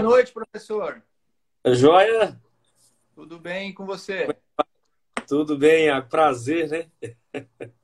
Boa 0.00 0.10
noite, 0.10 0.32
professor. 0.32 1.02
Joia? 1.66 2.40
Tudo 3.16 3.36
bem 3.36 3.74
com 3.74 3.84
você? 3.84 4.28
Tudo 5.26 5.58
bem, 5.58 5.88
é 5.88 6.00
prazer, 6.00 6.68
né? 6.68 6.88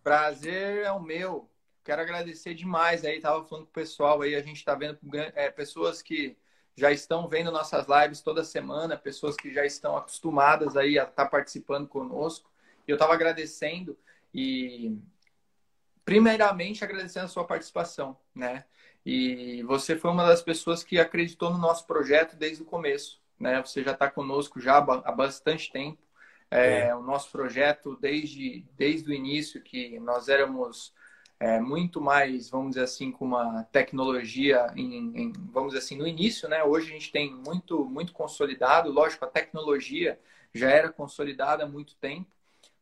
Prazer 0.01 0.85
é 0.85 0.93
o 0.93 1.03
meu. 1.03 1.51
Quero 1.83 2.01
agradecer 2.01 2.55
demais 2.55 3.05
aí, 3.05 3.21
tava 3.21 3.45
falando 3.45 3.65
com 3.65 3.71
o 3.71 3.75
pessoal 3.75 4.23
aí, 4.23 4.37
a 4.37 4.41
gente 4.41 4.59
está 4.59 4.77
vendo 4.77 4.97
é, 5.35 5.51
pessoas 5.51 6.03
que 6.03 6.37
já 6.77 6.93
estão 6.93 7.27
vendo 7.27 7.51
nossas 7.51 7.85
lives 7.89 8.21
toda 8.21 8.45
semana, 8.45 8.97
pessoas 8.97 9.35
que 9.35 9.53
já 9.53 9.67
estão 9.67 9.97
acostumadas 9.97 10.77
aí 10.77 10.97
a 10.97 11.03
estar 11.03 11.25
tá 11.25 11.27
participando 11.27 11.89
conosco. 11.89 12.49
E 12.87 12.93
eu 12.93 12.95
estava 12.95 13.13
agradecendo 13.13 13.99
e 14.33 14.97
primeiramente 16.05 16.85
agradecendo 16.85 17.25
a 17.25 17.29
sua 17.29 17.45
participação, 17.45 18.17
né? 18.33 18.65
E 19.05 19.63
você 19.65 19.97
foi 19.97 20.11
uma 20.11 20.27
das 20.27 20.43
pessoas 20.43 20.83
que 20.83 20.99
acreditou 20.99 21.51
no 21.51 21.59
nosso 21.59 21.87
projeto 21.87 22.37
desde 22.37 22.63
o 22.63 22.67
começo, 22.67 23.21
né? 23.39 23.61
Você 23.63 23.83
já 23.83 23.93
está 23.93 24.11
conosco 24.11 24.61
já 24.61 24.79
há 24.79 25.13
bastante 25.13 25.71
tempo. 25.71 25.99
É, 26.51 26.87
é. 26.89 26.95
O 26.95 27.03
nosso 27.03 27.31
projeto 27.31 27.97
desde 28.01 28.65
desde 28.77 29.11
o 29.11 29.15
início 29.15 29.61
que 29.63 29.99
nós 30.01 30.29
éramos 30.29 30.93
é, 31.39 31.61
muito 31.61 32.01
mais, 32.01 32.49
vamos 32.49 32.71
dizer 32.71 32.85
assim, 32.85 33.11
com 33.13 33.27
uma 33.27 33.65
tecnologia 33.65 34.73
em, 34.77 34.95
em, 35.15 35.33
vamos 35.53 35.75
dizer 35.75 35.85
assim, 35.85 35.97
no 35.97 36.07
início, 36.07 36.49
né? 36.49 36.63
Hoje 36.65 36.89
a 36.89 36.93
gente 36.93 37.13
tem 37.13 37.35
muito, 37.35 37.85
muito 37.85 38.13
consolidado. 38.13 38.91
Lógico, 38.91 39.25
a 39.25 39.29
tecnologia 39.29 40.19
já 40.55 40.71
era 40.71 40.91
consolidada 40.91 41.65
há 41.65 41.69
muito 41.69 41.97
tempo, 41.97 42.31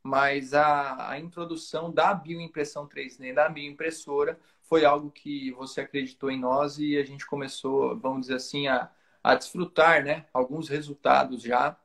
mas 0.02 0.54
a, 0.54 1.10
a 1.10 1.18
introdução 1.18 1.90
da 1.90 2.12
bioimpressão 2.14 2.86
3D, 2.86 3.34
da 3.34 3.48
bioimpressora, 3.48 4.38
foi 4.62 4.84
algo 4.84 5.10
que 5.10 5.50
você 5.52 5.82
acreditou 5.82 6.30
em 6.30 6.38
nós 6.38 6.78
e 6.78 6.96
a 6.96 7.04
gente 7.04 7.26
começou, 7.26 7.98
vamos 7.98 8.22
dizer 8.22 8.36
assim, 8.36 8.68
a, 8.68 8.90
a 9.22 9.34
desfrutar, 9.34 10.04
né? 10.04 10.26
Alguns 10.32 10.68
resultados 10.68 11.42
já. 11.42 11.76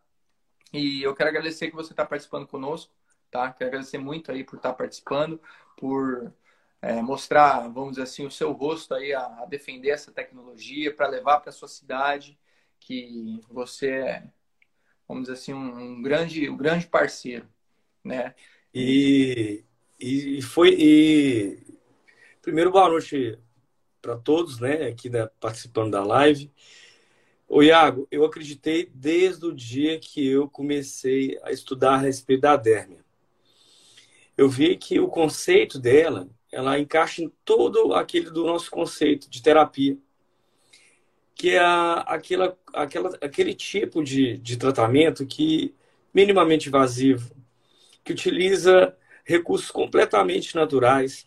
E 0.73 1.01
eu 1.03 1.15
quero 1.15 1.29
agradecer 1.29 1.69
que 1.69 1.75
você 1.75 1.93
está 1.93 2.05
participando 2.05 2.47
conosco, 2.47 2.91
tá? 3.31 3.51
Quero 3.51 3.69
agradecer 3.69 3.97
muito 3.97 4.31
aí 4.31 4.43
por 4.43 4.57
estar 4.57 4.69
tá 4.69 4.75
participando, 4.75 5.39
por 5.77 6.33
é, 6.81 7.01
mostrar, 7.01 7.67
vamos 7.69 7.91
dizer 7.91 8.03
assim, 8.03 8.25
o 8.25 8.31
seu 8.31 8.51
rosto 8.51 8.93
aí 8.93 9.13
a, 9.13 9.43
a 9.43 9.45
defender 9.45 9.89
essa 9.89 10.11
tecnologia, 10.11 10.93
para 10.93 11.07
levar 11.07 11.39
para 11.39 11.49
a 11.49 11.53
sua 11.53 11.67
cidade, 11.67 12.37
que 12.79 13.41
você 13.49 13.89
é, 13.89 14.23
vamos 15.07 15.23
dizer 15.23 15.33
assim, 15.33 15.53
um, 15.53 15.77
um, 15.77 16.01
grande, 16.01 16.49
um 16.49 16.57
grande 16.57 16.87
parceiro, 16.87 17.47
né? 18.03 18.35
E, 18.73 19.63
e 19.99 20.41
foi... 20.41 20.75
E... 20.77 21.76
Primeiro, 22.47 22.71
boa 22.71 22.87
noite 22.87 23.37
para 24.01 24.15
todos, 24.15 24.57
né, 24.57 24.87
aqui 24.87 25.09
da, 25.09 25.27
participando 25.27 25.91
da 25.91 26.01
live. 26.01 26.49
O 27.45 27.61
Iago, 27.61 28.07
eu 28.09 28.23
acreditei 28.23 28.89
desde 28.95 29.45
o 29.45 29.53
dia 29.53 29.99
que 29.99 30.25
eu 30.25 30.49
comecei 30.49 31.37
a 31.43 31.51
estudar 31.51 31.95
a 31.95 31.97
respeito 31.97 32.39
da 32.43 32.55
dérmia. 32.55 33.03
Eu 34.37 34.47
vi 34.47 34.77
que 34.77 34.97
o 34.97 35.09
conceito 35.09 35.77
dela 35.77 36.29
ela 36.49 36.79
encaixa 36.79 37.21
em 37.21 37.29
todo 37.43 37.93
aquele 37.93 38.29
do 38.29 38.45
nosso 38.45 38.71
conceito 38.71 39.29
de 39.29 39.43
terapia, 39.43 39.97
que 41.35 41.49
é 41.49 41.59
aquela, 41.59 42.57
aquela, 42.73 43.17
aquele 43.19 43.53
tipo 43.53 44.01
de, 44.01 44.37
de 44.37 44.55
tratamento 44.55 45.25
que 45.25 45.75
minimamente 46.13 46.69
invasivo, 46.69 47.29
que 48.05 48.13
utiliza 48.13 48.95
recursos 49.25 49.69
completamente 49.69 50.55
naturais, 50.55 51.26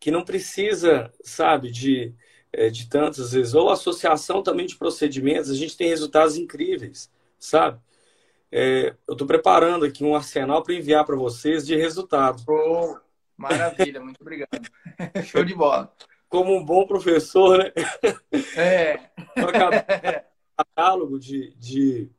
que 0.00 0.10
não 0.10 0.24
precisa, 0.24 1.12
sabe, 1.22 1.70
de, 1.70 2.14
eh, 2.52 2.70
de 2.70 2.88
tantas 2.88 3.32
vezes, 3.32 3.54
ou 3.54 3.68
associação 3.68 4.42
também 4.42 4.66
de 4.66 4.76
procedimentos, 4.76 5.50
a 5.50 5.54
gente 5.54 5.76
tem 5.76 5.88
resultados 5.88 6.36
incríveis, 6.36 7.10
sabe? 7.38 7.78
É, 8.50 8.96
eu 9.06 9.12
estou 9.12 9.26
preparando 9.26 9.84
aqui 9.84 10.02
um 10.02 10.16
arsenal 10.16 10.62
para 10.62 10.74
enviar 10.74 11.04
para 11.04 11.14
vocês 11.14 11.66
de 11.66 11.76
resultados. 11.76 12.42
Oh. 12.48 12.98
Maravilha, 13.36 14.00
muito 14.00 14.20
obrigado. 14.20 14.50
Show 15.24 15.44
de 15.44 15.54
bola. 15.54 15.90
Como 16.28 16.54
um 16.54 16.64
bom 16.64 16.86
professor, 16.86 17.58
né? 17.58 17.72
É. 18.56 19.00
Um 19.36 19.46
catálogo 20.56 21.16
de, 21.20 21.54
de, 21.56 22.10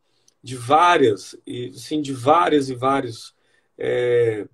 de 0.41 0.55
várias, 0.55 1.37
e 1.45 1.73
sim, 1.73 2.01
de 2.01 2.11
várias 2.11 2.69
e 2.69 2.75
vários 2.75 3.35
é, 3.77 4.47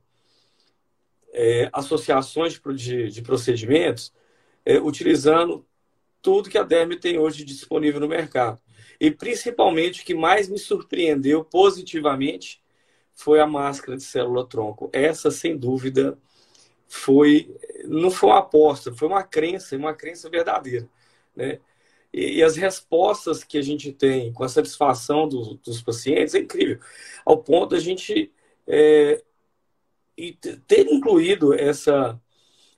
é, 1.38 1.70
associações 1.72 2.59
de, 2.75 3.09
de 3.09 3.22
procedimentos, 3.22 4.12
é, 4.66 4.80
utilizando 4.80 5.64
tudo 6.20 6.50
que 6.50 6.58
a 6.58 6.64
Derme 6.64 6.98
tem 6.98 7.20
hoje 7.20 7.46
disponível 7.46 8.00
no 8.00 8.08
mercado. 8.08 8.59
E 9.00 9.12
principalmente 9.12 10.02
o 10.02 10.06
que 10.06 10.16
mais 10.16 10.50
me 10.50 10.58
surpreendeu 10.58 11.46
positivamente 11.46 12.59
foi 13.14 13.40
a 13.40 13.46
máscara 13.46 13.96
de 13.96 14.03
célula-tronco. 14.03 14.90
Essa, 14.92 15.30
sem 15.30 15.56
dúvida, 15.56 16.18
foi 16.88 17.56
não 17.86 18.09
foi 18.09 18.30
uma 18.30 18.40
aposta, 18.40 18.92
foi 18.94 19.08
uma 19.08 19.24
crença, 19.24 19.78
uma 19.78 19.94
crença 19.94 20.30
verdadeira, 20.30 20.90
né? 21.36 21.59
E, 22.12 22.38
e 22.38 22.44
as 22.44 22.56
respostas 22.56 23.44
que 23.44 23.58
a 23.58 23.62
gente 23.62 23.92
tem 23.92 24.34
com 24.34 24.44
a 24.44 24.50
satisfação 24.50 25.28
do, 25.28 25.56
dos 25.56 25.81
pacientes 25.81 26.34
é 26.34 26.40
incrível, 26.40 26.80
ao 27.25 27.38
ponto 27.38 27.72
da 27.72 27.80
gente 27.80 28.31
é, 28.66 29.24
ter 30.67 30.88
incluído 30.88 31.53
essa 31.53 32.19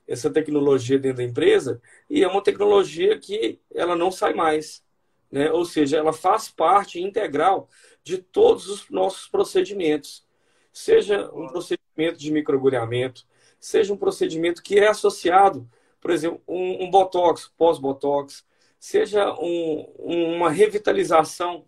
essa 0.06 0.28
tecnologia 0.28 0.98
dentro 0.98 1.18
da 1.18 1.22
empresa 1.24 1.80
e 2.08 2.24
é 2.24 2.28
uma 2.28 2.42
tecnologia 2.42 3.16
que 3.16 3.60
ela 3.72 3.94
não 3.94 4.10
sai 4.10 4.34
mais, 4.34 4.84
né? 5.30 5.52
Ou 5.52 5.64
seja, 5.64 5.98
ela 5.98 6.12
faz 6.12 6.50
parte 6.50 7.00
integral 7.00 7.68
de 8.02 8.18
todos 8.18 8.68
os 8.68 8.90
nossos 8.90 9.28
procedimentos, 9.28 10.26
seja 10.72 11.30
um 11.32 11.46
procedimento 11.46 12.18
de 12.18 12.32
microagulhamento, 12.32 13.24
seja 13.60 13.92
um 13.92 13.96
procedimento 13.96 14.62
que 14.62 14.80
é 14.80 14.88
associado, 14.88 15.68
por 16.00 16.10
exemplo, 16.10 16.42
um, 16.48 16.84
um 16.84 16.90
botox, 16.90 17.52
pós-botox, 17.56 18.44
seja 18.80 19.32
um, 19.34 19.82
uma 19.98 20.50
revitalização, 20.50 21.66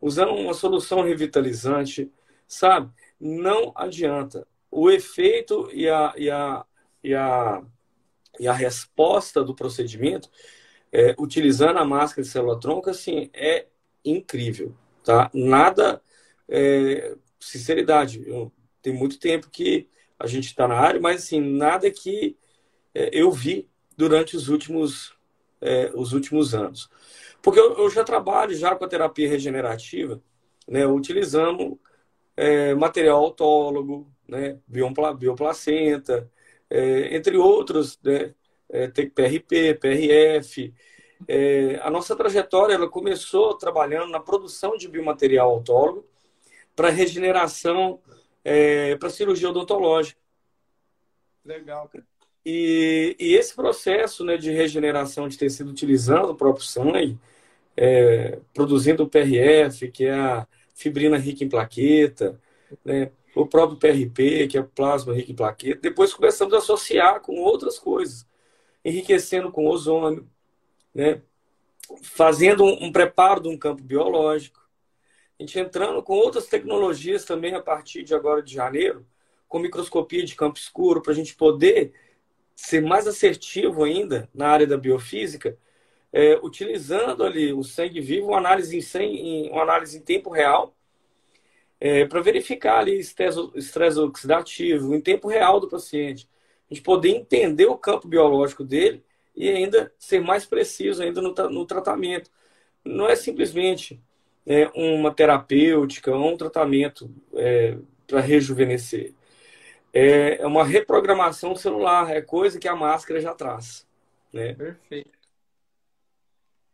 usando 0.00 0.32
uma 0.32 0.54
solução 0.54 1.02
revitalizante, 1.02 2.10
sabe? 2.48 2.90
Não 3.20 3.72
adianta. 3.74 4.46
O 4.72 4.90
efeito 4.90 5.68
e 5.72 5.88
a, 5.88 6.14
e 6.16 6.30
a, 6.30 6.64
e 7.04 7.14
a, 7.14 7.62
e 8.40 8.48
a 8.48 8.52
resposta 8.52 9.44
do 9.44 9.54
procedimento, 9.54 10.30
é, 10.90 11.14
utilizando 11.18 11.78
a 11.78 11.84
máscara 11.84 12.22
de 12.22 12.28
célula-tronco, 12.28 12.90
assim, 12.90 13.30
é 13.34 13.66
incrível, 14.04 14.74
tá? 15.04 15.30
Nada, 15.34 16.02
é, 16.48 17.16
sinceridade, 17.38 18.22
eu, 18.26 18.50
tem 18.80 18.92
muito 18.92 19.18
tempo 19.18 19.50
que 19.50 19.88
a 20.18 20.26
gente 20.26 20.46
está 20.46 20.66
na 20.66 20.76
área, 20.76 21.00
mas 21.00 21.22
assim, 21.24 21.40
nada 21.40 21.90
que 21.90 22.36
é, 22.94 23.10
eu 23.12 23.30
vi 23.30 23.68
durante 23.96 24.36
os 24.36 24.48
últimos, 24.48 25.14
é, 25.60 25.90
os 25.94 26.12
últimos 26.12 26.54
anos. 26.54 26.90
Porque 27.42 27.60
eu, 27.60 27.76
eu, 27.78 27.90
já 27.90 28.04
trabalho 28.04 28.54
já 28.54 28.74
com 28.74 28.84
a 28.84 28.88
terapia 28.88 29.28
regenerativa, 29.28 30.22
né, 30.68 30.86
utilizando 30.86 31.78
é, 32.36 32.74
material 32.74 33.18
autólogo, 33.22 34.10
né, 34.32 34.58
bioplacenta, 35.18 36.30
é, 36.70 37.14
entre 37.14 37.36
outros, 37.36 37.98
né, 38.02 38.34
é, 38.70 38.88
tem 38.88 39.08
PRP, 39.08 39.74
PRF. 39.74 40.72
É, 41.28 41.78
a 41.82 41.90
nossa 41.90 42.16
trajetória 42.16 42.74
ela 42.74 42.88
começou 42.88 43.54
trabalhando 43.56 44.10
na 44.10 44.18
produção 44.18 44.76
de 44.76 44.88
biomaterial 44.88 45.50
autólogo 45.50 46.06
para 46.74 46.88
regeneração 46.88 48.00
é, 48.42 48.96
para 48.96 49.10
cirurgia 49.10 49.50
odontológica. 49.50 50.18
Legal, 51.44 51.88
cara. 51.88 52.04
E, 52.44 53.14
e, 53.20 53.34
esse 53.34 53.54
processo 53.54 54.24
né, 54.24 54.36
de 54.36 54.50
regeneração 54.50 55.28
de 55.28 55.38
tecido 55.38 55.70
utilizando 55.70 56.30
o 56.30 56.34
próprio 56.34 56.64
sangue, 56.64 57.16
é, 57.76 58.40
produzindo 58.52 59.04
o 59.04 59.08
PRF, 59.08 59.88
que 59.92 60.06
é 60.06 60.14
a 60.14 60.46
fibrina 60.74 61.16
rica 61.16 61.44
em 61.44 61.48
plaqueta, 61.48 62.40
né, 62.84 63.12
o 63.34 63.46
próprio 63.46 63.78
PRP, 63.78 64.46
que 64.48 64.58
é 64.58 64.62
plasma 64.62 65.14
rico 65.14 65.32
em 65.32 65.34
plaqueta. 65.34 65.80
Depois 65.80 66.12
começamos 66.12 66.52
a 66.54 66.58
associar 66.58 67.20
com 67.20 67.40
outras 67.40 67.78
coisas, 67.78 68.26
enriquecendo 68.84 69.50
com 69.50 69.66
ozônio, 69.66 70.28
né, 70.94 71.22
fazendo 72.02 72.64
um, 72.64 72.92
preparo 72.92 73.42
de 73.42 73.48
um 73.48 73.56
campo 73.56 73.82
biológico, 73.82 74.60
a 75.38 75.42
gente 75.42 75.58
entrando 75.58 76.02
com 76.02 76.14
outras 76.14 76.46
tecnologias 76.46 77.24
também 77.24 77.54
a 77.54 77.60
partir 77.60 78.02
de 78.04 78.14
agora 78.14 78.42
de 78.42 78.54
janeiro, 78.54 79.06
com 79.48 79.58
microscopia 79.58 80.24
de 80.24 80.34
campo 80.34 80.58
escuro, 80.58 81.02
para 81.02 81.12
a 81.12 81.16
gente 81.16 81.34
poder 81.34 81.92
ser 82.54 82.80
mais 82.80 83.06
assertivo 83.06 83.82
ainda 83.82 84.28
na 84.32 84.48
área 84.48 84.66
da 84.66 84.76
biofísica, 84.76 85.58
é, 86.12 86.38
utilizando 86.42 87.24
ali 87.24 87.52
o 87.52 87.64
sangue 87.64 88.00
vivo, 88.00 88.28
uma 88.28 88.38
análise 88.38 88.78
em, 89.00 89.50
uma 89.50 89.62
análise 89.62 89.98
em 89.98 90.00
tempo 90.00 90.30
real, 90.30 90.74
é, 91.84 92.04
para 92.04 92.20
verificar 92.20 92.78
ali 92.78 92.96
estresse 92.96 93.98
oxidativo 93.98 94.94
em 94.94 95.00
tempo 95.00 95.26
real 95.26 95.58
do 95.58 95.68
paciente. 95.68 96.28
A 96.70 96.74
gente 96.74 96.84
poder 96.84 97.08
entender 97.08 97.66
o 97.66 97.76
campo 97.76 98.06
biológico 98.06 98.62
dele 98.62 99.02
e 99.34 99.48
ainda 99.50 99.92
ser 99.98 100.20
mais 100.20 100.46
preciso 100.46 101.02
ainda 101.02 101.20
no, 101.20 101.34
no 101.50 101.66
tratamento 101.66 102.30
não 102.84 103.08
é 103.08 103.16
simplesmente 103.16 104.00
é, 104.46 104.68
uma 104.76 105.12
terapêutica 105.12 106.14
ou 106.14 106.32
um 106.32 106.36
tratamento 106.36 107.10
é, 107.34 107.76
para 108.06 108.20
rejuvenescer. 108.20 109.12
É, 109.92 110.40
é 110.40 110.46
uma 110.46 110.64
reprogramação 110.64 111.56
celular, 111.56 112.12
é 112.12 112.22
coisa 112.22 112.60
que 112.60 112.68
a 112.68 112.76
máscara 112.76 113.20
já 113.20 113.34
traz. 113.34 113.84
Né? 114.32 114.54
Perfeito. 114.54 115.18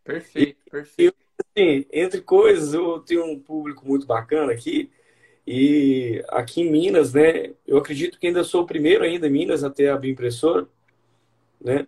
Perfeito, 0.05 0.59
perfeito. 0.71 1.17
E, 1.17 1.43
assim, 1.57 1.87
entre 1.91 2.21
coisas, 2.21 2.75
eu 2.75 3.01
tenho 3.01 3.25
um 3.25 3.41
público 3.41 3.87
muito 3.87 4.07
bacana 4.07 4.53
aqui, 4.53 4.91
e 5.51 6.23
aqui 6.29 6.61
em 6.61 6.71
Minas, 6.71 7.15
né, 7.15 7.55
eu 7.67 7.79
acredito 7.79 8.19
que 8.19 8.27
ainda 8.27 8.45
sou 8.45 8.65
o 8.65 8.67
primeiro 8.67 9.03
ainda 9.03 9.27
em 9.27 9.31
Minas 9.31 9.65
a 9.65 9.71
ter 9.71 9.89
a 9.89 9.97
bioimpressora, 9.97 10.69
né? 11.59 11.87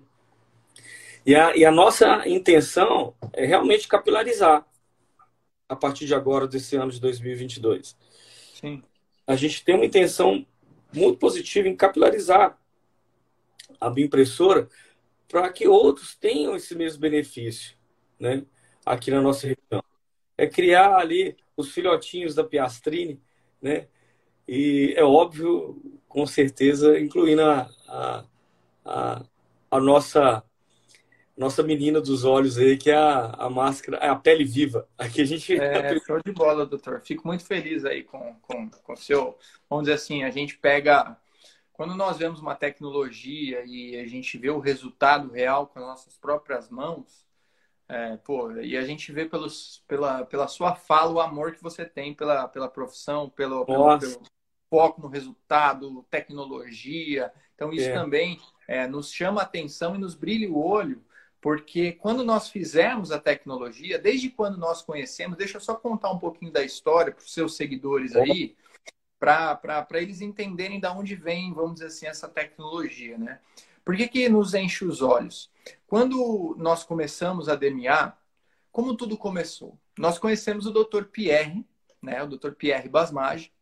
E 1.26 1.34
a, 1.34 1.54
e 1.54 1.62
a 1.66 1.70
nossa 1.70 2.26
intenção 2.26 3.14
é 3.34 3.44
realmente 3.44 3.86
capilarizar 3.86 4.66
a 5.68 5.76
partir 5.76 6.06
de 6.06 6.14
agora, 6.14 6.48
desse 6.48 6.74
ano 6.74 6.90
de 6.90 6.98
2022. 7.02 7.94
Sim. 8.54 8.82
A 9.26 9.36
gente 9.36 9.62
tem 9.62 9.74
uma 9.74 9.84
intenção 9.84 10.46
muito 10.90 11.18
positiva 11.18 11.68
em 11.68 11.76
capilarizar 11.76 12.58
a 13.78 13.90
bioimpressora 13.90 14.70
para 15.28 15.52
que 15.52 15.68
outros 15.68 16.14
tenham 16.16 16.56
esse 16.56 16.74
mesmo 16.74 17.00
benefício 17.02 17.76
né, 18.18 18.42
aqui 18.86 19.10
na 19.10 19.20
nossa 19.20 19.48
região. 19.48 19.84
É 20.38 20.46
criar 20.46 20.96
ali 20.96 21.36
os 21.54 21.70
filhotinhos 21.70 22.34
da 22.34 22.42
Piastrini, 22.42 23.20
né? 23.60 23.86
E 24.46 24.94
é 24.96 25.04
óbvio, 25.04 25.80
com 26.08 26.26
certeza, 26.26 26.98
incluindo 26.98 27.42
a, 27.42 27.70
a, 27.88 28.24
a, 28.84 29.22
a 29.70 29.80
nossa 29.80 30.42
nossa 31.40 31.62
menina 31.62 32.02
dos 32.02 32.22
olhos 32.22 32.58
aí, 32.58 32.76
que 32.76 32.90
é 32.90 32.96
a, 32.96 33.30
a 33.30 33.48
máscara, 33.48 33.96
é 33.96 34.08
a 34.10 34.14
pele 34.14 34.44
viva. 34.44 34.86
Aqui 34.98 35.22
a 35.22 35.24
gente. 35.24 35.58
É, 35.58 35.98
show 36.00 36.20
de 36.22 36.32
bola, 36.32 36.66
doutor. 36.66 37.00
Fico 37.00 37.26
muito 37.26 37.46
feliz 37.46 37.82
aí 37.86 38.04
com, 38.04 38.36
com, 38.42 38.68
com 38.68 38.92
o 38.92 38.96
seu. 38.96 39.38
Vamos 39.68 39.84
dizer 39.84 39.94
assim, 39.94 40.22
a 40.22 40.30
gente 40.30 40.58
pega. 40.58 41.16
Quando 41.72 41.94
nós 41.94 42.18
vemos 42.18 42.40
uma 42.40 42.54
tecnologia 42.54 43.64
e 43.64 43.98
a 43.98 44.06
gente 44.06 44.36
vê 44.36 44.50
o 44.50 44.58
resultado 44.58 45.32
real 45.32 45.66
com 45.66 45.78
as 45.78 45.86
nossas 45.86 46.18
próprias 46.18 46.68
mãos, 46.68 47.26
é, 47.90 48.16
pô, 48.18 48.52
e 48.52 48.76
a 48.76 48.84
gente 48.84 49.10
vê 49.10 49.26
pelos, 49.26 49.82
pela, 49.88 50.24
pela 50.24 50.46
sua 50.46 50.76
fala 50.76 51.10
o 51.10 51.20
amor 51.20 51.52
que 51.52 51.62
você 51.62 51.84
tem 51.84 52.14
pela, 52.14 52.46
pela 52.46 52.68
profissão, 52.68 53.28
pelo, 53.28 53.66
pelo, 53.66 53.98
pelo 53.98 54.22
foco 54.70 55.02
no 55.02 55.08
resultado, 55.08 56.06
tecnologia. 56.08 57.32
Então, 57.56 57.72
isso 57.72 57.88
é. 57.88 57.92
também 57.92 58.38
é, 58.68 58.86
nos 58.86 59.12
chama 59.12 59.40
a 59.40 59.44
atenção 59.44 59.96
e 59.96 59.98
nos 59.98 60.14
brilha 60.14 60.48
o 60.48 60.64
olho, 60.64 61.04
porque 61.40 61.90
quando 61.90 62.22
nós 62.22 62.48
fizemos 62.48 63.10
a 63.10 63.18
tecnologia, 63.18 63.98
desde 63.98 64.30
quando 64.30 64.56
nós 64.56 64.82
conhecemos, 64.82 65.36
deixa 65.36 65.56
eu 65.56 65.60
só 65.60 65.74
contar 65.74 66.12
um 66.12 66.18
pouquinho 66.18 66.52
da 66.52 66.62
história 66.62 67.12
para 67.12 67.24
os 67.24 67.34
seus 67.34 67.56
seguidores 67.56 68.14
aí, 68.14 68.54
para 69.18 69.84
eles 69.94 70.20
entenderem 70.20 70.78
de 70.78 70.86
onde 70.86 71.16
vem, 71.16 71.52
vamos 71.52 71.74
dizer 71.74 71.86
assim, 71.86 72.06
essa 72.06 72.28
tecnologia, 72.28 73.18
né? 73.18 73.40
Por 73.90 73.96
que, 73.96 74.06
que 74.06 74.28
nos 74.28 74.54
enche 74.54 74.84
os 74.84 75.02
olhos? 75.02 75.50
Quando 75.84 76.54
nós 76.56 76.84
começamos 76.84 77.48
a 77.48 77.56
DMA, 77.56 78.16
como 78.70 78.96
tudo 78.96 79.18
começou? 79.18 79.76
Nós 79.98 80.16
conhecemos 80.16 80.64
o 80.64 80.70
Dr. 80.70 81.06
Pierre, 81.06 81.66
né, 82.00 82.22
o 82.22 82.28
Dr. 82.28 82.52
Pierre 82.52 82.88
Basmage, 82.88 83.52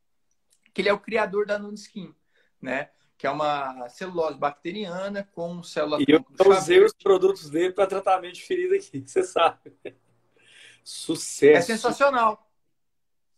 que 0.75 0.82
ele 0.82 0.90
é 0.90 0.92
o 0.92 1.00
criador 1.00 1.46
da 1.46 1.58
Nuniskin, 1.58 2.14
né? 2.60 2.90
Que 3.16 3.26
é 3.26 3.30
uma 3.30 3.88
celulose 3.88 4.36
bacteriana 4.36 5.26
com 5.32 5.62
célula 5.62 5.96
E 5.98 6.12
eu 6.12 6.22
usei 6.50 6.84
os 6.84 6.92
produtos 6.92 7.48
dele 7.48 7.72
para 7.72 7.86
tratamento 7.86 8.34
de 8.34 8.42
ferida 8.42 8.76
aqui, 8.76 9.00
você 9.08 9.22
sabe. 9.22 9.72
Sucesso. 10.84 11.56
É 11.56 11.62
sensacional. 11.62 12.46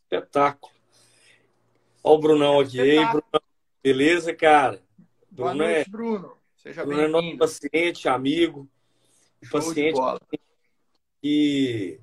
Espetáculo. 0.03 0.73
Olha 2.03 2.15
o 2.17 2.19
Brunão 2.19 2.59
aqui. 2.59 2.81
Ei, 2.81 3.07
Bruno. 3.07 3.43
Beleza, 3.81 4.35
cara? 4.35 4.83
Boa 5.31 5.51
Bruno 5.51 5.65
noite, 5.65 5.89
é... 5.89 5.89
Bruno. 5.89 6.40
Seja 6.63 6.85
bem-vindo. 6.85 7.19
É 7.19 7.37
paciente, 7.39 8.07
amigo. 8.07 8.69
Show 9.43 9.61
paciente 9.61 9.99
que 11.23 11.99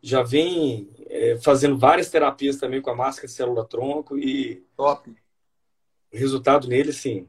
já 0.00 0.22
vem 0.22 0.88
é, 1.06 1.36
fazendo 1.36 1.76
várias 1.76 2.08
terapias 2.08 2.56
também 2.56 2.80
com 2.80 2.88
a 2.88 2.96
máscara 2.96 3.28
célula-tronco 3.28 4.16
e... 4.16 4.64
Top. 4.74 5.10
O 5.10 6.16
resultado 6.16 6.66
nele, 6.66 6.94
sim, 6.94 7.28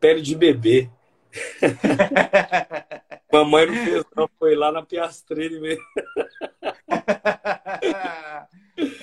pele 0.00 0.20
de 0.20 0.34
bebê. 0.34 0.90
Mamãe 3.32 3.66
não 3.66 3.74
fez, 3.74 4.04
não. 4.16 4.28
Foi 4.36 4.56
lá 4.56 4.72
na 4.72 4.82
Piastrini 4.82 5.60
mesmo. 5.60 5.84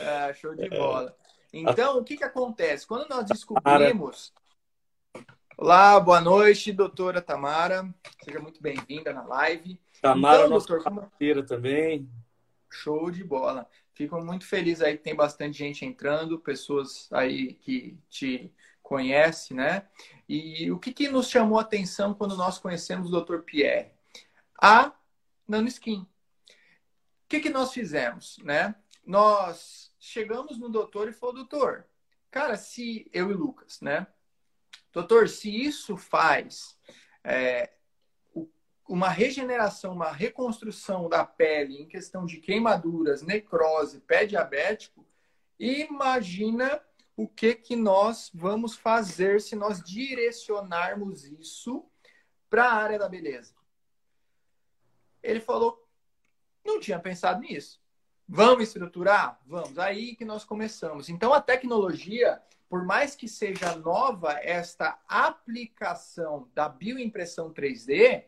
ah, 0.01 0.33
show 0.33 0.53
de 0.53 0.67
bola. 0.69 1.15
Então, 1.53 1.99
o 1.99 2.03
que, 2.03 2.17
que 2.17 2.23
acontece? 2.25 2.85
Quando 2.85 3.07
nós 3.07 3.25
descobrimos 3.25 4.33
Olá, 5.57 5.97
boa 6.01 6.19
noite, 6.19 6.73
doutora 6.73 7.21
Tamara. 7.21 7.89
Seja 8.25 8.39
muito 8.39 8.61
bem-vinda 8.61 9.13
na 9.13 9.23
live. 9.23 9.79
Tamara, 10.01 10.39
então, 10.39 10.49
nossa 10.49 10.67
doutor, 10.67 10.83
parceira 10.83 11.39
como... 11.41 11.47
também. 11.47 12.09
Show 12.69 13.09
de 13.09 13.23
bola. 13.23 13.65
Fico 13.93 14.19
muito 14.21 14.45
feliz 14.45 14.81
aí 14.81 14.97
que 14.97 15.03
tem 15.03 15.15
bastante 15.15 15.57
gente 15.57 15.85
entrando, 15.85 16.37
pessoas 16.37 17.07
aí 17.09 17.53
que 17.53 17.97
te 18.09 18.53
conhecem, 18.83 19.55
né? 19.55 19.87
E 20.27 20.69
o 20.71 20.77
que, 20.77 20.91
que 20.91 21.07
nos 21.07 21.29
chamou 21.29 21.57
a 21.57 21.61
atenção 21.61 22.13
quando 22.13 22.35
nós 22.35 22.59
conhecemos 22.59 23.13
o 23.13 23.21
Dr. 23.21 23.37
Pierre? 23.37 23.91
A 24.61 24.91
nanoskin. 25.47 26.01
O 26.01 27.27
que, 27.29 27.39
que 27.39 27.49
nós 27.49 27.71
fizemos, 27.71 28.39
né? 28.43 28.75
Nós 29.05 29.89
chegamos 29.97 30.57
no 30.57 30.67
doutor 30.67 31.07
e 31.07 31.13
falou, 31.13 31.33
doutor, 31.33 31.85
cara, 32.29 32.57
se 32.57 33.09
eu 33.13 33.31
e 33.31 33.33
Lucas, 33.33 33.79
né? 33.79 34.05
Doutor, 34.95 35.27
se 35.27 35.53
isso 35.53 35.97
faz 35.97 36.79
é, 37.21 37.69
uma 38.87 39.09
regeneração, 39.09 39.91
uma 39.91 40.09
reconstrução 40.09 41.09
da 41.09 41.25
pele 41.25 41.81
em 41.81 41.85
questão 41.85 42.25
de 42.25 42.37
queimaduras, 42.37 43.21
necrose, 43.21 43.99
pé 43.99 44.25
diabético, 44.25 45.05
imagina 45.59 46.81
o 47.13 47.27
que, 47.27 47.55
que 47.55 47.75
nós 47.75 48.31
vamos 48.33 48.77
fazer 48.77 49.41
se 49.41 49.53
nós 49.53 49.83
direcionarmos 49.83 51.25
isso 51.25 51.85
para 52.49 52.63
a 52.63 52.73
área 52.75 52.97
da 52.97 53.09
beleza. 53.09 53.53
Ele 55.21 55.41
falou, 55.41 55.85
não 56.63 56.79
tinha 56.79 56.99
pensado 56.99 57.41
nisso. 57.41 57.81
Vamos 58.25 58.69
estruturar? 58.69 59.41
Vamos. 59.45 59.77
Aí 59.77 60.15
que 60.15 60.23
nós 60.23 60.45
começamos. 60.45 61.09
Então, 61.09 61.33
a 61.33 61.41
tecnologia 61.41 62.41
por 62.69 62.83
mais 62.83 63.15
que 63.15 63.27
seja 63.27 63.75
nova 63.75 64.39
esta 64.41 64.99
aplicação 65.07 66.49
da 66.53 66.67
bioimpressão 66.67 67.53
3D, 67.53 68.23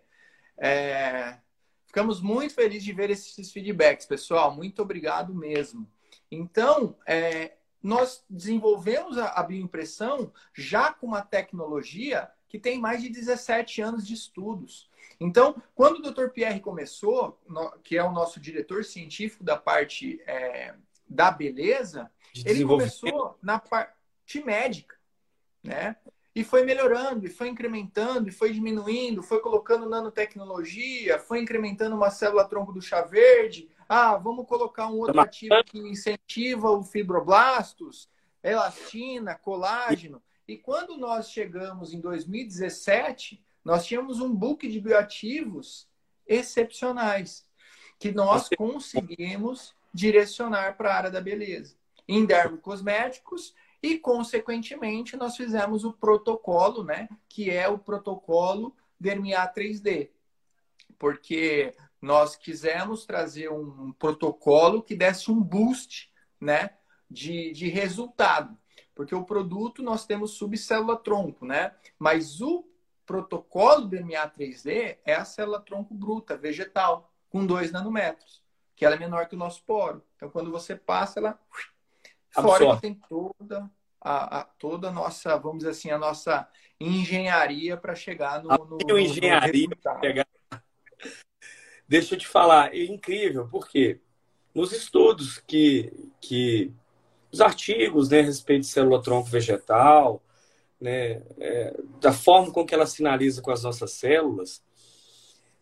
é, 0.57 1.37
ficamos 1.85 2.21
muito 2.21 2.53
felizes 2.53 2.83
de 2.83 2.93
ver 2.93 3.09
esses 3.09 3.51
feedbacks, 3.51 4.05
pessoal. 4.05 4.55
Muito 4.55 4.81
obrigado 4.81 5.33
mesmo. 5.33 5.89
Então, 6.31 6.95
é, 7.07 7.53
nós 7.81 8.23
desenvolvemos 8.29 9.17
a, 9.17 9.41
bioimpressão 9.43 10.31
já 10.53 10.91
com 10.91 11.07
uma 11.07 11.21
tecnologia 11.21 12.29
que 12.47 12.59
tem 12.59 12.79
mais 12.79 13.01
de 13.01 13.09
17 13.09 13.81
anos 13.81 14.05
de 14.05 14.13
estudos. 14.13 14.89
Então, 15.19 15.61
quando 15.73 15.97
o 15.97 16.11
Dr. 16.11 16.29
Pierre 16.29 16.59
começou, 16.59 17.39
que 17.83 17.97
é 17.97 18.03
o 18.03 18.11
nosso 18.11 18.39
diretor 18.39 18.85
científico 18.85 19.43
da 19.43 19.57
parte 19.57 20.21
é, 20.27 20.75
da 21.09 21.31
beleza, 21.31 22.11
ele 22.45 22.63
começou 22.63 23.37
na 23.41 23.59
parte 23.59 23.96
médica, 24.43 24.95
né? 25.63 25.95
E 26.35 26.43
foi 26.43 26.63
melhorando, 26.63 27.25
e 27.25 27.29
foi 27.29 27.47
incrementando, 27.47 28.29
e 28.29 28.31
foi 28.31 28.53
diminuindo, 28.53 29.23
foi 29.23 29.39
colocando 29.39 29.89
nanotecnologia, 29.89 31.17
foi 31.17 31.39
incrementando 31.39 31.95
uma 31.95 32.11
célula-tronco 32.11 32.71
do 32.71 32.81
chá 32.81 33.01
verde. 33.01 33.67
Ah, 33.89 34.15
vamos 34.17 34.45
colocar 34.45 34.87
um 34.87 34.97
outro 34.97 35.19
ativo 35.19 35.55
que 35.65 35.79
incentiva 35.79 36.69
o 36.69 36.83
fibroblastos, 36.83 38.07
elastina, 38.43 39.33
colágeno. 39.33 40.21
E 40.47 40.57
quando 40.57 40.95
nós 40.97 41.31
chegamos 41.31 41.91
em 41.91 41.99
2017, 41.99 43.43
nós 43.65 43.85
tínhamos 43.85 44.19
um 44.21 44.33
book 44.33 44.67
de 44.67 44.79
bioativos 44.79 45.89
excepcionais 46.27 47.47
que 47.99 48.11
nós 48.11 48.47
conseguimos 48.55 49.75
direcionar 49.93 50.77
para 50.77 50.93
a 50.93 50.97
área 50.97 51.11
da 51.11 51.19
beleza. 51.19 51.75
Em 52.07 52.25
dermocosméticos 52.25 53.55
e, 53.81 53.97
consequentemente, 53.97 55.15
nós 55.15 55.35
fizemos 55.35 55.83
o 55.83 55.93
protocolo, 55.93 56.83
né? 56.83 57.07
Que 57.29 57.49
é 57.49 57.67
o 57.67 57.77
protocolo 57.77 58.75
DRMA 58.99 59.47
3D. 59.55 60.09
Porque 60.97 61.75
nós 62.01 62.35
quisemos 62.35 63.05
trazer 63.05 63.51
um 63.51 63.91
protocolo 63.93 64.81
que 64.81 64.95
desse 64.95 65.31
um 65.31 65.41
boost, 65.41 66.11
né? 66.39 66.71
De, 67.09 67.51
de 67.53 67.67
resultado. 67.69 68.57
Porque 68.95 69.13
o 69.13 69.23
produto 69.23 69.83
nós 69.83 70.05
temos 70.05 70.31
subcélula-tronco, 70.31 71.45
né? 71.45 71.75
Mas 71.99 72.41
o 72.41 72.67
protocolo 73.05 73.87
DMA 73.87 74.29
3D 74.37 74.97
é 75.05 75.13
a 75.13 75.23
célula-tronco 75.23 75.93
bruta, 75.93 76.35
vegetal, 76.35 77.13
com 77.29 77.45
2 77.45 77.71
nanômetros. 77.71 78.43
que 78.75 78.85
ela 78.85 78.95
é 78.95 78.99
menor 78.99 79.27
que 79.27 79.35
o 79.35 79.39
nosso 79.39 79.63
poro. 79.63 80.03
Então, 80.15 80.29
quando 80.29 80.51
você 80.51 80.75
passa, 80.75 81.19
ela 81.19 81.39
fora 82.31 82.75
que 82.75 82.81
tem 82.81 82.93
toda 82.93 83.69
a, 84.01 84.39
a, 84.39 84.43
toda 84.43 84.89
a 84.89 84.91
nossa, 84.91 85.37
vamos 85.37 85.59
dizer 85.59 85.71
assim, 85.71 85.91
a 85.91 85.97
nossa 85.97 86.47
engenharia 86.79 87.75
para 87.75 87.95
chegar 87.95 88.41
no, 88.43 88.49
no, 88.49 88.77
no 88.77 88.99
engenharia 88.99 89.67
no 89.67 90.01
chegar. 90.01 90.27
Deixa 91.87 92.15
eu 92.15 92.19
te 92.19 92.27
falar, 92.27 92.75
é 92.75 92.83
incrível, 92.83 93.47
porque 93.49 93.99
nos 94.53 94.71
estudos 94.71 95.39
que, 95.47 95.91
que 96.19 96.71
os 97.31 97.41
artigos 97.41 98.09
né, 98.09 98.19
a 98.19 98.23
respeito 98.23 98.61
de 98.61 98.67
célula-tronco 98.67 99.29
vegetal, 99.29 100.21
né, 100.79 101.23
é, 101.39 101.75
da 101.99 102.11
forma 102.11 102.51
com 102.51 102.65
que 102.65 102.73
ela 102.73 102.85
sinaliza 102.85 103.41
com 103.41 103.51
as 103.51 103.63
nossas 103.63 103.91
células, 103.91 104.61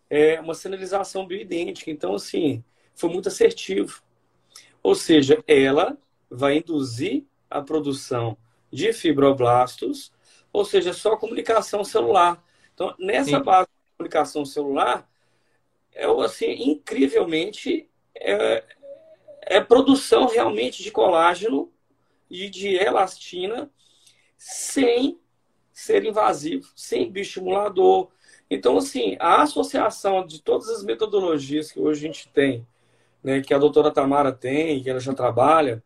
é 0.08 0.40
uma 0.40 0.54
sinalização 0.54 1.26
bioidêntica. 1.26 1.90
Então, 1.90 2.14
assim, 2.14 2.62
foi 2.94 3.10
muito 3.10 3.28
assertivo. 3.28 4.02
Ou 4.82 4.94
seja, 4.94 5.42
ela 5.46 5.96
vai 6.30 6.58
induzir 6.58 7.24
a 7.50 7.60
produção 7.60 8.36
de 8.72 8.92
fibroblastos, 8.92 10.12
ou 10.52 10.64
seja, 10.64 10.92
só 10.92 11.16
comunicação 11.16 11.84
celular. 11.84 12.42
Então, 12.74 12.94
nessa 12.98 13.38
Sim. 13.38 13.42
base 13.42 13.68
de 13.68 13.96
comunicação 13.96 14.44
celular, 14.44 15.08
é 15.94 16.06
assim, 16.22 16.50
incrivelmente 16.70 17.88
é, 18.14 18.64
é 19.42 19.60
produção 19.60 20.26
realmente 20.26 20.82
de 20.82 20.90
colágeno 20.90 21.72
e 22.30 22.50
de 22.50 22.74
elastina 22.74 23.70
sem 24.36 25.18
ser 25.72 26.04
invasivo, 26.04 26.70
sem 26.74 27.10
bioestimulador. 27.10 28.08
Então, 28.50 28.76
assim, 28.78 29.16
a 29.18 29.42
associação 29.42 30.26
de 30.26 30.42
todas 30.42 30.68
as 30.68 30.82
metodologias 30.82 31.70
que 31.70 31.80
hoje 31.80 32.04
a 32.04 32.08
gente 32.08 32.28
tem, 32.28 32.66
né, 33.22 33.40
que 33.40 33.52
a 33.52 33.58
doutora 33.58 33.90
Tamara 33.90 34.32
tem, 34.32 34.82
que 34.82 34.90
ela 34.90 35.00
já 35.00 35.12
trabalha, 35.12 35.82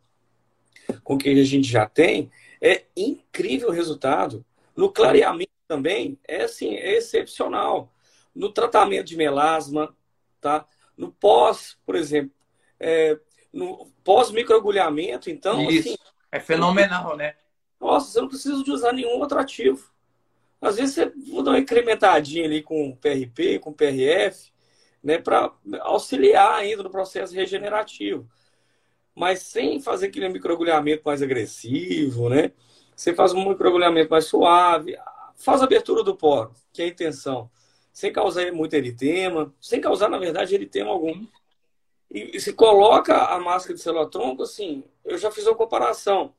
com 1.03 1.17
que 1.17 1.29
a 1.29 1.43
gente 1.43 1.67
já 1.67 1.85
tem, 1.85 2.31
é 2.61 2.85
incrível 2.95 3.69
o 3.69 3.73
resultado. 3.73 4.45
No 4.75 4.91
clareamento 4.91 5.51
também 5.67 6.17
é 6.27 6.43
assim, 6.43 6.75
é 6.75 6.97
excepcional. 6.97 7.93
No 8.33 8.51
tratamento 8.51 9.07
de 9.07 9.17
melasma, 9.17 9.95
tá? 10.39 10.65
No 10.97 11.11
pós, 11.11 11.77
por 11.85 11.95
exemplo, 11.95 12.31
é, 12.79 13.17
no 13.51 13.87
pós-microagulhamento, 14.03 15.29
então. 15.29 15.69
Isso. 15.69 15.89
Assim, 15.89 15.97
é 16.31 16.39
fenomenal, 16.39 17.17
né? 17.17 17.35
Nossa, 17.79 18.11
você 18.11 18.21
não 18.21 18.27
precisa 18.27 18.63
de 18.63 18.71
usar 18.71 18.93
nenhum 18.93 19.19
outro 19.19 19.39
ativo. 19.39 19.91
Às 20.61 20.75
vezes 20.75 20.93
você 20.93 21.11
vou 21.29 21.41
dar 21.41 21.51
uma 21.51 21.59
incrementadinha 21.59 22.45
ali 22.45 22.61
com 22.61 22.95
PRP, 22.95 23.59
com 23.59 23.73
PRF, 23.73 24.51
né, 25.03 25.17
para 25.17 25.51
auxiliar 25.79 26.53
ainda 26.53 26.83
no 26.83 26.91
processo 26.91 27.33
regenerativo. 27.33 28.29
Mas 29.15 29.43
sem 29.43 29.79
fazer 29.79 30.07
aquele 30.07 30.29
microagulhamento 30.29 31.03
mais 31.05 31.21
agressivo, 31.21 32.29
né? 32.29 32.51
Você 32.95 33.13
faz 33.13 33.33
um 33.33 33.49
microagulhamento 33.49 34.09
mais 34.09 34.25
suave, 34.25 34.97
faz 35.35 35.61
a 35.61 35.65
abertura 35.65 36.03
do 36.03 36.15
poro, 36.15 36.53
que 36.71 36.81
é 36.81 36.85
a 36.85 36.89
intenção, 36.89 37.49
sem 37.91 38.13
causar 38.13 38.51
muito 38.51 38.73
eritema, 38.73 39.53
sem 39.59 39.81
causar, 39.81 40.09
na 40.09 40.17
verdade, 40.17 40.53
eritema 40.53 40.91
algum. 40.91 41.25
E, 42.09 42.37
e 42.37 42.39
se 42.39 42.53
coloca 42.53 43.15
a 43.15 43.39
máscara 43.39 43.73
de 43.73 43.81
célula-tronco, 43.81 44.43
assim, 44.43 44.83
eu 45.03 45.17
já 45.17 45.31
fiz 45.31 45.45
uma 45.47 45.55
comparação, 45.55 46.33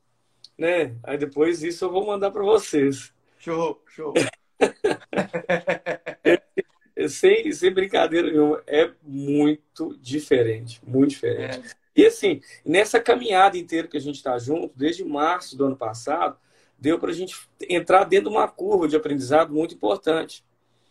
né? 0.57 0.97
Aí 1.02 1.19
depois 1.19 1.62
isso 1.62 1.85
eu 1.85 1.91
vou 1.91 2.07
mandar 2.07 2.31
para 2.31 2.43
vocês. 2.43 3.12
Show, 3.38 3.83
show. 3.88 4.14
sem, 7.09 7.52
sem 7.52 7.73
brincadeira 7.73 8.31
nenhuma, 8.31 8.62
é 8.67 8.91
muito 9.02 9.97
diferente, 10.00 10.81
muito 10.87 11.11
diferente. 11.11 11.59
É. 11.59 11.81
E 11.94 12.06
assim, 12.06 12.40
nessa 12.64 13.00
caminhada 13.00 13.58
inteira 13.58 13.88
que 13.88 13.96
a 13.96 14.00
gente 14.00 14.16
está 14.16 14.38
junto, 14.38 14.72
desde 14.76 15.04
março 15.04 15.56
do 15.56 15.66
ano 15.66 15.76
passado, 15.76 16.38
deu 16.78 16.99
para 16.99 17.11
a 17.11 17.14
gente 17.14 17.37
entrar 17.68 18.04
dentro 18.04 18.30
de 18.30 18.37
uma 18.37 18.49
curva 18.49 18.88
de 18.88 18.96
aprendizado 18.96 19.52
muito 19.52 19.75
importante. 19.75 20.44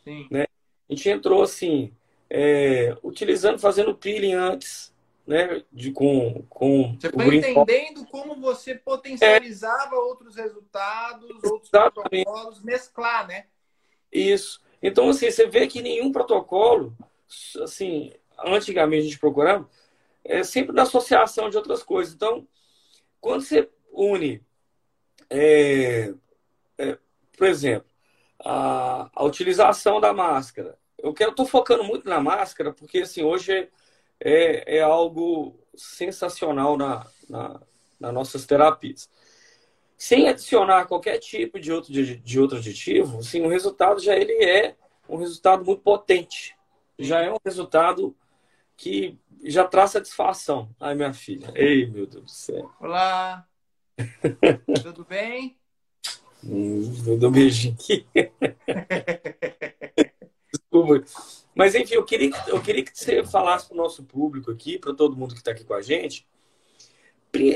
Sim. 0.04 0.28
Né? 0.30 0.46
A 0.90 0.94
gente 0.94 1.10
entrou 1.10 1.42
assim, 1.42 1.94
é, 2.30 2.96
utilizando, 3.04 3.60
fazendo 3.60 3.96
peeling 3.96 4.34
antes, 4.34 4.94
né? 5.26 5.64
De, 5.72 5.92
com, 5.92 6.46
com 6.50 6.98
você 7.00 7.10
foi 7.10 7.36
entendendo 7.36 8.06
como 8.08 8.40
você 8.40 8.76
potencializava 8.76 9.96
é. 9.96 10.00
outros 10.00 10.36
resultados, 10.36 11.30
outros 11.44 11.70
Exatamente. 11.74 12.24
protocolos, 12.24 12.64
mesclar, 12.64 13.28
né? 13.28 13.46
Isso. 14.12 14.62
Então, 14.82 15.10
assim, 15.10 15.30
você 15.30 15.46
vê 15.48 15.68
que 15.68 15.82
nenhum 15.82 16.12
protocolo, 16.12 16.96
assim, 17.62 18.12
antigamente 18.40 19.02
a 19.02 19.06
gente 19.06 19.20
procurava, 19.20 19.70
é 20.24 20.44
sempre 20.44 20.74
da 20.74 20.84
associação 20.84 21.50
de 21.50 21.58
outras 21.58 21.84
coisas. 21.84 22.14
Então, 22.14 22.48
quando 23.20 23.42
você 23.42 23.70
une, 23.92 24.42
é, 25.30 26.14
é, 26.78 26.98
por 27.38 27.48
exemplo, 27.48 27.90
a, 28.44 29.10
a, 29.14 29.24
utilização 29.24 30.00
da 30.00 30.14
máscara. 30.14 30.78
Eu 30.98 31.14
estou 31.14 31.46
focando 31.46 31.84
muito 31.84 32.08
na 32.08 32.20
máscara 32.20 32.72
porque 32.72 33.00
assim 33.00 33.24
hoje 33.24 33.70
é, 34.20 34.78
é 34.78 34.82
algo 34.82 35.60
sensacional 35.76 36.78
na, 36.78 37.08
na, 37.30 37.62
nas 38.00 38.14
nossas 38.14 38.46
terapias. 38.46 39.10
Sem 39.98 40.28
adicionar 40.28 40.86
qualquer 40.86 41.20
tipo 41.20 41.60
de 41.60 41.72
outro, 41.72 41.92
de, 41.92 42.18
de 42.18 42.40
outro 42.40 42.58
aditivo, 42.58 43.20
assim, 43.20 43.42
o 43.42 43.48
resultado 43.48 44.00
já 44.02 44.16
ele 44.16 44.34
é 44.44 44.76
um 45.08 45.18
resultado 45.18 45.64
muito 45.64 45.82
potente. 45.82 46.56
Já 46.98 47.22
é 47.22 47.32
um 47.32 47.38
resultado 47.44 48.16
que 48.82 49.16
já 49.44 49.64
traz 49.68 49.92
satisfação. 49.92 50.76
Ai, 50.80 50.96
minha 50.96 51.14
filha. 51.14 51.52
Ei, 51.54 51.86
meu 51.86 52.08
Deus 52.08 52.24
do 52.24 52.32
céu. 52.32 52.72
Olá. 52.80 53.48
Tudo 54.82 55.06
bem? 55.06 55.56
Hum, 56.44 56.82
vou 57.04 57.16
dar 57.16 57.28
um 57.28 57.32
beijinho 57.32 57.76
aqui. 57.76 58.08
Desculpa. 60.52 61.06
Mas, 61.54 61.76
enfim, 61.76 61.94
eu 61.94 62.04
queria, 62.04 62.32
eu 62.48 62.60
queria 62.60 62.84
que 62.84 62.98
você 62.98 63.24
falasse 63.24 63.68
para 63.68 63.76
o 63.76 63.78
nosso 63.78 64.04
público 64.04 64.50
aqui, 64.50 64.80
para 64.80 64.96
todo 64.96 65.16
mundo 65.16 65.36
que 65.36 65.42
está 65.42 65.52
aqui 65.52 65.64
com 65.64 65.76
a 65.76 65.82
gente, 65.84 66.28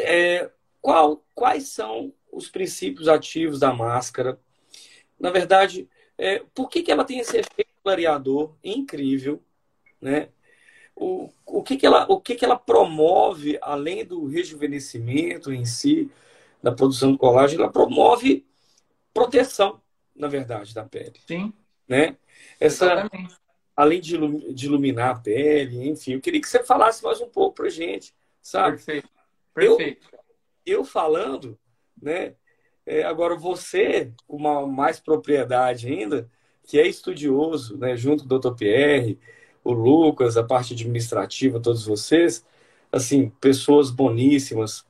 é, 0.04 0.52
qual, 0.80 1.26
quais 1.34 1.70
são 1.70 2.14
os 2.32 2.50
princípios 2.50 3.08
ativos 3.08 3.60
da 3.60 3.74
máscara? 3.74 4.40
Na 5.20 5.32
verdade, 5.32 5.90
é, 6.20 6.44
por 6.54 6.70
que, 6.70 6.84
que 6.84 6.92
ela 6.92 7.04
tem 7.04 7.18
esse 7.18 7.36
efeito 7.36 7.72
clareador 7.82 8.56
incrível, 8.64 9.42
né? 10.00 10.30
O, 10.96 11.30
o, 11.46 11.62
que, 11.62 11.76
que, 11.76 11.86
ela, 11.86 12.06
o 12.10 12.22
que, 12.22 12.36
que 12.36 12.46
ela 12.46 12.58
promove, 12.58 13.60
além 13.62 14.06
do 14.06 14.26
rejuvenescimento 14.26 15.52
em 15.52 15.66
si, 15.66 16.10
da 16.64 16.72
produção 16.72 17.12
do 17.12 17.18
colágeno, 17.18 17.64
ela 17.64 17.72
promove 17.72 18.46
proteção, 19.14 19.82
na 20.16 20.28
verdade, 20.28 20.74
da 20.74 20.84
pele. 20.84 21.20
Sim. 21.28 21.54
Né? 21.88 22.18
Essa, 22.60 22.86
Exatamente. 22.86 23.36
além 23.76 24.00
de, 24.00 24.54
de 24.54 24.66
iluminar 24.66 25.16
a 25.16 25.20
pele, 25.20 25.90
enfim, 25.90 26.14
eu 26.14 26.22
queria 26.22 26.42
que 26.42 26.48
você 26.48 26.64
falasse 26.64 27.04
mais 27.04 27.20
um 27.22 27.30
pouco 27.30 27.56
pra 27.56 27.70
gente, 27.70 28.16
sabe? 28.42 28.78
Perfeito. 28.78 29.10
Perfeito. 29.54 30.10
Eu, 30.66 30.80
eu 30.80 30.86
falando, 30.86 31.58
né? 32.02 32.36
É, 32.86 33.04
agora 33.04 33.36
você, 33.36 34.14
com 34.28 34.38
uma 34.38 34.66
mais 34.68 35.00
propriedade 35.00 35.88
ainda, 35.88 36.30
que 36.64 36.80
é 36.80 36.88
estudioso, 36.88 37.78
né, 37.78 37.96
junto 37.96 38.28
com 38.28 38.36
o 38.36 38.40
Dr. 38.40 38.56
Pierre, 38.56 39.20
o 39.66 39.74
Lucas, 39.74 40.38
a 40.38 40.44
parte 40.44 40.74
administrativa, 40.74 41.60
todos 41.60 41.86
vocês, 41.86 42.46
assim, 42.92 43.30
pessoas 43.42 43.90
boníssimas. 43.90 44.86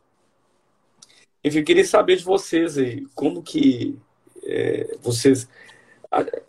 Enfim, 1.41 1.59
eu 1.59 1.63
queria 1.63 1.85
saber 1.85 2.17
de 2.17 2.25
vocês 2.25 2.77
aí, 2.77 3.07
como 3.15 3.41
que 3.41 3.97
é, 4.43 4.97
vocês 5.01 5.47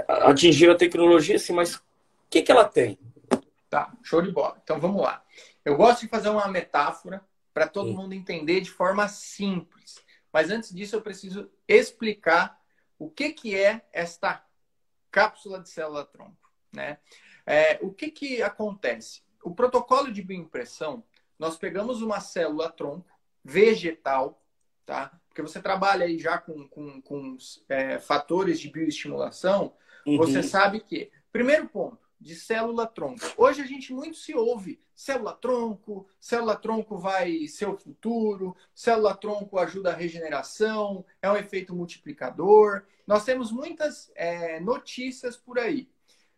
atingiram 0.08 0.74
a 0.74 0.76
tecnologia, 0.76 1.36
assim, 1.36 1.52
mas 1.52 1.76
o 1.76 1.82
que, 2.28 2.42
que 2.42 2.50
ela 2.50 2.64
tem? 2.64 2.98
Tá, 3.70 3.92
show 4.02 4.20
de 4.20 4.32
bola. 4.32 4.60
Então 4.62 4.80
vamos 4.80 5.02
lá. 5.02 5.24
Eu 5.64 5.76
gosto 5.76 6.00
de 6.02 6.08
fazer 6.08 6.28
uma 6.28 6.48
metáfora 6.48 7.24
para 7.54 7.68
todo 7.68 7.88
Sim. 7.90 7.94
mundo 7.94 8.12
entender 8.12 8.60
de 8.60 8.70
forma 8.70 9.08
simples. 9.08 10.04
Mas 10.32 10.50
antes 10.50 10.74
disso, 10.74 10.96
eu 10.96 11.02
preciso 11.02 11.48
explicar 11.68 12.60
o 12.98 13.08
que, 13.08 13.32
que 13.32 13.54
é 13.54 13.82
esta 13.92 14.44
cápsula 15.12 15.60
de 15.60 15.68
célula-tronco. 15.68 16.50
Né? 16.72 16.98
É, 17.46 17.78
o 17.80 17.92
que, 17.92 18.10
que 18.10 18.42
acontece? 18.42 19.22
O 19.42 19.54
protocolo 19.54 20.12
de 20.12 20.22
bioimpressão, 20.22 21.04
nós 21.38 21.56
pegamos 21.56 22.02
uma 22.02 22.20
célula-tronco 22.20 23.06
vegetal, 23.44 24.42
tá? 24.84 25.18
Porque 25.28 25.42
você 25.42 25.60
trabalha 25.62 26.06
aí 26.06 26.18
já 26.18 26.38
com, 26.38 26.66
com, 26.66 27.00
com 27.00 27.36
é, 27.68 27.98
fatores 27.98 28.58
de 28.58 28.68
bioestimulação, 28.68 29.74
uhum. 30.04 30.16
você 30.16 30.42
sabe 30.42 30.80
que, 30.80 31.10
primeiro 31.30 31.68
ponto, 31.68 32.06
de 32.20 32.34
célula-tronco. 32.34 33.20
Hoje 33.36 33.62
a 33.62 33.66
gente 33.66 33.92
muito 33.92 34.16
se 34.16 34.34
ouve 34.34 34.80
célula-tronco, 34.96 36.08
célula-tronco 36.18 36.96
vai 36.96 37.46
ser 37.46 37.68
o 37.68 37.76
futuro, 37.76 38.56
célula-tronco 38.74 39.58
ajuda 39.58 39.90
a 39.90 39.96
regeneração, 39.96 41.04
é 41.20 41.30
um 41.30 41.36
efeito 41.36 41.74
multiplicador. 41.74 42.82
Nós 43.06 43.24
temos 43.24 43.52
muitas 43.52 44.10
é, 44.14 44.58
notícias 44.58 45.36
por 45.36 45.58
aí. 45.58 45.88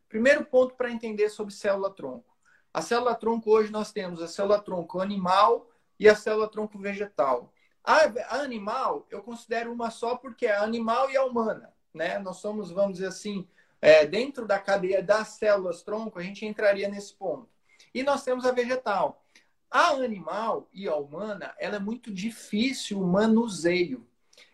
Primeiro 0.09 0.45
ponto 0.45 0.75
para 0.75 0.91
entender 0.91 1.29
sobre 1.29 1.53
célula-tronco. 1.53 2.37
A 2.73 2.81
célula 2.81 3.15
tronco 3.15 3.51
hoje 3.51 3.71
nós 3.71 3.93
temos 3.93 4.23
a 4.23 4.29
célula 4.29 4.61
tronco 4.61 5.01
animal 5.01 5.71
e 5.99 6.09
a 6.09 6.15
célula 6.15 6.49
tronco 6.49 6.79
vegetal. 6.79 7.53
A, 7.85 8.41
animal 8.43 9.07
eu 9.11 9.23
considero 9.23 9.73
uma 9.73 9.91
só 9.91 10.17
porque 10.17 10.47
é 10.47 10.57
animal 10.57 11.11
e 11.11 11.17
a 11.17 11.25
humana, 11.25 11.73
né? 11.93 12.19
Nós 12.19 12.37
somos, 12.37 12.71
vamos 12.71 12.95
dizer 12.95 13.09
assim, 13.09 13.49
é, 13.81 14.07
dentro 14.07 14.47
da 14.47 14.59
cadeia 14.59 15.03
das 15.03 15.29
células 15.29 15.83
tronco, 15.83 16.19
a 16.19 16.23
gente 16.23 16.45
entraria 16.45 16.89
nesse 16.89 17.15
ponto. 17.15 17.49
E 17.95 18.03
nós 18.03 18.25
temos 18.25 18.45
a 18.45 18.53
vegetal. 18.53 19.25
A 19.71 19.91
animal 19.91 20.69
e 20.73 20.89
a 20.89 20.97
humana, 20.97 21.55
ela 21.59 21.77
é 21.77 21.81
muito 21.81 22.13
difícil 22.13 23.01
o 23.01 23.07
manuseio. 23.07 24.07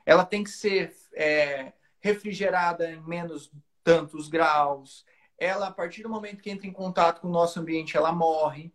Ela 0.05 0.25
tem 0.25 0.43
que 0.43 0.51
ser 0.51 0.95
é, 1.15 1.73
refrigerada 2.01 2.91
em 2.91 3.01
menos 3.01 3.51
tantos 3.83 4.29
graus. 4.29 5.05
Ela, 5.39 5.69
a 5.69 5.73
partir 5.73 6.03
do 6.03 6.09
momento 6.09 6.43
que 6.43 6.51
entra 6.51 6.67
em 6.67 6.73
contato 6.73 7.21
com 7.21 7.29
o 7.29 7.33
nosso 7.33 7.59
ambiente, 7.61 7.97
ela 7.97 8.13
morre. 8.13 8.73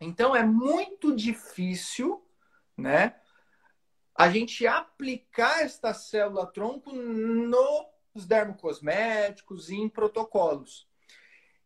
Então, 0.00 0.34
é 0.34 0.44
muito 0.44 1.14
difícil, 1.14 2.24
né? 2.76 3.16
A 4.14 4.30
gente 4.30 4.66
aplicar 4.66 5.62
esta 5.62 5.92
célula 5.92 6.46
tronco 6.46 6.92
nos 6.92 8.26
dermocosméticos 8.26 9.68
e 9.68 9.76
em 9.76 9.88
protocolos. 9.88 10.88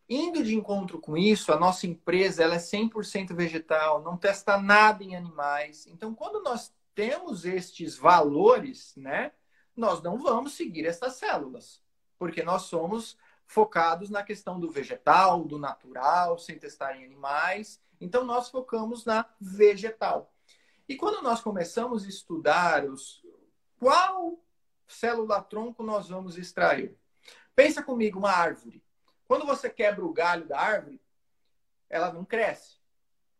Indo 0.08 0.42
de 0.42 0.56
encontro 0.56 1.00
com 1.00 1.16
isso, 1.16 1.52
a 1.52 1.58
nossa 1.58 1.86
empresa 1.86 2.42
ela 2.42 2.56
é 2.56 2.58
100% 2.58 3.32
vegetal, 3.32 4.02
não 4.02 4.16
testa 4.16 4.58
nada 4.58 5.04
em 5.04 5.14
animais. 5.14 5.86
Então, 5.86 6.12
quando 6.12 6.42
nós 6.42 6.74
temos 6.96 7.44
estes 7.44 7.96
valores, 7.96 8.92
né, 8.96 9.30
nós 9.76 10.02
não 10.02 10.18
vamos 10.18 10.54
seguir 10.54 10.84
essas 10.84 11.14
células, 11.14 11.80
porque 12.18 12.42
nós 12.42 12.62
somos 12.62 13.16
focados 13.50 14.10
na 14.10 14.22
questão 14.22 14.60
do 14.60 14.70
vegetal, 14.70 15.42
do 15.42 15.58
natural, 15.58 16.38
sem 16.38 16.56
testar 16.56 16.96
em 16.96 17.04
animais. 17.04 17.82
Então, 18.00 18.24
nós 18.24 18.48
focamos 18.48 19.04
na 19.04 19.26
vegetal. 19.40 20.32
E 20.88 20.94
quando 20.94 21.20
nós 21.20 21.40
começamos 21.40 22.04
a 22.04 22.08
estudar 22.08 22.84
os, 22.84 23.20
qual 23.76 24.40
célula-tronco 24.86 25.82
nós 25.82 26.08
vamos 26.08 26.38
extrair? 26.38 26.96
Pensa 27.52 27.82
comigo, 27.82 28.20
uma 28.20 28.30
árvore. 28.30 28.84
Quando 29.26 29.44
você 29.44 29.68
quebra 29.68 30.04
o 30.04 30.12
galho 30.12 30.46
da 30.46 30.60
árvore, 30.60 31.02
ela 31.88 32.12
não 32.12 32.24
cresce. 32.24 32.76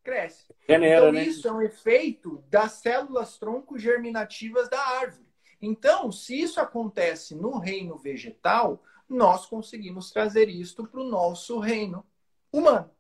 Cresce. 0.03 0.53
Genera, 0.69 1.03
então, 1.03 1.13
né? 1.13 1.23
isso 1.23 1.47
é 1.47 1.53
um 1.53 1.63
efeito 1.63 2.45
das 2.49 2.73
células 2.73 3.39
tronco 3.39 3.79
germinativas 3.79 4.69
da 4.69 4.81
árvore. 4.81 5.31
Então, 5.63 6.11
se 6.11 6.41
isso 6.41 6.61
acontece 6.61 7.37
no 7.37 7.59
reino 7.59 7.97
vegetal, 7.97 8.83
nós 9.15 9.47
conseguimos 9.47 10.11
trazer 10.11 10.49
isto 10.49 10.87
para 10.87 11.01
o 11.01 11.09
nosso 11.09 11.59
reino 11.59 12.07
humano. 12.53 12.91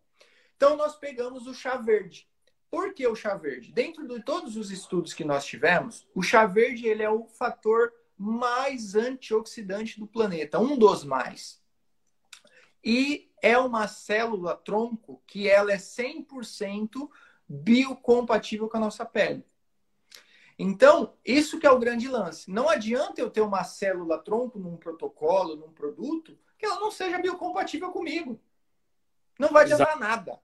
Então, 0.56 0.76
nós 0.76 0.96
pegamos 0.96 1.46
o 1.46 1.54
chá 1.54 1.76
verde. 1.76 2.28
Por 2.70 2.94
que 2.94 3.06
o 3.06 3.16
chá 3.16 3.34
verde? 3.34 3.72
Dentro 3.72 4.06
de 4.06 4.22
todos 4.22 4.56
os 4.56 4.70
estudos 4.70 5.12
que 5.12 5.24
nós 5.24 5.44
tivemos, 5.44 6.06
o 6.14 6.22
chá 6.22 6.46
verde 6.46 6.86
ele 6.86 7.02
é 7.02 7.10
o 7.10 7.26
fator 7.26 7.92
mais 8.16 8.94
antioxidante 8.94 9.98
do 9.98 10.06
planeta, 10.06 10.58
um 10.58 10.76
dos 10.76 11.02
mais. 11.02 11.60
E 12.84 13.30
é 13.42 13.58
uma 13.58 13.88
célula 13.88 14.56
tronco 14.56 15.22
que 15.26 15.48
ela 15.48 15.72
é 15.72 15.78
100% 15.78 17.08
biocompatível 17.48 18.68
com 18.68 18.76
a 18.76 18.80
nossa 18.80 19.04
pele. 19.04 19.44
Então, 20.62 21.14
isso 21.24 21.58
que 21.58 21.66
é 21.66 21.70
o 21.70 21.78
grande 21.78 22.06
lance. 22.06 22.50
Não 22.50 22.68
adianta 22.68 23.18
eu 23.18 23.30
ter 23.30 23.40
uma 23.40 23.64
célula 23.64 24.18
tronco 24.18 24.58
num 24.58 24.76
protocolo, 24.76 25.56
num 25.56 25.72
produto, 25.72 26.38
que 26.58 26.66
ela 26.66 26.78
não 26.78 26.90
seja 26.90 27.18
biocompatível 27.18 27.90
comigo. 27.90 28.38
Não 29.38 29.48
vai 29.48 29.64
adiantar 29.64 29.96
Exato. 29.96 30.00
nada. 30.00 30.38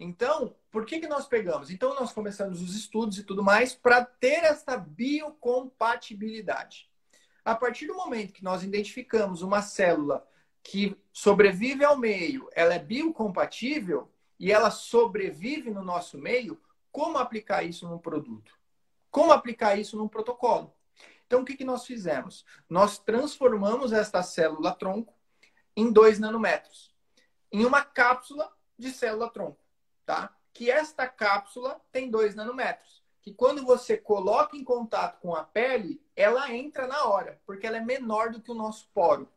Então, 0.00 0.56
por 0.70 0.86
que, 0.86 0.98
que 0.98 1.06
nós 1.06 1.26
pegamos? 1.26 1.70
Então, 1.70 1.94
nós 1.94 2.10
começamos 2.10 2.62
os 2.62 2.74
estudos 2.74 3.18
e 3.18 3.22
tudo 3.22 3.42
mais 3.42 3.74
para 3.74 4.02
ter 4.02 4.44
essa 4.44 4.78
biocompatibilidade. 4.78 6.90
A 7.44 7.54
partir 7.54 7.88
do 7.88 7.94
momento 7.94 8.32
que 8.32 8.42
nós 8.42 8.62
identificamos 8.62 9.42
uma 9.42 9.60
célula 9.60 10.26
que 10.62 10.96
sobrevive 11.12 11.84
ao 11.84 11.98
meio, 11.98 12.48
ela 12.54 12.72
é 12.72 12.78
biocompatível 12.78 14.10
e 14.40 14.50
ela 14.50 14.70
sobrevive 14.70 15.70
no 15.70 15.82
nosso 15.82 16.16
meio, 16.16 16.58
como 16.90 17.18
aplicar 17.18 17.62
isso 17.62 17.86
num 17.86 17.98
produto? 17.98 18.61
Como 19.12 19.30
aplicar 19.30 19.78
isso 19.78 19.96
num 19.96 20.08
protocolo? 20.08 20.74
Então, 21.26 21.42
o 21.42 21.44
que, 21.44 21.54
que 21.54 21.64
nós 21.64 21.86
fizemos? 21.86 22.46
Nós 22.68 22.98
transformamos 22.98 23.92
esta 23.92 24.22
célula 24.22 24.72
tronco 24.74 25.14
em 25.76 25.92
2 25.92 26.18
nanômetros, 26.18 26.94
em 27.52 27.64
uma 27.66 27.84
cápsula 27.84 28.50
de 28.78 28.90
célula 28.90 29.30
tronco, 29.30 29.62
tá? 30.06 30.34
Que 30.54 30.70
esta 30.70 31.06
cápsula 31.06 31.78
tem 31.92 32.10
2 32.10 32.34
nanômetros, 32.34 33.02
que 33.20 33.34
quando 33.34 33.64
você 33.64 33.98
coloca 33.98 34.56
em 34.56 34.64
contato 34.64 35.20
com 35.20 35.34
a 35.34 35.44
pele, 35.44 36.02
ela 36.16 36.50
entra 36.50 36.86
na 36.86 37.04
hora, 37.04 37.38
porque 37.44 37.66
ela 37.66 37.76
é 37.76 37.80
menor 37.80 38.30
do 38.30 38.40
que 38.40 38.50
o 38.50 38.54
nosso 38.54 38.88
poro. 38.94 39.28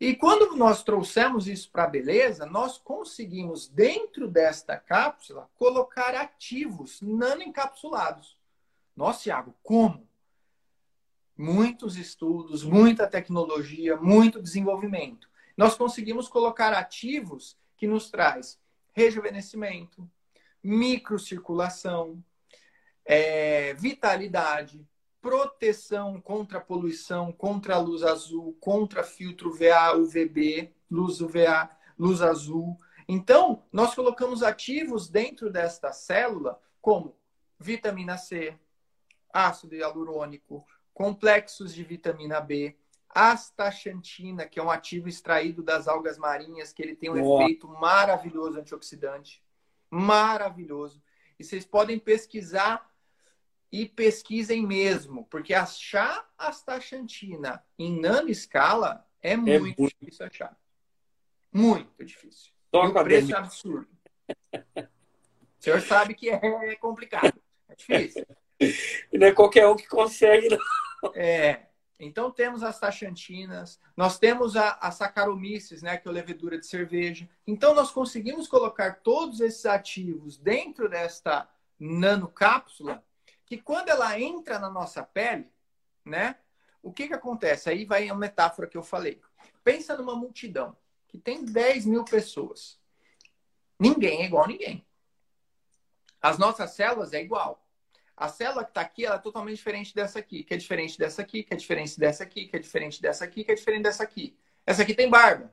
E 0.00 0.16
quando 0.16 0.56
nós 0.56 0.82
trouxemos 0.82 1.46
isso 1.46 1.70
para 1.70 1.84
a 1.84 1.88
beleza, 1.88 2.46
nós 2.46 2.78
conseguimos, 2.78 3.68
dentro 3.68 4.26
desta 4.26 4.76
cápsula, 4.76 5.48
colocar 5.56 6.16
ativos 6.16 7.00
nanoencapsulados. 7.00 8.39
Nossa, 9.00 9.22
Thiago, 9.22 9.54
como? 9.62 10.06
Muitos 11.34 11.96
estudos, 11.96 12.62
muita 12.62 13.06
tecnologia, 13.06 13.96
muito 13.96 14.42
desenvolvimento. 14.42 15.26
Nós 15.56 15.74
conseguimos 15.74 16.28
colocar 16.28 16.74
ativos 16.74 17.56
que 17.78 17.86
nos 17.86 18.10
traz 18.10 18.60
rejuvenescimento, 18.92 20.06
microcirculação, 20.62 22.22
é, 23.02 23.72
vitalidade, 23.72 24.86
proteção 25.18 26.20
contra 26.20 26.60
poluição, 26.60 27.32
contra 27.32 27.78
luz 27.78 28.02
azul, 28.02 28.54
contra 28.60 29.02
filtro 29.02 29.50
VA, 29.50 29.96
UVB, 29.96 30.74
luz 30.90 31.22
UVA, 31.22 31.70
luz 31.98 32.20
azul. 32.20 32.76
Então, 33.08 33.64
nós 33.72 33.94
colocamos 33.94 34.42
ativos 34.42 35.08
dentro 35.08 35.50
desta 35.50 35.90
célula 35.90 36.60
como 36.82 37.16
vitamina 37.58 38.18
C, 38.18 38.58
ácido 39.32 39.74
hialurônico, 39.74 40.66
complexos 40.92 41.74
de 41.74 41.82
vitamina 41.82 42.40
B, 42.40 42.76
astaxantina, 43.08 44.46
que 44.46 44.58
é 44.58 44.62
um 44.62 44.70
ativo 44.70 45.08
extraído 45.08 45.62
das 45.62 45.88
algas 45.88 46.16
marinhas, 46.16 46.72
que 46.72 46.82
ele 46.82 46.94
tem 46.94 47.10
um 47.10 47.20
Boa. 47.20 47.42
efeito 47.42 47.66
maravilhoso 47.66 48.58
antioxidante. 48.58 49.42
Maravilhoso. 49.90 51.02
E 51.38 51.44
vocês 51.44 51.64
podem 51.64 51.98
pesquisar 51.98 52.88
e 53.72 53.86
pesquisem 53.86 54.66
mesmo, 54.66 55.24
porque 55.26 55.54
achar 55.54 56.28
astaxantina 56.36 57.64
em 57.78 58.00
nanoescala 58.00 59.06
é, 59.22 59.32
é 59.32 59.36
muito, 59.36 59.50
é 59.50 59.58
muito 59.58 59.96
difícil 60.00 60.26
achar. 60.26 60.60
Muito 61.52 62.04
difícil. 62.04 62.52
Toca 62.70 62.98
e 62.98 63.02
o 63.02 63.04
preço 63.04 63.32
é 63.32 63.36
absurdo. 63.36 63.88
o 64.54 64.82
senhor 65.58 65.80
sabe 65.80 66.14
que 66.14 66.30
é 66.30 66.76
complicado. 66.76 67.40
É 67.68 67.74
difícil. 67.74 68.26
E 68.60 69.18
não 69.18 69.26
é 69.26 69.32
qualquer 69.32 69.66
um 69.66 69.76
que 69.76 69.88
consegue, 69.88 70.48
não. 70.48 70.58
É. 71.14 71.66
Então 71.98 72.30
temos 72.30 72.62
as 72.62 72.78
taxantinas, 72.78 73.78
nós 73.94 74.18
temos 74.18 74.56
a, 74.56 74.72
a 74.80 74.90
Saccharomyces, 74.90 75.82
né, 75.82 75.98
que 75.98 76.08
é 76.08 76.10
a 76.10 76.14
levedura 76.14 76.58
de 76.58 76.66
cerveja. 76.66 77.28
Então 77.46 77.74
nós 77.74 77.90
conseguimos 77.90 78.48
colocar 78.48 79.00
todos 79.02 79.40
esses 79.40 79.66
ativos 79.66 80.38
dentro 80.38 80.88
desta 80.88 81.48
nanocápsula 81.78 83.04
que 83.44 83.58
quando 83.58 83.88
ela 83.88 84.18
entra 84.18 84.58
na 84.58 84.70
nossa 84.70 85.02
pele, 85.02 85.50
né? 86.04 86.36
O 86.82 86.92
que 86.92 87.08
que 87.08 87.14
acontece? 87.14 87.68
Aí 87.68 87.84
vai 87.84 88.08
a 88.08 88.14
metáfora 88.14 88.68
que 88.68 88.78
eu 88.78 88.82
falei. 88.82 89.20
Pensa 89.62 89.96
numa 89.96 90.16
multidão 90.16 90.76
que 91.06 91.18
tem 91.18 91.44
10 91.44 91.84
mil 91.84 92.04
pessoas. 92.04 92.80
Ninguém 93.78 94.22
é 94.22 94.26
igual 94.26 94.44
a 94.44 94.48
ninguém. 94.48 94.86
As 96.22 96.38
nossas 96.38 96.70
células 96.70 97.12
é 97.12 97.20
igual. 97.20 97.66
A 98.20 98.28
célula 98.28 98.64
que 98.64 98.70
está 98.70 98.82
aqui, 98.82 99.06
ela 99.06 99.16
é 99.16 99.18
totalmente 99.18 99.56
diferente 99.56 99.94
dessa 99.94 100.18
aqui, 100.18 100.44
que 100.44 100.52
é 100.52 100.56
diferente 100.58 100.98
dessa 100.98 101.22
aqui, 101.22 101.42
que 101.42 101.54
é 101.54 101.56
diferente 101.56 101.98
dessa 101.98 102.22
aqui, 102.22 102.44
que 102.44 102.54
é 102.54 102.58
diferente 102.58 103.00
dessa 103.00 103.24
aqui, 103.24 103.42
que 103.42 103.50
é 103.50 103.54
diferente 103.54 103.82
dessa 103.82 104.02
aqui. 104.02 104.36
Essa 104.66 104.82
aqui 104.82 104.92
tem 104.92 105.08
barba. 105.08 105.50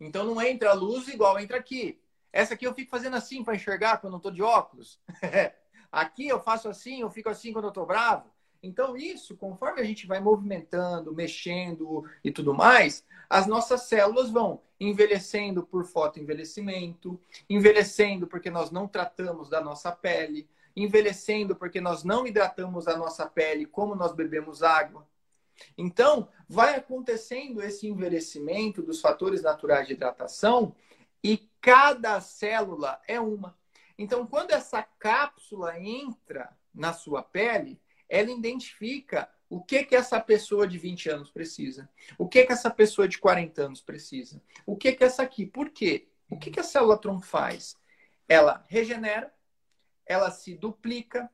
Então 0.00 0.24
não 0.24 0.42
entra 0.42 0.72
luz 0.72 1.06
igual 1.06 1.38
entra 1.38 1.56
aqui. 1.56 2.00
Essa 2.32 2.54
aqui 2.54 2.66
eu 2.66 2.74
fico 2.74 2.90
fazendo 2.90 3.14
assim 3.14 3.44
para 3.44 3.54
enxergar 3.54 3.98
quando 3.98 4.14
eu 4.14 4.16
estou 4.16 4.32
de 4.32 4.42
óculos. 4.42 5.00
Aqui 5.90 6.28
eu 6.28 6.38
faço 6.38 6.68
assim, 6.68 7.00
eu 7.00 7.08
fico 7.08 7.30
assim 7.30 7.50
quando 7.50 7.64
eu 7.64 7.70
estou 7.70 7.86
bravo. 7.86 8.30
Então, 8.62 8.94
isso, 8.94 9.34
conforme 9.36 9.80
a 9.80 9.84
gente 9.84 10.06
vai 10.06 10.20
movimentando, 10.20 11.14
mexendo 11.14 12.04
e 12.22 12.30
tudo 12.30 12.52
mais, 12.52 13.06
as 13.30 13.46
nossas 13.46 13.82
células 13.82 14.28
vão 14.28 14.60
envelhecendo 14.78 15.62
por 15.62 15.86
fotoenvelhecimento, 15.86 17.18
envelhecendo 17.48 18.26
porque 18.26 18.50
nós 18.50 18.70
não 18.70 18.86
tratamos 18.86 19.48
da 19.48 19.62
nossa 19.62 19.90
pele, 19.90 20.46
envelhecendo 20.82 21.56
porque 21.56 21.80
nós 21.80 22.04
não 22.04 22.26
hidratamos 22.26 22.86
a 22.86 22.96
nossa 22.96 23.26
pele 23.26 23.66
como 23.66 23.94
nós 23.94 24.12
bebemos 24.12 24.62
água. 24.62 25.06
Então, 25.76 26.28
vai 26.48 26.76
acontecendo 26.76 27.62
esse 27.62 27.88
envelhecimento 27.88 28.80
dos 28.80 29.00
fatores 29.00 29.42
naturais 29.42 29.86
de 29.86 29.94
hidratação 29.94 30.74
E 31.22 31.50
cada 31.60 32.20
célula 32.20 33.00
é 33.08 33.18
uma. 33.18 33.58
Então, 33.98 34.24
quando 34.24 34.52
essa 34.52 34.82
cápsula 34.82 35.78
entra 35.80 36.56
na 36.72 36.92
sua 36.92 37.22
pele, 37.22 37.80
ela 38.08 38.30
identifica 38.30 39.28
o 39.50 39.60
que 39.60 39.82
que 39.84 39.96
essa 39.96 40.20
pessoa 40.20 40.68
de 40.68 40.78
20 40.78 41.10
anos 41.10 41.30
precisa, 41.30 41.88
o 42.16 42.28
que 42.28 42.44
que 42.44 42.52
essa 42.52 42.70
pessoa 42.70 43.08
de 43.08 43.18
40 43.18 43.62
anos 43.62 43.80
precisa, 43.80 44.40
o 44.64 44.76
que 44.76 44.92
que 44.92 45.02
essa 45.02 45.22
aqui. 45.22 45.44
Por 45.44 45.70
quê? 45.70 46.08
O 46.30 46.38
que 46.38 46.50
que 46.50 46.60
a 46.60 46.62
célula 46.62 46.98
tronco 46.98 47.26
faz? 47.26 47.76
Ela 48.28 48.64
regenera, 48.68 49.32
ela 50.08 50.30
se 50.30 50.54
duplica, 50.54 51.30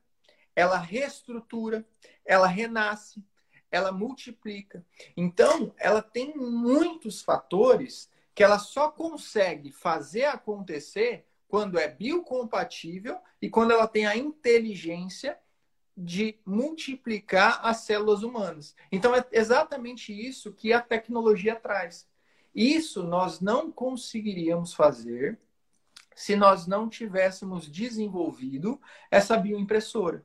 ela 0.55 0.77
reestrutura, 0.79 1.87
ela 2.25 2.47
renasce, 2.47 3.25
ela 3.71 3.91
multiplica. 3.91 4.85
Então, 5.17 5.73
ela 5.79 6.03
tem 6.03 6.37
muitos 6.37 7.23
fatores 7.23 8.11
que 8.35 8.43
ela 8.43 8.59
só 8.59 8.91
consegue 8.91 9.71
fazer 9.71 10.25
acontecer 10.25 11.27
quando 11.49 11.79
é 11.79 11.89
biocompatível 11.89 13.19
e 13.41 13.49
quando 13.49 13.71
ela 13.71 13.87
tem 13.87 14.07
a 14.07 14.17
inteligência 14.17 15.39
de 15.97 16.37
multiplicar 16.45 17.61
as 17.65 17.79
células 17.79 18.25
humanas. 18.25 18.75
Então, 18.91 19.15
é 19.15 19.25
exatamente 19.31 20.13
isso 20.13 20.53
que 20.53 20.73
a 20.73 20.81
tecnologia 20.81 21.55
traz. 21.55 22.09
Isso 22.53 23.03
nós 23.03 23.41
não 23.41 23.71
conseguiríamos 23.71 24.75
fazer 24.75 25.39
se 26.15 26.37
nós 26.37 26.67
não 26.67 26.89
tivéssemos 26.89 27.69
desenvolvido 27.69 28.81
essa 29.11 29.37
bioimpressora. 29.37 30.25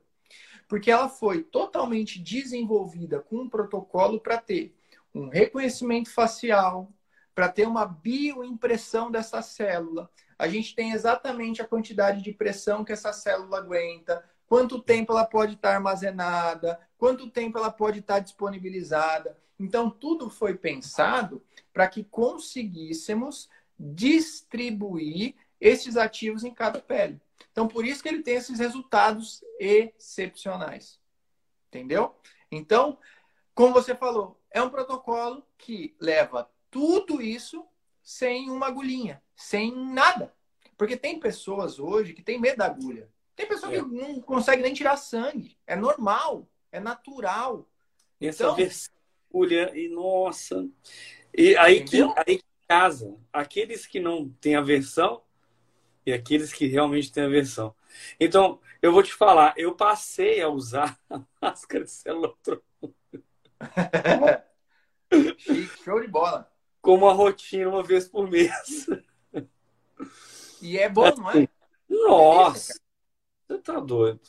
Porque 0.68 0.90
ela 0.90 1.08
foi 1.08 1.42
totalmente 1.42 2.18
desenvolvida 2.18 3.20
com 3.20 3.42
um 3.42 3.48
protocolo 3.48 4.20
para 4.20 4.38
ter 4.38 4.74
um 5.14 5.28
reconhecimento 5.28 6.12
facial, 6.12 6.92
para 7.34 7.48
ter 7.48 7.66
uma 7.66 7.84
bioimpressão 7.86 9.10
dessa 9.10 9.42
célula. 9.42 10.10
A 10.38 10.48
gente 10.48 10.74
tem 10.74 10.92
exatamente 10.92 11.60
a 11.60 11.66
quantidade 11.66 12.22
de 12.22 12.32
pressão 12.32 12.84
que 12.84 12.92
essa 12.92 13.12
célula 13.12 13.58
aguenta, 13.58 14.24
quanto 14.46 14.80
tempo 14.80 15.12
ela 15.12 15.24
pode 15.24 15.54
estar 15.54 15.74
armazenada, 15.74 16.80
quanto 16.96 17.30
tempo 17.30 17.58
ela 17.58 17.70
pode 17.70 18.00
estar 18.00 18.20
disponibilizada. 18.20 19.36
Então, 19.58 19.90
tudo 19.90 20.30
foi 20.30 20.54
pensado 20.56 21.42
para 21.72 21.86
que 21.86 22.02
conseguíssemos 22.02 23.48
distribuir 23.78 25.34
esses 25.60 25.96
ativos 25.96 26.44
em 26.44 26.54
cada 26.54 26.80
pele. 26.80 27.20
Então, 27.52 27.68
por 27.68 27.84
isso 27.84 28.02
que 28.02 28.08
ele 28.08 28.22
tem 28.22 28.36
esses 28.36 28.58
resultados 28.58 29.44
excepcionais. 29.58 30.98
Entendeu? 31.68 32.14
Então, 32.50 32.98
como 33.54 33.74
você 33.74 33.94
falou, 33.94 34.40
é 34.50 34.62
um 34.62 34.70
protocolo 34.70 35.44
que 35.58 35.94
leva 36.00 36.50
tudo 36.70 37.20
isso 37.20 37.66
sem 38.02 38.50
uma 38.50 38.66
agulhinha, 38.66 39.22
sem 39.36 39.74
nada. 39.74 40.34
Porque 40.76 40.96
tem 40.96 41.20
pessoas 41.20 41.78
hoje 41.78 42.14
que 42.14 42.22
têm 42.22 42.40
medo 42.40 42.58
da 42.58 42.66
agulha. 42.66 43.08
Tem 43.36 43.46
pessoa 43.46 43.72
é. 43.72 43.76
que 43.76 43.86
não 43.86 44.20
consegue 44.20 44.62
nem 44.62 44.72
tirar 44.72 44.96
sangue. 44.96 45.56
É 45.66 45.76
normal, 45.76 46.48
é 46.72 46.80
natural. 46.80 47.68
Essa 48.20 48.44
então, 48.44 48.56
agulha, 49.30 49.76
e 49.76 49.88
nossa. 49.88 50.68
E 51.36 51.56
aí 51.56 51.84
que, 51.84 52.02
aí 52.16 52.38
que 52.38 52.44
casa 52.66 53.16
aqueles 53.32 53.86
que 53.86 54.00
não 54.00 54.28
têm 54.40 54.56
aversão 54.56 55.22
e 56.10 56.12
aqueles 56.12 56.52
que 56.52 56.66
realmente 56.66 57.12
têm 57.12 57.24
aversão. 57.24 57.74
Então, 58.18 58.60
eu 58.82 58.92
vou 58.92 59.02
te 59.02 59.14
falar, 59.14 59.54
eu 59.56 59.74
passei 59.74 60.42
a 60.42 60.48
usar 60.48 60.98
a 61.08 61.22
máscara 61.40 61.84
de 61.84 61.90
célula 61.90 62.34
Show 65.84 66.00
de 66.00 66.08
bola. 66.08 66.50
Como 66.80 67.06
uma 67.06 67.12
rotina 67.12 67.68
uma 67.68 67.82
vez 67.82 68.08
por 68.08 68.30
mês. 68.30 68.86
E 70.62 70.78
é 70.78 70.88
bom, 70.88 71.14
não 71.16 71.30
é? 71.30 71.48
Nossa! 71.88 72.80
Você 73.46 73.58
tá 73.58 73.80
doido. 73.80 74.20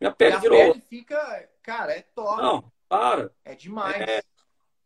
Minha 0.00 0.12
pele 0.12 0.38
virou. 0.38 0.60
A 0.60 0.72
pele 0.72 0.84
fica, 0.88 1.48
cara, 1.62 1.92
é 1.92 2.02
top. 2.02 2.40
Não, 2.40 2.72
para. 2.88 3.32
É 3.44 3.54
demais. 3.54 4.00
É... 4.00 4.22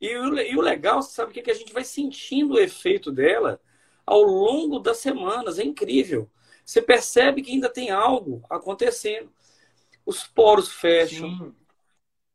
E, 0.01 0.17
o, 0.17 0.39
e 0.39 0.57
o 0.57 0.61
legal, 0.61 1.03
sabe 1.03 1.31
o 1.31 1.35
que, 1.35 1.43
que 1.43 1.51
a 1.51 1.55
gente 1.55 1.73
vai 1.73 1.85
sentindo 1.85 2.55
o 2.55 2.59
efeito 2.59 3.13
dela 3.13 3.61
ao 4.07 4.23
longo 4.23 4.79
das 4.79 4.99
semanas. 4.99 5.59
É 5.59 5.65
incrível. 5.65 6.31
Você 6.65 6.81
percebe 6.81 7.43
que 7.43 7.53
ainda 7.53 7.69
tem 7.69 7.91
algo 7.91 8.43
acontecendo. 8.49 9.31
Os 10.05 10.27
poros 10.27 10.69
fecham. 10.69 11.29
Sim. 11.29 11.55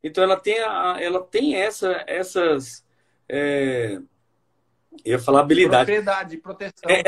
Então 0.03 0.23
ela 0.23 0.39
tem, 0.39 0.59
a, 0.59 0.97
ela 0.99 1.21
tem 1.21 1.55
essa, 1.55 2.03
essas. 2.07 2.85
É, 3.27 3.99
eu 5.03 5.13
ia 5.13 5.19
falar 5.19 5.41
habilidade. 5.41 5.85
Propriedade, 5.85 6.37
proteção. 6.37 6.89
É, 6.89 7.03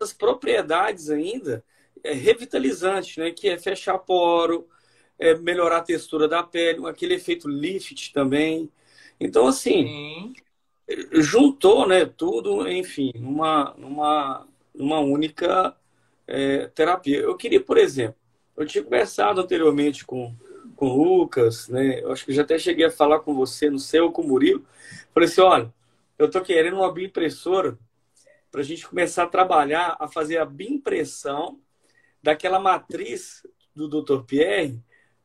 essas 0.00 0.12
propriedades 0.12 1.10
ainda 1.10 1.64
é 2.02 2.12
revitalizante, 2.12 3.20
né? 3.20 3.30
Que 3.30 3.48
é 3.48 3.58
fechar 3.58 3.98
poro, 3.98 4.68
é 5.18 5.34
melhorar 5.34 5.78
a 5.78 5.82
textura 5.82 6.26
da 6.28 6.42
pele, 6.42 6.86
aquele 6.88 7.14
efeito 7.14 7.48
lift 7.48 8.12
também. 8.12 8.70
Então, 9.20 9.46
assim, 9.46 9.86
Sim. 9.86 10.34
Juntou, 11.12 11.86
né? 11.86 12.04
Tudo, 12.06 12.68
enfim, 12.68 13.12
numa, 13.16 13.74
numa, 13.76 14.48
numa 14.74 15.00
única 15.00 15.76
é, 16.26 16.66
terapia. 16.68 17.18
Eu 17.20 17.36
queria, 17.36 17.60
por 17.60 17.78
exemplo, 17.78 18.16
eu 18.56 18.66
tinha 18.66 18.84
conversado 18.84 19.40
anteriormente 19.40 20.04
com 20.04 20.34
com 20.82 20.88
o 20.88 21.04
Lucas, 21.04 21.68
né? 21.68 22.00
Eu 22.00 22.10
acho 22.10 22.24
que 22.24 22.32
já 22.32 22.42
até 22.42 22.58
cheguei 22.58 22.86
a 22.86 22.90
falar 22.90 23.20
com 23.20 23.34
você, 23.34 23.70
no 23.70 23.78
seu 23.78 24.10
com 24.10 24.22
o 24.22 24.26
Murilo. 24.26 24.66
Falei 25.14 25.28
assim, 25.28 25.40
olha, 25.40 25.72
eu 26.18 26.28
tô 26.28 26.40
querendo 26.40 26.74
uma 26.74 26.92
bioimpressora 26.92 27.78
para 28.50 28.62
a 28.62 28.64
gente 28.64 28.88
começar 28.88 29.22
a 29.22 29.28
trabalhar, 29.28 29.96
a 30.00 30.08
fazer 30.08 30.38
a 30.38 30.44
bioimpressão 30.44 31.60
daquela 32.20 32.58
matriz 32.58 33.46
do 33.72 33.88
Dr. 33.88 34.24
Pierre 34.26 34.82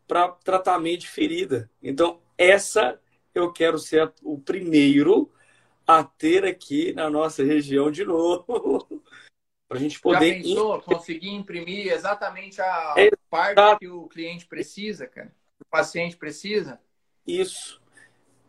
para 0.08 0.30
tratamento 0.30 1.02
de 1.02 1.08
ferida. 1.10 1.70
Então, 1.82 2.20
essa 2.38 3.00
eu 3.34 3.52
quero 3.52 3.80
ser 3.80 4.14
o 4.22 4.40
primeiro 4.40 5.32
a 5.88 6.04
ter 6.04 6.46
aqui 6.46 6.92
na 6.94 7.10
nossa 7.10 7.44
região 7.44 7.90
de 7.90 8.04
novo. 8.04 8.46
para 9.68 9.78
a 9.78 9.82
gente 9.82 10.00
poder. 10.00 10.38
Já 10.38 10.44
pensou 10.44 10.82
conseguir 10.82 11.30
imprimir 11.30 11.92
exatamente 11.92 12.62
a 12.62 12.94
é, 12.98 13.10
parte 13.30 13.80
que 13.80 13.88
o 13.88 14.08
cliente 14.08 14.46
precisa, 14.46 15.08
cara? 15.08 15.34
O 15.60 15.66
paciente 15.66 16.16
precisa? 16.16 16.80
Isso. 17.26 17.82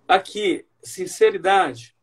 Aqui, 0.07 0.65
sinceridade, 0.83 1.95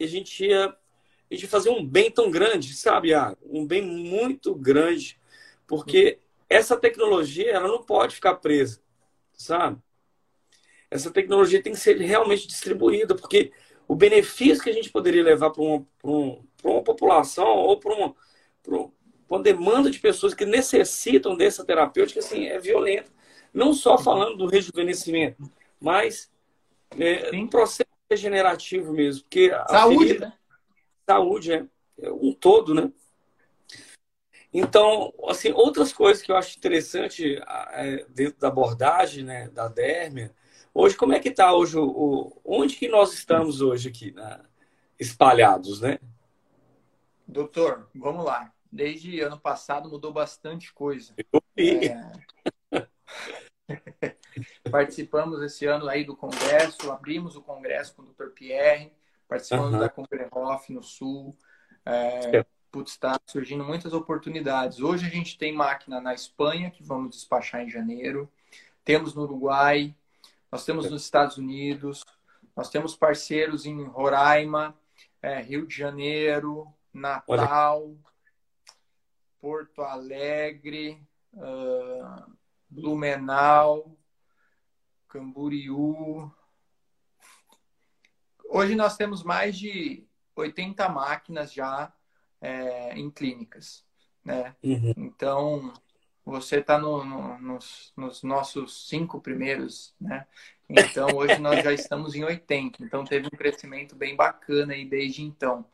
a 0.00 0.06
gente 0.06 0.44
ia, 0.44 0.66
a 0.66 1.34
gente 1.34 1.42
ia 1.42 1.48
fazer 1.48 1.70
um 1.70 1.84
bem 1.84 2.10
tão 2.10 2.30
grande, 2.30 2.74
sabe, 2.74 3.08
Iago? 3.08 3.38
Um 3.44 3.66
bem 3.66 3.82
muito 3.82 4.54
grande 4.54 5.18
porque 5.66 6.18
essa 6.48 6.76
tecnologia 6.76 7.50
ela 7.50 7.68
não 7.68 7.82
pode 7.82 8.14
ficar 8.14 8.36
presa, 8.36 8.80
sabe? 9.32 9.78
Essa 10.90 11.10
tecnologia 11.10 11.62
tem 11.62 11.74
que 11.74 11.78
ser 11.78 11.98
realmente 11.98 12.46
distribuída, 12.46 13.14
porque 13.14 13.52
o 13.88 13.94
benefício 13.94 14.62
que 14.62 14.68
a 14.68 14.74
gente 14.74 14.90
poderia 14.90 15.24
levar 15.24 15.50
para 15.50 15.62
uma, 15.62 15.86
um, 16.04 16.44
uma 16.62 16.82
população 16.82 17.48
ou 17.48 17.80
para 17.80 17.94
uma, 17.94 18.14
uma 19.28 19.42
demanda 19.42 19.90
de 19.90 19.98
pessoas 19.98 20.34
que 20.34 20.44
necessitam 20.44 21.34
dessa 21.34 21.64
terapêutica 21.64 22.20
assim, 22.20 22.46
é 22.46 22.58
violenta. 22.58 23.10
Não 23.52 23.72
só 23.72 23.96
falando 23.96 24.36
do 24.36 24.46
rejuvenescimento, 24.46 25.50
mas 25.80 26.30
é, 26.98 27.34
um 27.34 27.48
processo 27.48 27.88
regenerativo 28.10 28.92
mesmo. 28.92 29.22
Porque 29.22 29.50
saúde, 29.70 30.06
ferida, 30.06 30.26
né? 30.26 30.32
Saúde, 31.08 31.52
é, 31.54 31.64
é 32.02 32.12
um 32.12 32.34
todo, 32.34 32.74
né? 32.74 32.92
Então, 34.52 35.12
assim, 35.28 35.50
outras 35.52 35.92
coisas 35.92 36.22
que 36.22 36.30
eu 36.30 36.36
acho 36.36 36.56
interessante 36.58 37.40
é, 37.72 38.04
dentro 38.10 38.38
da 38.38 38.48
abordagem, 38.48 39.24
né, 39.24 39.48
da 39.50 39.68
Dérmia, 39.68 40.34
hoje, 40.78 40.96
como 40.96 41.12
é 41.12 41.18
que 41.18 41.30
está 41.30 41.52
hoje, 41.52 41.76
o, 41.76 42.40
onde 42.44 42.76
que 42.76 42.86
nós 42.86 43.12
estamos 43.12 43.60
hoje 43.60 43.88
aqui, 43.88 44.12
né, 44.12 44.40
espalhados, 44.98 45.80
né? 45.80 45.98
Doutor, 47.26 47.88
vamos 47.94 48.24
lá. 48.24 48.52
Desde 48.70 49.20
ano 49.20 49.38
passado 49.38 49.88
mudou 49.88 50.12
bastante 50.12 50.72
coisa. 50.72 51.14
Eu 51.32 51.42
vi. 51.56 51.88
É... 51.88 52.12
Participamos 54.70 55.42
esse 55.42 55.66
ano 55.66 55.88
aí 55.88 56.04
do 56.04 56.16
congresso, 56.16 56.92
abrimos 56.92 57.34
o 57.34 57.42
congresso 57.42 57.96
com 57.96 58.02
o 58.02 58.06
Dr. 58.06 58.28
Pierre, 58.28 58.92
participamos 59.26 59.72
uhum. 59.72 59.80
da 59.80 59.88
Congrehoff 59.88 60.72
no 60.72 60.82
Sul. 60.82 61.36
É, 61.84 62.46
putz, 62.70 62.92
está 62.92 63.18
surgindo 63.26 63.64
muitas 63.64 63.92
oportunidades. 63.92 64.78
Hoje 64.78 65.06
a 65.06 65.10
gente 65.10 65.36
tem 65.36 65.52
máquina 65.52 66.00
na 66.00 66.14
Espanha, 66.14 66.70
que 66.70 66.84
vamos 66.84 67.10
despachar 67.10 67.62
em 67.62 67.68
janeiro. 67.68 68.30
Temos 68.84 69.14
no 69.14 69.22
Uruguai, 69.22 69.94
nós 70.50 70.64
temos 70.64 70.90
nos 70.90 71.02
Estados 71.02 71.36
Unidos, 71.36 72.04
nós 72.56 72.70
temos 72.70 72.96
parceiros 72.96 73.66
em 73.66 73.84
Roraima, 73.84 74.78
é, 75.22 75.40
Rio 75.40 75.66
de 75.66 75.76
Janeiro, 75.76 76.72
Natal, 76.92 77.82
Olha. 77.82 77.98
Porto 79.40 79.82
Alegre, 79.82 81.00
uh, 81.34 82.36
Blumenau, 82.68 83.96
Camboriú. 85.08 86.30
Hoje 88.50 88.74
nós 88.74 88.96
temos 88.96 89.22
mais 89.22 89.56
de 89.56 90.06
80 90.34 90.88
máquinas 90.88 91.52
já 91.52 91.92
é, 92.40 92.94
em 92.94 93.10
clínicas. 93.10 93.84
Né? 94.24 94.54
Uhum. 94.62 94.94
Então, 94.96 95.72
você 96.30 96.58
está 96.58 96.78
no, 96.78 97.04
no, 97.04 97.38
nos, 97.38 97.92
nos, 97.96 98.22
nossos 98.22 98.86
cinco 98.88 99.20
primeiros, 99.20 99.94
né? 100.00 100.26
Então, 100.68 101.08
hoje 101.16 101.38
nós 101.38 101.64
já 101.64 101.72
estamos 101.72 102.14
em 102.14 102.22
80. 102.22 102.84
Então, 102.84 103.04
teve 103.04 103.26
um 103.26 103.30
crescimento 103.30 103.96
bem 103.96 104.14
bacana 104.14 104.74
aí 104.74 104.84
desde 104.84 105.22
então, 105.22 105.64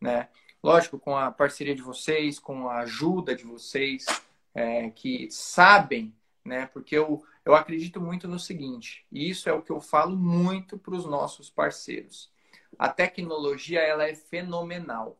né? 0.00 0.28
Lógico, 0.62 0.98
com 0.98 1.16
a 1.16 1.30
parceria 1.30 1.74
de 1.74 1.82
vocês, 1.82 2.38
com 2.38 2.68
a 2.68 2.78
ajuda 2.78 3.34
de 3.34 3.44
vocês, 3.44 4.06
é, 4.54 4.88
que 4.90 5.28
sabem, 5.30 6.14
né? 6.44 6.66
Porque 6.72 6.96
eu, 6.96 7.24
eu 7.44 7.54
acredito 7.54 8.00
muito 8.00 8.28
no 8.28 8.38
seguinte, 8.38 9.04
e 9.10 9.28
isso 9.28 9.48
é 9.48 9.52
o 9.52 9.62
que 9.62 9.72
eu 9.72 9.80
falo 9.80 10.16
muito 10.16 10.78
para 10.78 10.94
os 10.94 11.04
nossos 11.04 11.50
parceiros. 11.50 12.30
A 12.78 12.88
tecnologia, 12.88 13.80
ela 13.80 14.08
é 14.08 14.14
fenomenal. 14.14 15.18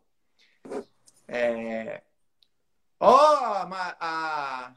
É... 1.26 2.02
Ó, 3.00 3.10
oh, 3.10 3.74
a, 4.00 4.74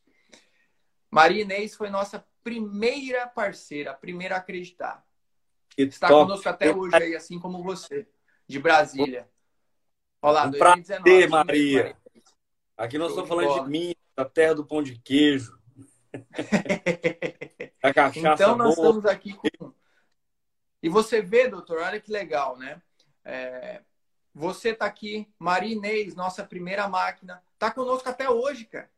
Maria 1.12 1.42
Inês 1.42 1.76
foi 1.76 1.90
nossa 1.90 2.26
primeira 2.42 3.28
parceira, 3.28 3.92
a 3.92 3.96
primeira 3.96 4.36
a 4.36 4.38
acreditar. 4.38 5.06
Que 5.70 5.82
Está 5.84 6.08
top. 6.08 6.28
conosco 6.28 6.48
até 6.48 6.74
hoje 6.74 6.96
aí, 6.96 7.14
assim 7.14 7.38
como 7.38 7.62
você, 7.62 8.08
de 8.48 8.58
Brasília. 8.58 9.30
Olá, 10.22 10.46
um 10.46 10.52
2019. 10.52 11.04
Prazer, 11.04 11.30
Maria. 11.30 11.98
Aqui 12.78 12.98
nós 12.98 13.10
estamos 13.10 13.28
falando 13.28 13.54
de, 13.54 13.64
de 13.66 13.70
Minas, 13.70 14.03
da 14.16 14.26
terra 14.26 14.56
do 14.56 14.66
pão 14.66 14.82
de 14.82 14.98
queijo. 15.00 15.58
cachaça 17.94 18.20
então 18.20 18.56
nós 18.56 18.76
boa. 18.76 18.88
estamos 18.88 19.06
aqui 19.06 19.34
com... 19.34 19.74
E 20.82 20.90
você 20.90 21.22
vê, 21.22 21.48
doutor, 21.48 21.80
olha 21.80 22.00
que 22.00 22.12
legal, 22.12 22.58
né? 22.58 22.82
É... 23.24 23.82
Você 24.34 24.70
está 24.70 24.86
aqui, 24.86 25.32
Maria 25.38 25.74
Inês, 25.74 26.16
nossa 26.16 26.44
primeira 26.44 26.88
máquina, 26.88 27.44
está 27.54 27.70
conosco 27.70 28.10
até 28.10 28.30
hoje, 28.30 28.66
cara. 28.66 28.90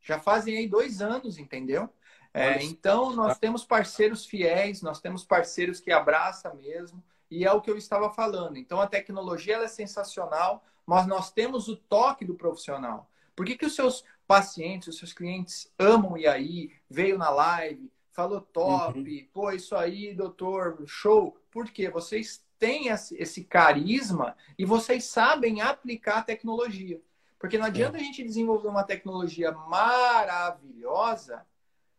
Já 0.00 0.18
fazem 0.18 0.56
aí 0.56 0.68
dois 0.68 1.00
anos, 1.00 1.38
entendeu? 1.38 1.88
É, 2.34 2.62
então, 2.64 3.14
nós 3.14 3.38
temos 3.38 3.64
parceiros 3.64 4.24
fiéis, 4.24 4.82
nós 4.82 5.00
temos 5.00 5.24
parceiros 5.24 5.80
que 5.80 5.92
abraçam 5.92 6.56
mesmo. 6.56 7.02
E 7.30 7.44
é 7.44 7.52
o 7.52 7.60
que 7.60 7.70
eu 7.70 7.76
estava 7.76 8.10
falando. 8.10 8.56
Então, 8.56 8.80
a 8.80 8.86
tecnologia 8.86 9.58
é 9.58 9.68
sensacional, 9.68 10.64
mas 10.84 11.06
nós 11.06 11.30
temos 11.30 11.68
o 11.68 11.76
toque 11.76 12.24
do 12.24 12.34
profissional. 12.34 13.10
Por 13.36 13.46
que, 13.46 13.56
que 13.56 13.66
os 13.66 13.74
seus 13.74 14.04
pacientes, 14.26 14.88
os 14.88 14.98
seus 14.98 15.12
clientes 15.12 15.72
amam 15.78 16.16
e 16.16 16.26
aí? 16.26 16.72
Veio 16.88 17.18
na 17.18 17.30
live, 17.30 17.90
falou 18.10 18.40
top, 18.40 18.98
uhum. 18.98 19.28
pô, 19.32 19.50
isso 19.50 19.74
aí, 19.74 20.14
doutor, 20.14 20.82
show. 20.86 21.36
Porque 21.50 21.88
vocês 21.90 22.44
têm 22.58 22.88
esse 22.88 23.44
carisma 23.44 24.36
e 24.58 24.64
vocês 24.64 25.04
sabem 25.04 25.60
aplicar 25.60 26.18
a 26.18 26.22
tecnologia. 26.22 27.00
Porque 27.38 27.58
não 27.58 27.66
adianta 27.66 27.98
é. 27.98 28.00
a 28.00 28.04
gente 28.04 28.22
desenvolver 28.22 28.68
uma 28.68 28.84
tecnologia 28.84 29.50
maravilhosa, 29.50 31.44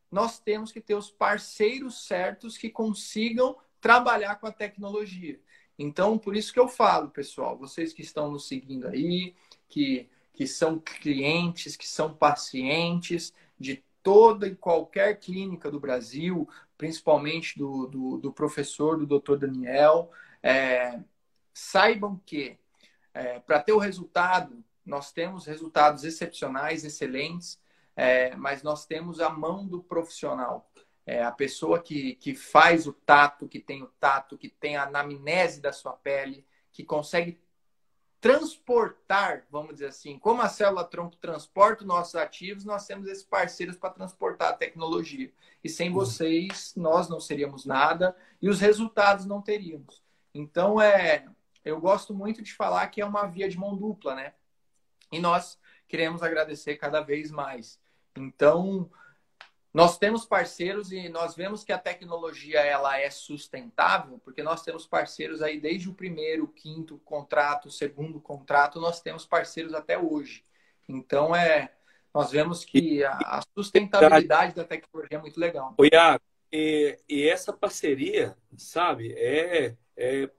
nós 0.10 0.40
temos 0.40 0.72
que 0.72 0.80
ter 0.80 0.96
os 0.96 1.12
parceiros 1.12 2.06
certos 2.06 2.58
que 2.58 2.70
consigam 2.70 3.58
trabalhar 3.82 4.36
com 4.36 4.48
a 4.48 4.52
tecnologia. 4.52 5.38
Então, 5.78 6.18
por 6.18 6.36
isso 6.36 6.54
que 6.54 6.60
eu 6.60 6.68
falo, 6.68 7.10
pessoal, 7.10 7.58
vocês 7.58 7.92
que 7.92 8.02
estão 8.02 8.32
nos 8.32 8.48
seguindo 8.48 8.88
aí, 8.88 9.36
que, 9.68 10.08
que 10.34 10.48
são 10.48 10.80
clientes, 10.80 11.76
que 11.76 11.88
são 11.88 12.14
pacientes 12.14 13.34
de 13.60 13.84
toda 14.02 14.48
e 14.48 14.56
qualquer 14.56 15.20
clínica 15.20 15.72
do 15.72 15.80
Brasil, 15.80 16.50
principalmente 16.78 17.58
do, 17.58 17.88
do, 17.88 18.18
do 18.18 18.34
professor, 18.34 18.98
do 18.98 19.06
doutor 19.06 19.38
Daniel, 19.38 20.12
é, 20.42 21.00
saibam 21.54 22.20
que 22.26 22.58
é, 23.14 23.40
para 23.40 23.62
ter 23.62 23.72
o 23.72 23.78
resultado, 23.78 24.64
nós 24.86 25.12
temos 25.12 25.46
resultados 25.46 26.04
excepcionais, 26.04 26.84
excelentes, 26.84 27.60
é, 27.96 28.36
mas 28.36 28.64
nós 28.64 28.86
temos 28.86 29.20
a 29.20 29.30
mão 29.30 29.66
do 29.66 29.82
profissional. 29.82 30.70
É 31.06 31.24
a 31.24 31.32
pessoa 31.32 31.82
que, 31.82 32.16
que 32.16 32.34
faz 32.34 32.88
o 32.88 32.94
tato, 32.94 33.48
que 33.48 33.60
tem 33.60 33.84
o 33.84 33.92
tato, 34.00 34.38
que 34.38 34.50
tem 34.50 34.76
a 34.76 34.84
anamnese 34.84 35.62
da 35.62 35.72
sua 35.72 35.94
pele, 35.94 36.46
que 36.72 36.84
consegue 36.84 37.40
transportar, 38.24 39.46
vamos 39.52 39.74
dizer 39.74 39.88
assim, 39.88 40.18
como 40.18 40.42
a 40.42 40.48
célula 40.48 40.86
tronco 40.86 41.18
transporta 41.18 41.82
os 41.82 41.88
nossos 41.88 42.16
ativos, 42.16 42.64
nós 42.64 42.88
temos 42.88 43.06
esses 43.10 43.26
parceiros 43.26 43.76
para 43.76 43.90
transportar 43.90 44.48
a 44.48 44.56
tecnologia. 44.56 45.30
E 45.62 45.68
sem 45.68 45.90
uhum. 45.90 45.96
vocês, 45.96 46.74
nós 46.78 47.10
não 47.10 47.20
seríamos 47.20 47.66
nada 47.66 48.16
e 48.42 48.48
os 48.48 48.62
resultados 48.62 49.26
não 49.26 49.42
teríamos. 49.42 50.02
Então, 50.34 50.80
é, 50.80 51.28
eu 51.66 51.82
gosto 51.82 52.14
muito 52.14 52.42
de 52.42 52.54
falar 52.54 52.88
que 52.88 53.02
é 53.02 53.06
uma 53.06 53.28
via 53.28 53.50
de 53.50 53.58
mão 53.58 53.76
dupla, 53.76 54.16
né? 54.16 54.34
E 55.12 55.20
nós 55.20 55.60
queremos 55.86 56.24
agradecer 56.24 56.78
cada 56.78 57.02
vez 57.02 57.30
mais. 57.30 57.78
Então, 58.16 58.90
nós 59.74 59.98
temos 59.98 60.24
parceiros 60.24 60.92
e 60.92 61.10
nós 61.10 61.36
vemos 61.36 61.64
que 61.64 61.72
a 61.72 61.80
tecnologia 61.80 62.60
ela 62.60 63.00
é 63.00 63.10
sustentável, 63.10 64.20
porque 64.24 64.44
nós 64.44 64.62
temos 64.62 64.86
parceiros 64.86 65.42
aí 65.42 65.60
desde 65.60 65.90
o 65.90 65.94
primeiro, 65.94 66.48
quinto 66.48 67.00
contrato, 67.00 67.72
segundo 67.72 68.20
contrato, 68.20 68.80
nós 68.80 69.02
temos 69.02 69.26
parceiros 69.26 69.74
até 69.74 69.98
hoje. 69.98 70.44
Então 70.88 71.36
é, 71.36 71.72
nós 72.14 72.30
vemos 72.30 72.64
que 72.64 73.04
a, 73.04 73.18
a 73.18 73.42
sustentabilidade 73.58 74.54
da 74.54 74.64
tecnologia 74.64 75.18
é 75.18 75.22
muito 75.22 75.40
legal. 75.40 75.74
O 75.76 75.86
Iago, 75.86 76.24
e, 76.52 77.00
e, 77.10 77.28
essa 77.28 77.52
parceria, 77.52 78.38
sabe, 78.56 79.12
é, 79.14 79.76
é 79.98 80.30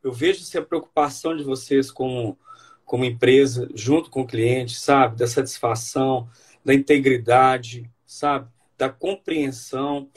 eu 0.00 0.12
vejo 0.12 0.42
essa 0.42 0.62
preocupação 0.62 1.36
de 1.36 1.42
vocês 1.42 1.90
como 1.90 2.38
como 2.84 3.04
empresa 3.04 3.68
junto 3.74 4.08
com 4.08 4.20
o 4.20 4.26
cliente, 4.26 4.78
sabe, 4.78 5.16
da 5.16 5.26
satisfação, 5.26 6.30
da 6.64 6.72
integridade, 6.72 7.90
sabe? 8.06 8.48
Da 8.76 8.88
compreensão. 8.88 10.08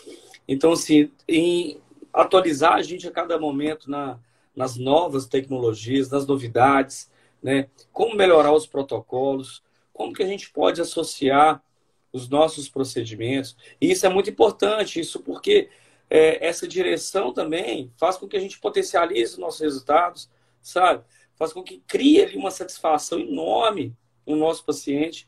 Então, 0.48 0.74
assim, 0.74 1.12
em 1.28 1.80
atualizar 2.13 2.74
a 2.74 2.82
gente 2.82 3.08
a 3.08 3.12
cada 3.12 3.39
momento 3.39 3.89
na, 3.89 4.19
nas 4.56 4.76
novas 4.76 5.26
tecnologias, 5.26 6.10
nas 6.10 6.26
novidades, 6.26 7.10
né? 7.41 7.69
Como 7.91 8.15
melhorar 8.15 8.54
os 8.54 8.67
protocolos, 8.67 9.63
como 9.93 10.13
que 10.13 10.24
a 10.24 10.28
gente 10.28 10.50
pode 10.50 10.82
associar 10.82 11.63
os 12.12 12.28
nossos 12.28 12.67
procedimentos. 12.67 13.56
E 13.80 13.91
isso 13.91 14.06
é 14.06 14.10
muito 14.10 14.30
importante, 14.30 15.00
isso 15.00 15.19
porque 15.19 15.69
é, 16.10 16.45
essa 16.45 16.67
direção 16.67 17.32
também 17.32 17.91
faz 17.98 18.17
com 18.17 18.28
que 18.28 18.36
a 18.36 18.39
gente 18.39 18.60
potencialize 18.60 19.34
os 19.34 19.38
nossos 19.38 19.62
resultados, 19.62 20.30
sabe? 20.62 21.04
Faz 21.36 21.54
com 21.54 21.63
que 21.63 21.82
crie 21.88 22.22
ali 22.22 22.36
uma 22.36 22.52
satisfação 22.52 23.19
enorme 23.19 23.95
no 24.26 24.36
nosso 24.36 24.65
paciente 24.65 25.28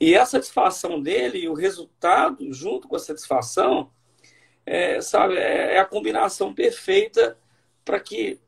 e 0.00 0.16
a 0.16 0.24
satisfação 0.24 1.00
dele, 1.00 1.48
o 1.48 1.54
resultado, 1.54 2.52
junto 2.52 2.86
com 2.86 2.94
a 2.94 3.00
satisfação, 3.00 3.90
é, 4.64 5.00
sabe, 5.00 5.36
é, 5.36 5.74
é 5.74 5.78
a 5.80 5.84
combinação 5.84 6.54
perfeita 6.54 7.36
para 7.84 7.98
que 7.98 8.38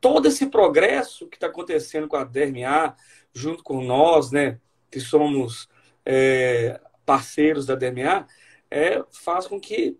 todo 0.00 0.28
esse 0.28 0.46
progresso 0.46 1.28
que 1.28 1.36
está 1.36 1.46
acontecendo 1.46 2.08
com 2.08 2.16
a 2.16 2.24
DRMA, 2.24 2.94
junto 3.32 3.62
com 3.62 3.82
nós, 3.82 4.30
né, 4.30 4.60
que 4.90 5.00
somos 5.00 5.66
é, 6.04 6.78
parceiros 7.06 7.64
da 7.64 7.74
DRMA, 7.74 8.26
é, 8.70 9.02
faz 9.10 9.46
com 9.46 9.58
que 9.58 9.96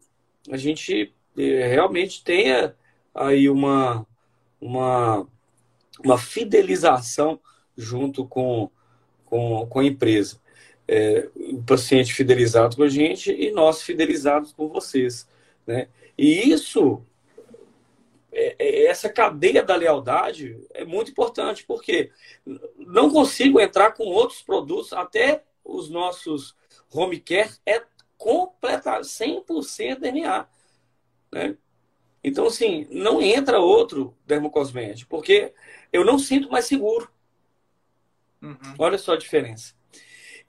a 0.50 0.56
gente 0.58 1.14
é, 1.38 1.68
realmente 1.68 2.22
tenha 2.22 2.76
aí 3.14 3.48
uma, 3.48 4.06
uma, 4.60 5.26
uma 6.04 6.18
fidelização 6.18 7.40
junto 7.76 8.26
com, 8.26 8.70
com, 9.24 9.66
com 9.66 9.78
a 9.78 9.84
empresa 9.84 10.41
é, 10.92 11.30
o 11.34 11.62
paciente 11.62 12.12
fidelizado 12.12 12.76
com 12.76 12.82
a 12.82 12.88
gente 12.88 13.32
e 13.32 13.50
nós 13.50 13.80
fidelizados 13.80 14.52
com 14.52 14.68
vocês. 14.68 15.26
Né? 15.66 15.88
E 16.18 16.50
isso, 16.50 17.02
é, 18.30 18.56
é, 18.58 18.84
essa 18.84 19.08
cadeia 19.08 19.62
da 19.62 19.74
lealdade 19.74 20.60
é 20.74 20.84
muito 20.84 21.10
importante, 21.10 21.64
porque 21.64 22.12
não 22.76 23.10
consigo 23.10 23.58
entrar 23.58 23.92
com 23.92 24.04
outros 24.04 24.42
produtos, 24.42 24.92
até 24.92 25.42
os 25.64 25.88
nossos 25.88 26.54
home 26.92 27.18
care 27.18 27.54
é 27.64 27.82
completamente 28.18 29.06
100% 29.06 29.98
DNA. 29.98 30.46
Né? 31.32 31.56
Então, 32.22 32.48
assim, 32.48 32.86
não 32.90 33.22
entra 33.22 33.58
outro 33.58 34.14
dermocosmético, 34.26 35.08
porque 35.08 35.54
eu 35.90 36.04
não 36.04 36.18
sinto 36.18 36.50
mais 36.50 36.66
seguro. 36.66 37.10
Uhum. 38.42 38.74
Olha 38.78 38.98
só 38.98 39.14
a 39.14 39.18
diferença 39.18 39.80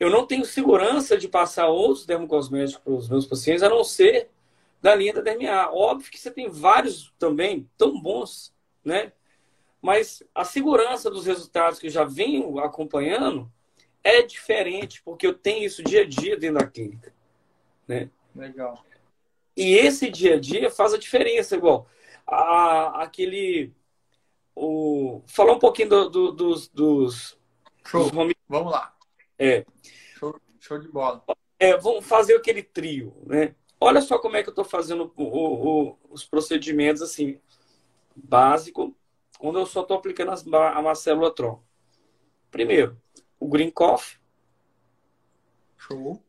eu 0.03 0.09
não 0.09 0.25
tenho 0.25 0.45
segurança 0.45 1.17
de 1.17 1.27
passar 1.27 1.67
outros 1.67 2.05
dermocosméticos 2.05 2.83
para 2.83 2.93
os 2.93 3.09
meus 3.09 3.25
pacientes, 3.25 3.63
a 3.63 3.69
não 3.69 3.83
ser 3.83 4.29
da 4.81 4.93
linha 4.93 5.13
da 5.13 5.21
DMA. 5.21 5.69
Óbvio 5.71 6.11
que 6.11 6.19
você 6.19 6.29
tem 6.29 6.49
vários 6.49 7.13
também 7.17 7.69
tão 7.77 8.01
bons, 8.01 8.53
né? 8.83 9.13
Mas 9.81 10.23
a 10.33 10.43
segurança 10.43 11.09
dos 11.09 11.25
resultados 11.25 11.79
que 11.79 11.87
eu 11.87 11.91
já 11.91 12.03
venho 12.03 12.59
acompanhando 12.59 13.51
é 14.03 14.21
diferente, 14.21 15.01
porque 15.03 15.25
eu 15.25 15.33
tenho 15.33 15.65
isso 15.65 15.83
dia 15.83 16.01
a 16.01 16.05
dia 16.05 16.37
dentro 16.37 16.59
da 16.59 16.67
clínica. 16.67 17.13
Né? 17.87 18.09
Legal. 18.35 18.83
E 19.55 19.75
esse 19.75 20.09
dia 20.09 20.35
a 20.35 20.39
dia 20.39 20.69
faz 20.69 20.93
a 20.93 20.97
diferença, 20.97 21.55
igual 21.55 21.87
a, 22.27 23.03
aquele. 23.03 23.73
O, 24.55 25.21
falar 25.27 25.53
um 25.53 25.59
pouquinho 25.59 25.89
do, 25.89 26.09
do, 26.09 26.31
dos, 26.31 26.67
dos, 26.67 27.37
Show. 27.85 28.09
Dos. 28.09 28.33
Vamos 28.47 28.71
lá. 28.71 28.92
É. 29.37 29.65
Show, 30.17 30.39
show 30.59 30.79
de 30.79 30.87
bola. 30.87 31.23
É, 31.59 31.77
vamos 31.77 32.05
fazer 32.05 32.35
aquele 32.35 32.61
trio, 32.61 33.15
né? 33.25 33.55
Olha 33.79 34.01
só 34.01 34.17
como 34.17 34.37
é 34.37 34.43
que 34.43 34.49
eu 34.49 34.53
estou 34.53 34.65
fazendo 34.65 35.11
o, 35.15 35.23
o, 35.23 35.97
os 36.09 36.23
procedimentos 36.23 37.01
assim, 37.01 37.39
básico, 38.15 38.95
quando 39.37 39.59
eu 39.59 39.65
só 39.65 39.81
estou 39.81 39.97
aplicando 39.97 40.31
as, 40.31 40.45
a 40.47 40.81
macélula 40.81 41.33
tronco. 41.33 41.63
Primeiro, 42.49 42.97
o 43.39 43.47
green 43.47 43.69
coffee. 43.69 44.17
Show. 45.77 46.21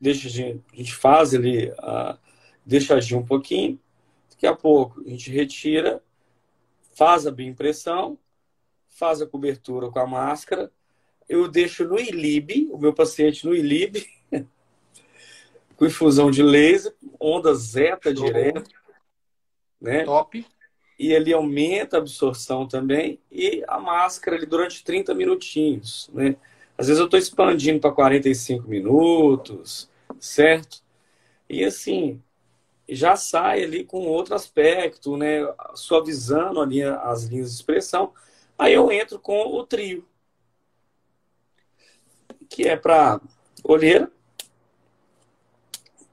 Deixa 0.00 0.28
a 0.28 0.30
gente, 0.30 0.64
a 0.72 0.76
gente 0.76 0.94
faz 0.94 1.34
ali, 1.34 1.70
uh, 1.70 2.18
deixa 2.64 2.94
agir 2.94 3.16
um 3.16 3.24
pouquinho. 3.24 3.80
Daqui 4.30 4.46
a 4.46 4.54
pouco 4.54 5.00
a 5.00 5.08
gente 5.08 5.30
retira, 5.30 6.02
faz 6.94 7.26
a 7.26 7.30
bioimpressão, 7.30 8.18
faz 8.88 9.20
a 9.22 9.26
cobertura 9.26 9.90
com 9.90 9.98
a 9.98 10.06
máscara. 10.06 10.72
Eu 11.32 11.48
deixo 11.48 11.86
no 11.86 11.98
ILIB, 11.98 12.68
o 12.70 12.76
meu 12.76 12.92
paciente 12.92 13.46
no 13.46 13.54
ILIB, 13.54 14.06
com 15.74 15.86
infusão 15.86 16.30
de 16.30 16.42
laser, 16.42 16.94
onda 17.18 17.54
zeta 17.54 18.14
Show. 18.14 18.26
direto. 18.26 18.70
Né? 19.80 20.04
Top. 20.04 20.46
E 20.98 21.10
ele 21.10 21.32
aumenta 21.32 21.96
a 21.96 22.00
absorção 22.00 22.68
também. 22.68 23.18
E 23.30 23.64
a 23.66 23.80
máscara 23.80 24.36
ali 24.36 24.44
durante 24.44 24.84
30 24.84 25.14
minutinhos. 25.14 26.10
Né? 26.12 26.36
Às 26.76 26.88
vezes 26.88 27.00
eu 27.00 27.06
estou 27.06 27.18
expandindo 27.18 27.80
para 27.80 27.92
45 27.92 28.68
minutos, 28.68 29.88
certo? 30.20 30.82
E 31.48 31.64
assim, 31.64 32.22
já 32.86 33.16
sai 33.16 33.64
ali 33.64 33.84
com 33.84 34.06
outro 34.06 34.34
aspecto, 34.34 35.16
né? 35.16 35.38
Suavizando 35.74 36.60
ali 36.60 36.82
as 36.82 37.24
linhas 37.24 37.48
de 37.48 37.56
expressão. 37.56 38.12
Aí 38.58 38.74
eu 38.74 38.92
entro 38.92 39.18
com 39.18 39.46
o 39.46 39.64
trio, 39.64 40.06
que 42.52 42.68
é 42.68 42.76
para 42.76 43.18
olheira, 43.64 44.10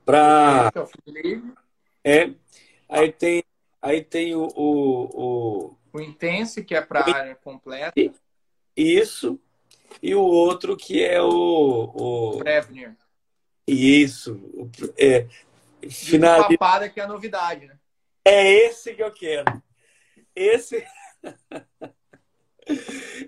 para 0.05 0.71
é. 2.03 2.31
Aí 2.87 3.11
tem 3.11 3.43
aí 3.81 4.01
tem 4.01 4.35
o 4.35 4.47
o, 4.55 5.03
o... 5.13 5.77
o 5.93 6.01
Intense 6.01 6.63
que 6.63 6.73
é 6.73 6.81
para 6.81 7.01
a 7.01 7.15
área 7.15 7.35
completa. 7.35 7.93
Isso. 8.75 9.39
E 10.01 10.15
o 10.15 10.21
outro 10.21 10.77
que 10.77 11.03
é 11.03 11.21
o 11.21 11.27
o 11.27 12.37
Prevenir 12.39 12.95
isso. 13.67 14.39
É 14.97 15.27
final 15.89 16.47
papada 16.47 16.89
que 16.89 16.99
é 16.99 17.03
a 17.03 17.07
novidade 17.07 17.67
né? 17.67 17.77
É 18.25 18.49
esse 18.49 18.93
que 18.93 19.03
eu 19.03 19.11
quero. 19.11 19.61
Esse 20.35 20.85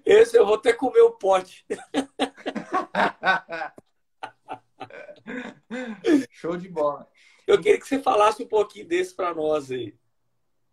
esse 0.06 0.38
eu 0.38 0.46
vou 0.46 0.56
até 0.56 0.74
comer 0.74 1.02
o 1.02 1.12
pote 1.12 1.66
show 6.32 6.58
de 6.58 6.68
bola. 6.68 7.08
Eu 7.48 7.62
queria 7.62 7.80
que 7.80 7.88
você 7.88 8.00
falasse 8.00 8.44
um 8.44 8.48
pouquinho 8.48 8.88
desse 8.88 9.16
para 9.16 9.34
nós 9.34 9.72
aí. 9.72 9.96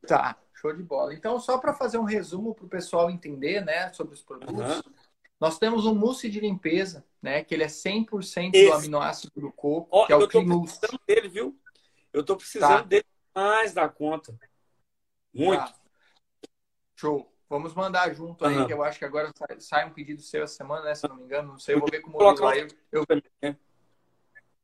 Tá, 0.07 0.37
show 0.55 0.73
de 0.73 0.83
bola. 0.83 1.15
Então, 1.15 1.39
só 1.41 1.59
para 1.59 1.75
fazer 1.75 1.99
um 1.99 2.05
resumo 2.05 2.55
para 2.55 2.67
o 2.67 2.69
pessoal 2.69 3.11
entender, 3.11 3.65
né, 3.65 3.93
sobre 3.93 4.15
os 4.15 4.23
produtos. 4.23 4.77
Uhum. 4.77 4.83
Nós 5.41 5.59
temos 5.59 5.87
um 5.87 5.95
mousse 5.95 6.29
de 6.29 6.41
limpeza, 6.41 7.05
né, 7.23 7.45
que 7.45 7.55
ele 7.55 7.65
é 7.65 7.69
100% 7.69 8.55
Esse. 8.55 8.67
do 8.67 8.73
aminoácido 8.73 9.41
do 9.41 9.53
coco, 9.53 9.89
oh, 9.91 10.07
que 10.07 10.13
é 10.13 10.17
o 10.17 10.23
Eu 10.23 10.29
tô 10.29 10.63
precisando 10.63 11.01
dele, 11.07 11.29
viu? 11.29 11.59
Eu 12.13 12.25
tô 12.25 12.37
precisando 12.37 12.69
tá. 12.69 12.83
dele 12.83 13.07
mais 13.35 13.73
da 13.73 13.89
conta. 13.89 14.39
Muito. 15.33 15.65
Tá. 15.65 15.75
Show. 16.97 17.33
Vamos 17.49 17.75
mandar 17.75 18.15
junto 18.15 18.45
aí, 18.45 18.57
uhum. 18.57 18.67
que 18.67 18.73
eu 18.73 18.83
acho 18.83 18.99
que 18.99 19.05
agora 19.05 19.33
sai, 19.35 19.61
sai, 19.61 19.87
um 19.87 19.93
pedido 19.93 20.21
seu 20.21 20.43
essa 20.43 20.55
semana, 20.55 20.85
né? 20.85 20.95
Se 20.95 21.09
não 21.09 21.17
me 21.17 21.25
engano, 21.25 21.49
não 21.53 21.59
sei, 21.59 21.75
eu 21.75 21.81
vou 21.81 21.91
ver 21.91 22.01
como 22.01 22.19
aí. 22.47 22.69
Eu, 22.93 23.05
eu... 23.43 23.57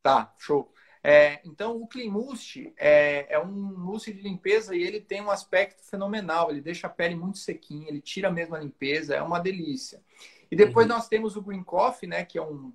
Tá, 0.02 0.34
show. 0.38 0.70
É, 1.02 1.40
então, 1.44 1.76
o 1.76 1.86
Clean 1.86 2.10
Mousse 2.10 2.72
é, 2.78 3.26
é, 3.34 3.38
um 3.38 3.50
mousse 3.50 4.12
de 4.12 4.22
limpeza 4.22 4.74
e 4.74 4.82
ele 4.82 5.00
tem 5.00 5.20
um 5.20 5.30
aspecto 5.30 5.82
fenomenal. 5.82 6.50
Ele 6.50 6.60
deixa 6.62 6.86
a 6.86 6.90
pele 6.90 7.14
muito 7.14 7.38
sequinha, 7.38 7.88
ele 7.88 8.00
tira 8.00 8.30
mesmo 8.30 8.54
a 8.54 8.58
limpeza, 8.58 9.14
é 9.14 9.22
uma 9.22 9.38
delícia. 9.38 10.02
E 10.50 10.56
depois 10.56 10.86
uhum. 10.86 10.94
nós 10.94 11.08
temos 11.08 11.36
o 11.36 11.42
Green 11.42 11.62
Coffee, 11.62 12.08
né? 12.08 12.24
Que 12.24 12.38
é 12.38 12.42
um, 12.42 12.72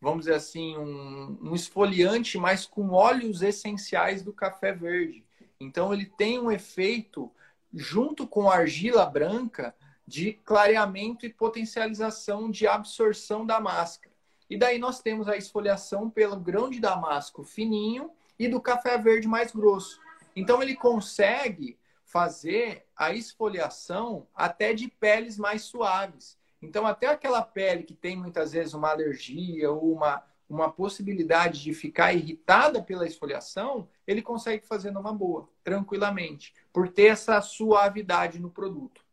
vamos 0.00 0.20
dizer 0.20 0.34
assim, 0.34 0.76
um, 0.76 1.38
um 1.40 1.54
esfoliante, 1.54 2.36
mas 2.36 2.66
com 2.66 2.90
óleos 2.90 3.40
essenciais 3.40 4.22
do 4.22 4.32
café 4.32 4.72
verde. 4.72 5.24
Então, 5.58 5.92
ele 5.92 6.06
tem 6.06 6.38
um 6.38 6.50
efeito 6.50 7.30
junto 7.72 8.26
com 8.26 8.50
argila 8.50 9.06
branca, 9.06 9.74
de 10.06 10.32
clareamento 10.44 11.24
e 11.24 11.32
potencialização 11.32 12.50
de 12.50 12.66
absorção 12.66 13.46
da 13.46 13.60
máscara. 13.60 14.12
E 14.48 14.56
daí 14.56 14.78
nós 14.78 15.00
temos 15.00 15.28
a 15.28 15.36
esfoliação 15.36 16.10
pelo 16.10 16.36
grão 16.36 16.68
de 16.68 16.80
damasco 16.80 17.44
fininho 17.44 18.10
e 18.36 18.48
do 18.48 18.60
café 18.60 18.98
verde 18.98 19.28
mais 19.28 19.52
grosso. 19.52 20.00
Então 20.34 20.60
ele 20.60 20.74
consegue 20.74 21.78
fazer 22.04 22.84
a 22.96 23.14
esfoliação 23.14 24.26
até 24.34 24.74
de 24.74 24.88
peles 24.88 25.38
mais 25.38 25.62
suaves. 25.62 26.36
Então 26.60 26.84
até 26.84 27.06
aquela 27.06 27.42
pele 27.42 27.84
que 27.84 27.94
tem 27.94 28.16
muitas 28.16 28.50
vezes 28.50 28.74
uma 28.74 28.90
alergia 28.90 29.70
ou 29.70 29.92
uma 29.92 30.24
uma 30.50 30.68
possibilidade 30.68 31.62
de 31.62 31.72
ficar 31.72 32.12
irritada 32.12 32.82
pela 32.82 33.06
esfoliação, 33.06 33.88
ele 34.10 34.22
consegue 34.22 34.66
fazer 34.66 34.90
numa 34.90 35.12
boa, 35.12 35.48
tranquilamente, 35.62 36.52
por 36.72 36.88
ter 36.88 37.06
essa 37.06 37.40
suavidade 37.40 38.40
no 38.40 38.50
produto. 38.50 39.04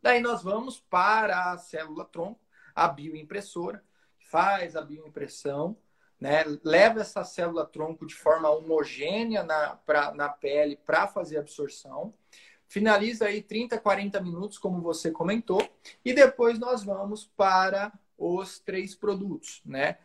Daí 0.00 0.20
nós 0.20 0.42
vamos 0.42 0.80
para 0.80 1.52
a 1.52 1.58
célula 1.58 2.04
tronco, 2.06 2.40
a 2.74 2.88
bioimpressora, 2.88 3.84
faz 4.30 4.74
a 4.74 4.80
bioimpressão, 4.80 5.76
né? 6.18 6.44
leva 6.64 7.02
essa 7.02 7.24
célula 7.24 7.66
tronco 7.66 8.06
de 8.06 8.14
forma 8.14 8.48
homogênea 8.48 9.42
na, 9.42 9.76
pra, 9.76 10.14
na 10.14 10.30
pele 10.30 10.76
para 10.76 11.06
fazer 11.06 11.36
a 11.36 11.40
absorção. 11.40 12.14
Finaliza 12.66 13.26
aí 13.26 13.42
30, 13.42 13.78
40 13.78 14.18
minutos, 14.22 14.56
como 14.56 14.80
você 14.80 15.10
comentou, 15.10 15.60
e 16.02 16.14
depois 16.14 16.58
nós 16.58 16.82
vamos 16.82 17.26
para 17.36 17.92
os 18.16 18.58
três 18.60 18.94
produtos, 18.94 19.60
né? 19.64 19.98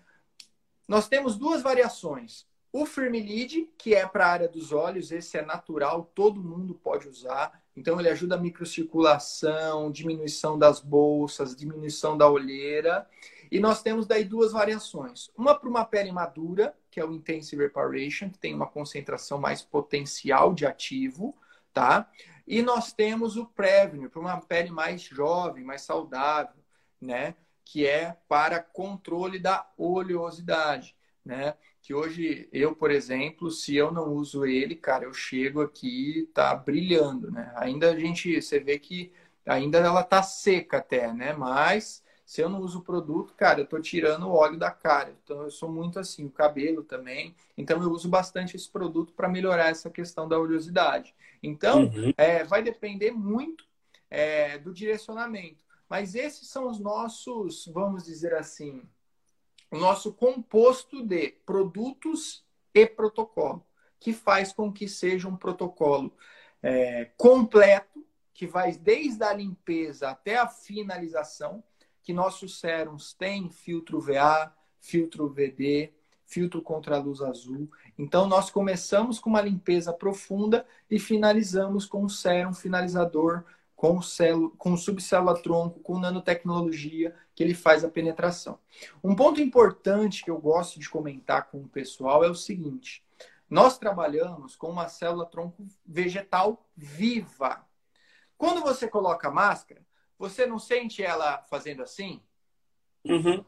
Nós 0.86 1.08
temos 1.08 1.38
duas 1.38 1.62
variações. 1.62 2.46
O 2.74 2.86
Firmilide, 2.86 3.70
que 3.78 3.94
é 3.94 4.08
para 4.08 4.26
a 4.26 4.32
área 4.32 4.48
dos 4.48 4.72
olhos, 4.72 5.12
esse 5.12 5.38
é 5.38 5.42
natural, 5.42 6.10
todo 6.16 6.42
mundo 6.42 6.74
pode 6.74 7.08
usar. 7.08 7.62
Então, 7.76 8.00
ele 8.00 8.10
ajuda 8.10 8.36
a 8.36 8.40
microcirculação, 8.40 9.92
diminuição 9.92 10.58
das 10.58 10.80
bolsas, 10.80 11.56
diminuição 11.56 12.18
da 12.18 12.30
olheira. 12.30 13.08
E 13.52 13.60
nós 13.60 13.82
temos 13.82 14.08
daí 14.08 14.24
duas 14.24 14.54
variações. 14.54 15.30
Uma 15.36 15.54
para 15.54 15.70
uma 15.70 15.84
pele 15.84 16.12
madura, 16.12 16.74
que 16.90 17.00
é 17.00 17.06
o 17.06 17.12
Intensive 17.12 17.64
Reparation, 17.64 18.30
que 18.30 18.40
tem 18.40 18.54
uma 18.54 18.68
concentração 18.68 19.38
mais 19.38 19.62
potencial 19.62 20.54
de 20.54 20.66
ativo, 20.66 21.36
tá? 21.74 22.10
E 22.48 22.62
nós 22.62 22.94
temos 22.94 23.36
o 23.36 23.46
Prevenir, 23.46 24.10
para 24.10 24.22
uma 24.22 24.40
pele 24.40 24.72
mais 24.72 25.02
jovem, 25.02 25.64
mais 25.64 25.82
saudável, 25.82 26.62
né? 27.02 27.36
que 27.72 27.88
é 27.88 28.18
para 28.28 28.60
controle 28.62 29.40
da 29.40 29.66
oleosidade, 29.78 30.94
né? 31.24 31.56
Que 31.82 31.94
hoje 31.94 32.48
eu, 32.52 32.76
por 32.76 32.92
exemplo, 32.92 33.50
se 33.50 33.76
eu 33.76 33.92
não 33.92 34.10
uso 34.14 34.46
ele, 34.46 34.76
cara, 34.76 35.06
eu 35.06 35.14
chego 35.14 35.62
aqui 35.62 36.30
tá 36.34 36.54
brilhando, 36.56 37.32
né? 37.32 37.52
Ainda 37.56 37.92
a 37.92 38.00
gente, 38.00 38.42
você 38.42 38.60
vê 38.60 38.78
que 38.78 39.12
ainda 39.46 39.80
ela 39.80 40.04
tá 40.04 40.22
seca 40.22 40.78
até, 40.78 41.12
né? 41.12 41.34
Mas 41.34 42.04
se 42.32 42.42
eu 42.42 42.48
não 42.48 42.62
uso 42.62 42.80
o 42.80 42.84
produto, 42.84 43.34
cara, 43.36 43.60
eu 43.60 43.66
tô 43.66 43.78
tirando 43.82 44.28
o 44.28 44.32
óleo 44.32 44.58
da 44.58 44.72
cara. 44.72 45.14
Então 45.24 45.42
eu 45.42 45.52
sou 45.52 45.70
muito 45.70 46.00
assim, 46.00 46.26
o 46.26 46.32
cabelo 46.32 46.84
também. 46.84 47.36
Então 47.58 47.82
eu 47.84 47.92
uso 47.92 48.08
bastante 48.08 48.56
esse 48.56 48.70
produto 48.70 49.12
para 49.14 49.28
melhorar 49.28 49.70
essa 49.70 49.90
questão 49.90 50.30
da 50.30 50.40
oleosidade. 50.40 51.14
Então 51.44 51.84
uhum. 51.86 52.14
é, 52.16 52.44
vai 52.46 52.64
depender 52.64 53.12
muito 53.12 53.66
é, 54.10 54.58
do 54.58 54.74
direcionamento. 54.74 55.62
Mas 55.90 56.16
esses 56.16 56.48
são 56.48 56.70
os 56.70 56.80
nossos, 56.80 57.66
vamos 57.68 58.06
dizer 58.06 58.34
assim, 58.34 58.82
o 59.72 59.78
nosso 59.78 60.14
composto 60.14 61.02
de 61.04 61.30
produtos 61.46 62.46
e 62.74 62.86
protocolo, 62.86 63.66
que 64.00 64.12
faz 64.12 64.52
com 64.52 64.72
que 64.72 64.88
seja 64.88 65.28
um 65.28 65.38
protocolo 65.38 66.14
é, 66.62 67.06
completo, 67.18 68.06
que 68.34 68.46
vai 68.46 68.74
desde 68.74 69.24
a 69.24 69.34
limpeza 69.34 70.10
até 70.10 70.38
a 70.38 70.48
finalização, 70.48 71.64
que 72.04 72.12
nossos 72.12 72.60
sérums 72.60 73.14
têm 73.14 73.50
filtro 73.50 74.02
VA, 74.02 74.54
filtro 74.80 75.30
VD, 75.30 75.94
filtro 76.26 76.62
contra 76.62 76.96
a 76.96 77.00
luz 77.00 77.22
azul. 77.22 77.70
Então, 77.98 78.26
nós 78.26 78.50
começamos 78.50 79.20
com 79.20 79.30
uma 79.30 79.42
limpeza 79.42 79.94
profunda 79.94 80.66
e 80.90 80.98
finalizamos 81.00 81.86
com 81.86 82.04
um 82.04 82.10
sérum 82.10 82.54
finalizador 82.54 83.44
com, 83.82 84.00
célula, 84.00 84.52
com 84.60 84.78
subcélula-tronco, 84.78 85.80
com 85.80 85.98
nanotecnologia, 85.98 87.16
que 87.34 87.42
ele 87.42 87.56
faz 87.56 87.84
a 87.84 87.90
penetração. 87.90 88.60
Um 89.04 89.16
ponto 89.16 89.42
importante 89.42 90.24
que 90.24 90.30
eu 90.30 90.38
gosto 90.38 90.80
de 90.80 90.88
comentar 90.88 91.50
com 91.50 91.62
o 91.62 91.68
pessoal 91.68 92.24
é 92.24 92.30
o 92.30 92.36
seguinte: 92.36 93.04
nós 93.50 93.80
trabalhamos 93.80 94.56
com 94.56 94.70
uma 94.70 94.88
célula-tronco 94.88 95.66
vegetal 95.84 96.64
viva. 96.78 97.66
Quando 98.38 98.62
você 98.62 98.88
coloca 98.88 99.30
a 99.30 99.32
máscara, 99.32 99.82
você 100.16 100.46
não 100.46 100.60
sente 100.60 101.02
ela 101.02 101.42
fazendo 101.50 101.82
assim? 101.82 102.22
Uhum. 103.04 103.44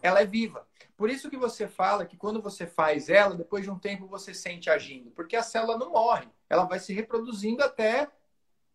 Ela 0.00 0.22
é 0.22 0.26
viva. 0.26 0.66
Por 0.96 1.10
isso 1.10 1.28
que 1.28 1.36
você 1.36 1.68
fala 1.68 2.06
que 2.06 2.16
quando 2.16 2.40
você 2.40 2.66
faz 2.66 3.10
ela, 3.10 3.34
depois 3.34 3.64
de 3.64 3.70
um 3.70 3.78
tempo 3.78 4.06
você 4.06 4.32
sente 4.32 4.70
agindo, 4.70 5.10
porque 5.10 5.36
a 5.36 5.42
célula 5.42 5.76
não 5.76 5.90
morre, 5.90 6.26
ela 6.48 6.64
vai 6.64 6.78
se 6.78 6.94
reproduzindo 6.94 7.62
até 7.62 8.10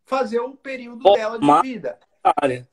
fazer 0.09 0.39
o 0.39 0.55
período 0.55 1.13
dela 1.13 1.37
de 1.37 1.61
vida. 1.61 1.99
Área. 2.23 2.67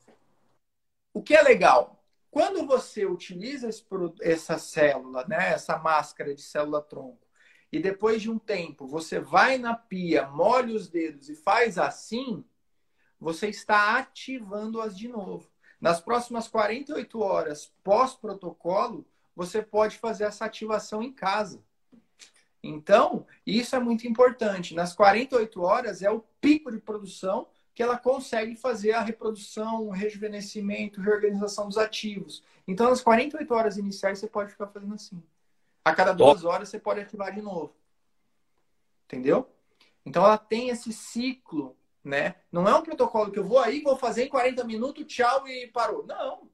O 1.13 1.21
que 1.21 1.35
é 1.35 1.41
legal? 1.43 2.03
Quando 2.31 2.65
você 2.65 3.05
utiliza 3.05 3.69
esse, 3.69 3.85
essa 4.21 4.57
célula, 4.57 5.23
né, 5.27 5.53
essa 5.53 5.77
máscara 5.77 6.33
de 6.33 6.41
célula-tronco, 6.41 7.27
e 7.71 7.79
depois 7.79 8.23
de 8.23 8.31
um 8.31 8.39
tempo 8.39 8.87
você 8.87 9.19
vai 9.19 9.59
na 9.59 9.75
pia, 9.75 10.27
molha 10.27 10.75
os 10.75 10.89
dedos 10.89 11.29
e 11.29 11.35
faz 11.35 11.77
assim, 11.77 12.43
você 13.19 13.49
está 13.49 13.99
ativando-as 13.99 14.97
de 14.97 15.07
novo. 15.07 15.47
Nas 15.79 16.01
próximas 16.01 16.47
48 16.47 17.19
horas 17.19 17.71
pós-protocolo, 17.83 19.07
você 19.35 19.61
pode 19.61 19.99
fazer 19.99 20.23
essa 20.23 20.45
ativação 20.45 21.03
em 21.03 21.13
casa. 21.13 21.63
Então, 22.63 23.25
isso 23.45 23.75
é 23.75 23.79
muito 23.79 24.07
importante. 24.07 24.73
Nas 24.73 24.93
48 24.93 25.61
horas 25.61 26.01
é 26.01 26.09
o 26.09 26.23
pico 26.41 26.71
de 26.71 26.79
produção 26.79 27.47
que 27.73 27.83
ela 27.83 27.97
consegue 27.97 28.55
fazer 28.55 28.93
a 28.93 29.01
reprodução, 29.01 29.87
o 29.87 29.91
rejuvenescimento, 29.91 30.99
reorganização 30.99 31.67
dos 31.67 31.77
ativos. 31.77 32.43
Então, 32.67 32.89
nas 32.89 33.01
48 33.01 33.53
horas 33.53 33.77
iniciais, 33.77 34.17
você 34.17 34.27
pode 34.27 34.51
ficar 34.51 34.67
fazendo 34.67 34.95
assim. 34.95 35.21
A 35.85 35.93
cada 35.93 36.11
duas 36.11 36.43
horas, 36.43 36.69
você 36.69 36.79
pode 36.79 36.99
ativar 36.99 37.31
de 37.31 37.41
novo. 37.41 37.75
Entendeu? 39.05 39.47
Então, 40.03 40.25
ela 40.25 40.39
tem 40.39 40.69
esse 40.69 40.91
ciclo, 40.91 41.77
né? 42.03 42.35
Não 42.51 42.67
é 42.67 42.75
um 42.75 42.81
protocolo 42.81 43.31
que 43.31 43.37
eu 43.37 43.43
vou 43.43 43.59
aí, 43.59 43.81
vou 43.81 43.95
fazer 43.95 44.25
em 44.25 44.29
40 44.29 44.63
minutos, 44.63 45.05
tchau 45.05 45.47
e 45.47 45.67
parou. 45.67 46.03
Não. 46.05 46.49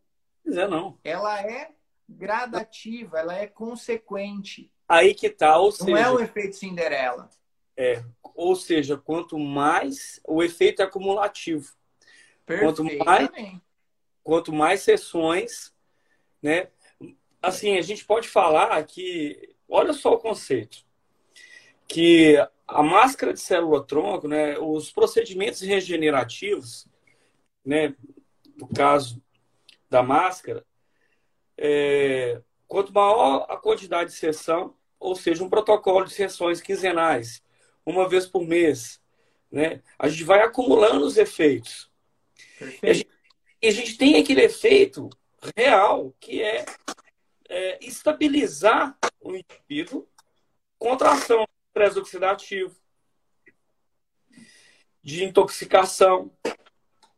É, 0.45 0.68
não. 0.68 0.99
Ela 1.06 1.41
é 1.41 1.72
gradativa, 2.10 3.20
ela 3.20 3.36
é 3.36 3.47
consequente. 3.47 4.72
Aí 4.88 5.13
que 5.13 5.29
tá, 5.29 5.57
ou 5.57 5.71
seja... 5.71 5.91
Não 5.91 5.97
é 5.97 6.11
o 6.11 6.19
efeito 6.19 6.55
Cinderela. 6.55 7.29
É, 7.75 8.03
ou 8.36 8.55
seja, 8.55 8.97
quanto 8.97 9.38
mais 9.39 10.19
o 10.27 10.43
efeito 10.43 10.81
é 10.81 10.86
acumulativo. 10.86 11.73
Quanto 12.45 12.84
mais, 12.84 13.29
quanto 14.23 14.53
mais 14.53 14.81
sessões, 14.81 15.73
né? 16.41 16.67
Assim, 17.41 17.77
a 17.77 17.81
gente 17.81 18.05
pode 18.05 18.27
falar 18.27 18.84
que, 18.84 19.55
olha 19.67 19.93
só 19.93 20.13
o 20.13 20.19
conceito, 20.19 20.86
que 21.88 22.36
a 22.67 22.84
máscara 22.84 23.34
de 23.34 23.39
célula-tronco, 23.39 24.27
né, 24.27 24.57
os 24.59 24.91
procedimentos 24.91 25.61
regenerativos, 25.61 26.88
né, 27.65 27.95
no 28.57 28.67
caso 28.67 29.21
da 29.89 30.01
máscara, 30.01 30.65
é, 31.57 32.41
quanto 32.68 32.93
maior 32.93 33.45
a 33.49 33.57
quantidade 33.57 34.11
de 34.11 34.16
sessão, 34.16 34.76
ou 34.99 35.16
seja, 35.16 35.43
um 35.43 35.49
protocolo 35.49 36.05
de 36.05 36.14
sessões 36.14 36.61
quinzenais, 36.61 37.43
uma 37.86 38.07
vez 38.07 38.26
por 38.26 38.45
mês, 38.45 39.01
né? 39.51 39.82
A 39.99 40.07
gente 40.07 40.24
vai 40.24 40.41
acumulando 40.41 41.05
os 41.05 41.18
efeitos. 41.18 41.91
E 42.82 42.89
a, 42.89 42.93
gente, 42.93 43.09
e 43.61 43.68
a, 43.68 43.72
gente, 43.72 43.97
tem 43.97 44.16
aquele 44.16 44.41
efeito 44.41 45.09
real 45.55 46.14
que 46.20 46.41
é, 46.41 46.66
é 47.49 47.86
estabilizar 47.86 48.97
o 49.20 49.36
indivíduo 49.36 50.07
contra 50.80 51.09
a 51.09 51.14
ação 51.14 51.45
estresse 51.68 51.99
oxidativo, 51.99 52.76
de 55.01 55.24
intoxicação. 55.24 56.32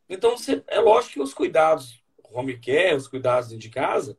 Então, 0.08 0.34
é 0.66 0.80
lógico 0.80 1.14
que 1.14 1.20
os 1.20 1.32
cuidados 1.32 2.02
home 2.30 2.58
care, 2.58 2.94
os 2.94 3.08
cuidados 3.08 3.56
de 3.56 3.68
casa, 3.70 4.18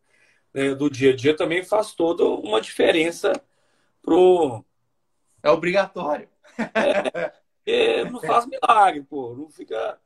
né, 0.57 0.73
do 0.73 0.89
dia 0.89 1.11
a 1.11 1.15
dia 1.15 1.35
também 1.35 1.63
faz 1.63 1.93
toda 1.93 2.23
uma 2.23 2.59
diferença 2.59 3.31
pro. 4.01 4.65
É 5.43 5.51
obrigatório. 5.51 6.27
É, 7.69 8.05
não 8.05 8.21
faz 8.21 8.45
milagre, 8.45 9.03
pô. 9.03 9.35
Não 9.35 9.49
fica 9.49 9.99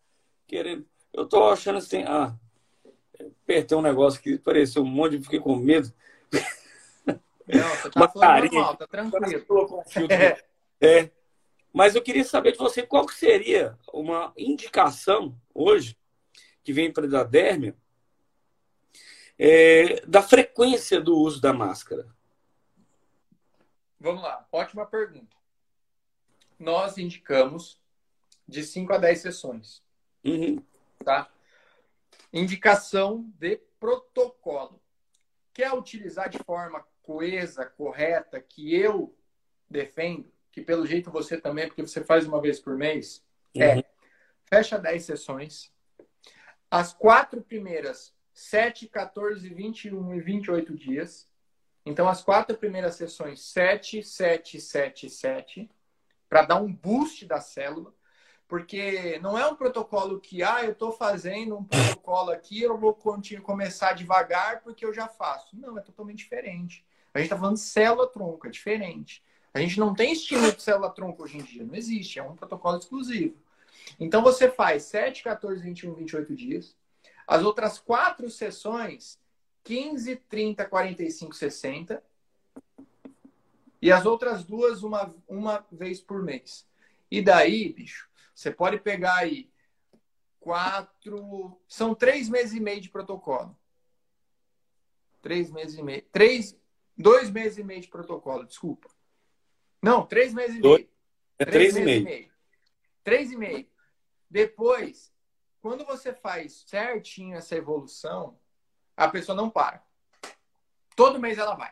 querendo. 0.47 0.83
Eu 1.13 1.27
tô 1.27 1.47
achando 1.47 1.77
assim, 1.77 2.01
ah, 2.07 2.35
apertei 3.43 3.77
um 3.77 3.83
negócio 3.83 4.19
que 4.19 4.39
pareceu 4.39 4.81
um 4.81 4.87
monte, 4.87 5.21
fiquei 5.21 5.39
com 5.39 5.55
medo. 5.55 5.93
Não, 7.05 7.69
você 7.69 7.89
tá 7.91 7.99
normal, 8.15 8.75
tá 8.77 8.87
tranquilo. 8.87 9.45
É. 10.09 10.43
é. 10.81 11.11
Mas 11.71 11.93
eu 11.93 12.01
queria 12.01 12.23
saber 12.23 12.53
de 12.53 12.57
você 12.57 12.81
qual 12.81 13.07
seria 13.09 13.77
uma 13.93 14.33
indicação 14.35 15.39
hoje 15.53 15.95
que 16.63 16.73
vem 16.73 16.91
para 16.91 17.05
a 17.19 17.23
Dérmia 17.23 17.75
é, 19.43 20.05
da 20.05 20.21
frequência 20.21 21.01
do 21.01 21.17
uso 21.17 21.41
da 21.41 21.51
máscara. 21.51 22.07
Vamos 23.99 24.21
lá, 24.21 24.47
ótima 24.51 24.85
pergunta. 24.85 25.35
Nós 26.59 26.99
indicamos 26.99 27.81
de 28.47 28.63
5 28.63 28.93
a 28.93 28.97
10 28.99 29.19
sessões. 29.19 29.83
Uhum. 30.23 30.63
Tá? 31.03 31.27
Indicação 32.31 33.27
de 33.39 33.59
protocolo. 33.79 34.79
Quer 35.51 35.73
utilizar 35.73 36.29
de 36.29 36.37
forma 36.37 36.85
coesa, 37.01 37.65
correta, 37.65 38.39
que 38.39 38.75
eu 38.75 39.11
defendo, 39.67 40.31
que 40.51 40.61
pelo 40.61 40.85
jeito 40.85 41.09
você 41.09 41.35
também, 41.41 41.65
porque 41.67 41.81
você 41.81 42.03
faz 42.03 42.27
uma 42.27 42.39
vez 42.39 42.59
por 42.59 42.77
mês, 42.77 43.25
é, 43.55 43.73
uhum. 43.73 43.79
é 43.79 43.85
fecha 44.45 44.77
10 44.77 45.03
sessões. 45.03 45.73
As 46.69 46.93
quatro 46.93 47.41
primeiras, 47.41 48.13
7, 48.41 48.87
14, 48.87 49.47
21 49.49 50.15
e 50.15 50.19
28 50.19 50.75
dias. 50.75 51.29
Então, 51.85 52.07
as 52.07 52.23
quatro 52.23 52.57
primeiras 52.57 52.95
sessões, 52.95 53.41
7, 53.41 54.03
7, 54.03 54.59
7, 54.59 55.09
7, 55.09 55.69
para 56.27 56.43
dar 56.43 56.61
um 56.61 56.71
boost 56.71 57.25
da 57.25 57.39
célula, 57.39 57.93
porque 58.47 59.19
não 59.19 59.37
é 59.37 59.47
um 59.47 59.55
protocolo 59.55 60.19
que, 60.19 60.43
ah, 60.43 60.63
eu 60.63 60.71
estou 60.71 60.91
fazendo 60.91 61.57
um 61.57 61.63
protocolo 61.63 62.31
aqui, 62.31 62.61
eu 62.61 62.77
vou 62.77 62.97
começar 63.43 63.93
devagar 63.93 64.61
porque 64.61 64.85
eu 64.85 64.93
já 64.93 65.07
faço. 65.07 65.55
Não, 65.55 65.77
é 65.77 65.81
totalmente 65.81 66.19
diferente. 66.19 66.85
A 67.13 67.19
gente 67.19 67.27
está 67.27 67.37
falando 67.37 67.57
célula-tronco, 67.57 68.47
é 68.47 68.49
diferente. 68.49 69.23
A 69.53 69.59
gente 69.59 69.79
não 69.79 69.93
tem 69.93 70.13
estímulo 70.13 70.51
de 70.51 70.61
célula-tronco 70.61 71.23
hoje 71.23 71.37
em 71.37 71.43
dia, 71.43 71.63
não 71.63 71.75
existe, 71.75 72.19
é 72.19 72.23
um 72.23 72.35
protocolo 72.35 72.77
exclusivo. 72.77 73.37
Então, 73.99 74.21
você 74.21 74.49
faz 74.49 74.83
7, 74.83 75.23
14, 75.23 75.61
21, 75.61 75.93
28 75.93 76.35
dias. 76.35 76.80
As 77.28 77.43
outras 77.43 77.80
quatro 77.80 78.30
sessões 78.30 79.19
15, 79.63 80.15
30, 80.15 80.65
45, 80.65 81.36
60. 81.36 82.03
E 83.82 83.91
as 83.91 84.05
outras 84.05 84.43
duas, 84.43 84.84
uma, 84.84 85.13
uma 85.28 85.65
vez 85.72 85.99
por 85.99 86.22
mês. 86.22 86.67
E 87.09 87.22
daí, 87.22 87.74
bicho, 87.74 88.09
você 88.34 88.51
pode 88.51 88.80
pegar 88.80 89.17
aí 89.17 89.49
quatro. 90.39 91.59
São 91.67 91.95
três 91.95 92.30
meses 92.30 92.53
e 92.53 92.59
meio 92.59 92.82
de 92.82 92.89
protocolo. 92.89 93.57
Três 95.22 95.51
meses 95.51 95.78
e 95.78 95.84
meio. 95.84 96.03
Três. 96.11 96.57
Dois 96.97 97.32
meses 97.32 97.57
e 97.57 97.63
meio 97.63 97.82
de 97.82 97.88
protocolo, 97.88 98.45
desculpa. 98.45 98.89
Não, 99.82 100.05
três 100.05 100.34
meses 100.34 100.57
e 100.57 100.61
meio. 100.61 100.89
É 101.39 101.45
três, 101.45 101.74
três 101.74 101.76
e, 101.78 101.82
meio. 101.82 102.01
e 102.01 102.03
meio. 102.03 102.32
Três 103.03 103.32
e 103.32 103.38
meio. 103.38 103.67
Depois, 104.30 105.11
quando 105.62 105.86
você 105.86 106.14
faz 106.14 106.64
certinho 106.66 107.38
essa 107.38 107.55
evolução, 107.55 108.38
a 108.97 109.07
pessoa 109.07 109.36
não 109.36 109.49
para. 109.49 109.84
Todo 110.95 111.20
mês 111.20 111.38
ela 111.38 111.55
vai. 111.55 111.72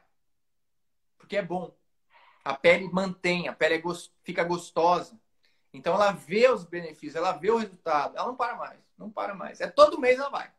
Porque 1.17 1.35
é 1.35 1.41
bom. 1.41 1.75
A 2.45 2.53
pele 2.53 2.87
mantém, 2.87 3.47
a 3.47 3.53
pele 3.53 3.75
é 3.75 3.77
gost... 3.79 4.11
fica 4.23 4.43
gostosa. 4.43 5.19
Então 5.73 5.93
ela 5.95 6.11
vê 6.11 6.49
os 6.49 6.63
benefícios, 6.63 7.15
ela 7.15 7.31
vê 7.33 7.51
o 7.51 7.57
resultado. 7.57 8.15
Ela 8.15 8.27
não 8.27 8.35
para 8.35 8.55
mais. 8.55 8.79
Não 8.97 9.09
para 9.09 9.33
mais. 9.33 9.59
É 9.59 9.67
todo 9.67 9.99
mês 9.99 10.19
ela 10.19 10.29
vai. 10.29 10.51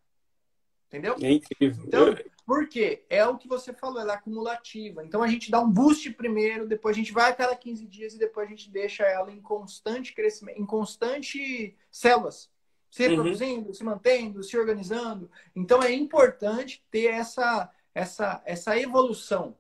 Entendeu? 0.89 1.17
É 1.21 1.31
incrível. 1.31 1.85
Então, 1.87 2.17
por 2.45 2.69
quê? 2.69 3.05
É 3.09 3.25
o 3.25 3.39
que 3.39 3.47
você 3.47 3.73
falou, 3.73 4.01
ela 4.01 4.15
é 4.15 4.17
acumulativa. 4.17 5.05
Então 5.05 5.23
a 5.23 5.29
gente 5.29 5.49
dá 5.49 5.61
um 5.61 5.71
boost 5.71 6.11
primeiro, 6.15 6.67
depois 6.67 6.97
a 6.97 6.99
gente 6.99 7.13
vai 7.13 7.31
a 7.31 7.35
cada 7.35 7.55
15 7.55 7.87
dias 7.87 8.15
e 8.15 8.19
depois 8.19 8.49
a 8.49 8.51
gente 8.51 8.69
deixa 8.71 9.05
ela 9.05 9.31
em 9.31 9.41
constante 9.41 10.13
crescimento, 10.13 10.61
em 10.61 10.67
constante 10.67 11.77
células 11.93 12.51
se 12.91 13.07
reproduzindo, 13.07 13.69
uhum. 13.69 13.75
se 13.75 13.85
mantendo, 13.85 14.43
se 14.43 14.59
organizando. 14.59 15.31
Então 15.55 15.81
é 15.83 15.93
importante 15.93 16.83
ter 16.91 17.07
essa, 17.07 17.71
essa, 17.95 18.43
essa 18.45 18.77
evolução, 18.79 19.57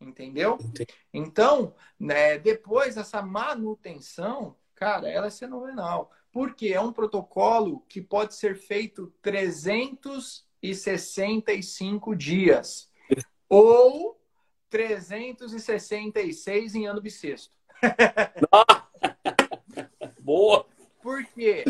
entendeu? 0.00 0.56
Entendi. 0.60 0.86
Então, 1.12 1.74
né, 2.00 2.38
depois 2.38 2.96
essa 2.96 3.20
manutenção, 3.20 4.56
cara, 4.74 5.06
ela 5.08 5.26
é 5.26 5.30
fenomenal. 5.30 6.10
porque 6.32 6.68
é 6.68 6.80
um 6.80 6.92
protocolo 6.92 7.84
que 7.88 8.00
pode 8.00 8.34
ser 8.34 8.56
feito 8.56 9.12
365 9.20 12.16
dias 12.16 12.90
ou 13.48 14.20
366 14.70 16.74
em 16.74 16.86
ano 16.86 17.02
bissexto. 17.02 17.52
Boa! 20.18 20.66
Porque 21.02 21.64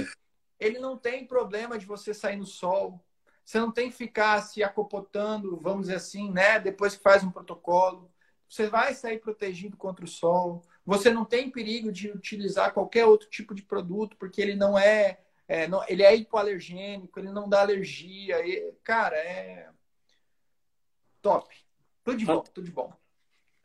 ele 0.63 0.79
não 0.79 0.97
tem 0.97 1.27
problema 1.27 1.79
de 1.79 1.87
você 1.87 2.15
sair 2.15 2.37
no 2.37 2.47
sol. 2.47 3.05
Você 3.45 3.59
não 3.59 3.73
tem 3.73 3.91
que 3.91 3.97
ficar 3.97 4.41
se 4.43 4.63
acopotando, 4.63 5.59
vamos 5.61 5.83
dizer 5.83 5.97
assim, 5.97 6.31
né? 6.31 6.61
Depois 6.61 6.97
que 6.97 7.03
faz 7.03 7.25
um 7.25 7.31
protocolo. 7.31 8.11
Você 8.49 8.69
vai 8.69 8.95
sair 8.95 9.19
protegido 9.19 9.77
contra 9.77 10.05
o 10.05 10.09
sol. 10.09 10.63
Você 10.87 11.11
não 11.11 11.25
tem 11.25 11.51
perigo 11.51 11.91
de 11.91 12.11
utilizar 12.11 12.73
qualquer 12.73 13.07
outro 13.07 13.29
tipo 13.29 13.55
de 13.55 13.63
produto, 13.63 14.17
porque 14.17 14.41
ele 14.41 14.55
não 14.55 14.79
é. 14.79 15.21
é 15.49 15.67
não, 15.67 15.83
ele 15.89 16.03
é 16.03 16.15
hipoalergênico, 16.15 17.19
ele 17.19 17.31
não 17.31 17.49
dá 17.49 17.63
alergia. 17.63 18.47
E, 18.47 18.73
cara, 18.85 19.17
é. 19.17 19.69
Top. 21.21 21.55
Tudo 22.05 22.19
de 22.19 22.25
bom, 22.25 22.41
tudo 22.41 22.65
de 22.65 22.71
bom. 22.71 22.93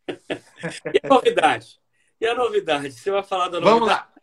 e 0.08 1.00
a 1.04 1.08
novidade? 1.08 1.80
E 2.20 2.26
a 2.26 2.34
novidade? 2.34 2.92
Você 2.92 3.12
vai 3.12 3.24
falar 3.24 3.50
da 3.50 3.60
novidade? 3.60 3.80
Vamos 3.80 3.88
lá. 3.88 4.14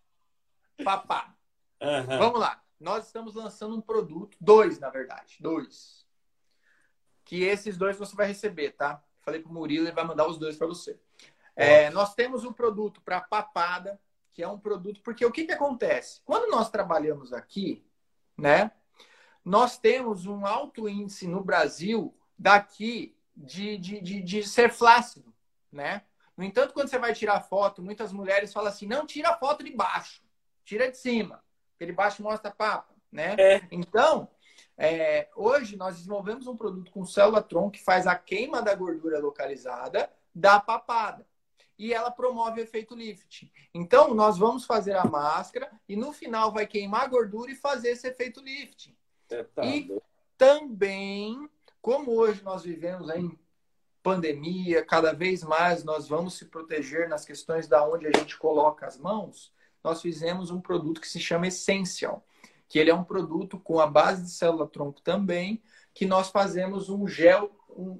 Papá. 0.84 1.36
Uhum. 1.80 2.18
Vamos 2.18 2.40
lá. 2.40 2.63
Nós 2.78 3.06
estamos 3.06 3.34
lançando 3.34 3.76
um 3.76 3.80
produto, 3.80 4.36
dois, 4.40 4.78
na 4.78 4.90
verdade, 4.90 5.36
dois. 5.40 6.06
Que 7.24 7.42
esses 7.42 7.76
dois 7.76 7.96
você 7.96 8.14
vai 8.14 8.26
receber, 8.26 8.72
tá? 8.72 9.02
Falei 9.22 9.40
pro 9.40 9.52
Murilo, 9.52 9.86
ele 9.86 9.94
vai 9.94 10.04
mandar 10.04 10.26
os 10.28 10.38
dois 10.38 10.56
para 10.56 10.66
você. 10.66 10.98
É, 11.56 11.88
nós 11.90 12.14
temos 12.14 12.44
um 12.44 12.52
produto 12.52 13.00
para 13.00 13.20
papada, 13.20 14.00
que 14.32 14.42
é 14.42 14.48
um 14.48 14.58
produto. 14.58 15.00
Porque 15.00 15.24
o 15.24 15.30
que, 15.30 15.44
que 15.44 15.52
acontece? 15.52 16.20
Quando 16.24 16.50
nós 16.50 16.68
trabalhamos 16.68 17.32
aqui, 17.32 17.84
né? 18.36 18.70
Nós 19.44 19.78
temos 19.78 20.26
um 20.26 20.44
alto 20.46 20.88
índice 20.88 21.26
no 21.26 21.42
Brasil 21.42 22.14
daqui 22.38 23.16
de, 23.36 23.76
de, 23.78 24.00
de, 24.00 24.22
de 24.22 24.42
ser 24.42 24.70
flácido, 24.72 25.32
né? 25.70 26.02
No 26.36 26.42
entanto, 26.42 26.74
quando 26.74 26.88
você 26.88 26.98
vai 26.98 27.14
tirar 27.14 27.40
foto, 27.40 27.82
muitas 27.82 28.12
mulheres 28.12 28.52
falam 28.52 28.70
assim: 28.70 28.86
não 28.86 29.06
tira 29.06 29.36
foto 29.36 29.62
de 29.62 29.70
baixo, 29.70 30.22
tira 30.64 30.90
de 30.90 30.96
cima, 30.96 31.43
porque 31.74 31.86
de 31.86 31.92
baixo 31.92 32.22
mostra 32.22 32.50
papa, 32.50 32.94
né? 33.10 33.34
É. 33.38 33.62
Então, 33.70 34.28
é, 34.78 35.28
hoje 35.36 35.76
nós 35.76 35.96
desenvolvemos 35.96 36.46
um 36.46 36.56
produto 36.56 36.90
com 36.90 37.04
célula 37.04 37.42
tronco 37.42 37.72
que 37.72 37.82
faz 37.82 38.06
a 38.06 38.14
queima 38.14 38.62
da 38.62 38.74
gordura 38.74 39.18
localizada 39.18 40.10
da 40.34 40.58
papada. 40.58 41.26
E 41.76 41.92
ela 41.92 42.10
promove 42.10 42.60
o 42.60 42.64
efeito 42.64 42.94
lift. 42.94 43.52
Então, 43.72 44.14
nós 44.14 44.38
vamos 44.38 44.64
fazer 44.64 44.96
a 44.96 45.04
máscara 45.04 45.70
e 45.88 45.96
no 45.96 46.12
final 46.12 46.52
vai 46.52 46.66
queimar 46.66 47.02
a 47.02 47.08
gordura 47.08 47.50
e 47.50 47.56
fazer 47.56 47.90
esse 47.90 48.06
efeito 48.06 48.40
lift. 48.40 48.96
É. 49.30 49.44
E 49.66 49.90
também, 50.38 51.48
como 51.82 52.12
hoje 52.12 52.42
nós 52.44 52.62
vivemos 52.62 53.10
em 53.10 53.36
pandemia, 54.02 54.84
cada 54.84 55.12
vez 55.12 55.42
mais 55.42 55.82
nós 55.82 56.06
vamos 56.06 56.34
se 56.34 56.44
proteger 56.44 57.08
nas 57.08 57.24
questões 57.24 57.66
da 57.66 57.88
onde 57.88 58.06
a 58.06 58.10
gente 58.16 58.36
coloca 58.36 58.86
as 58.86 58.98
mãos, 58.98 59.52
nós 59.84 60.00
fizemos 60.00 60.50
um 60.50 60.60
produto 60.60 61.00
que 61.00 61.08
se 61.08 61.20
chama 61.20 61.46
Essential 61.46 62.24
que 62.68 62.78
ele 62.78 62.90
é 62.90 62.94
um 62.94 63.04
produto 63.04 63.58
com 63.58 63.78
a 63.78 63.86
base 63.86 64.24
de 64.24 64.30
célula-tronco 64.30 65.00
também, 65.00 65.62
que 65.92 66.06
nós 66.06 66.30
fazemos 66.30 66.88
um 66.88 67.06
gel 67.06 67.50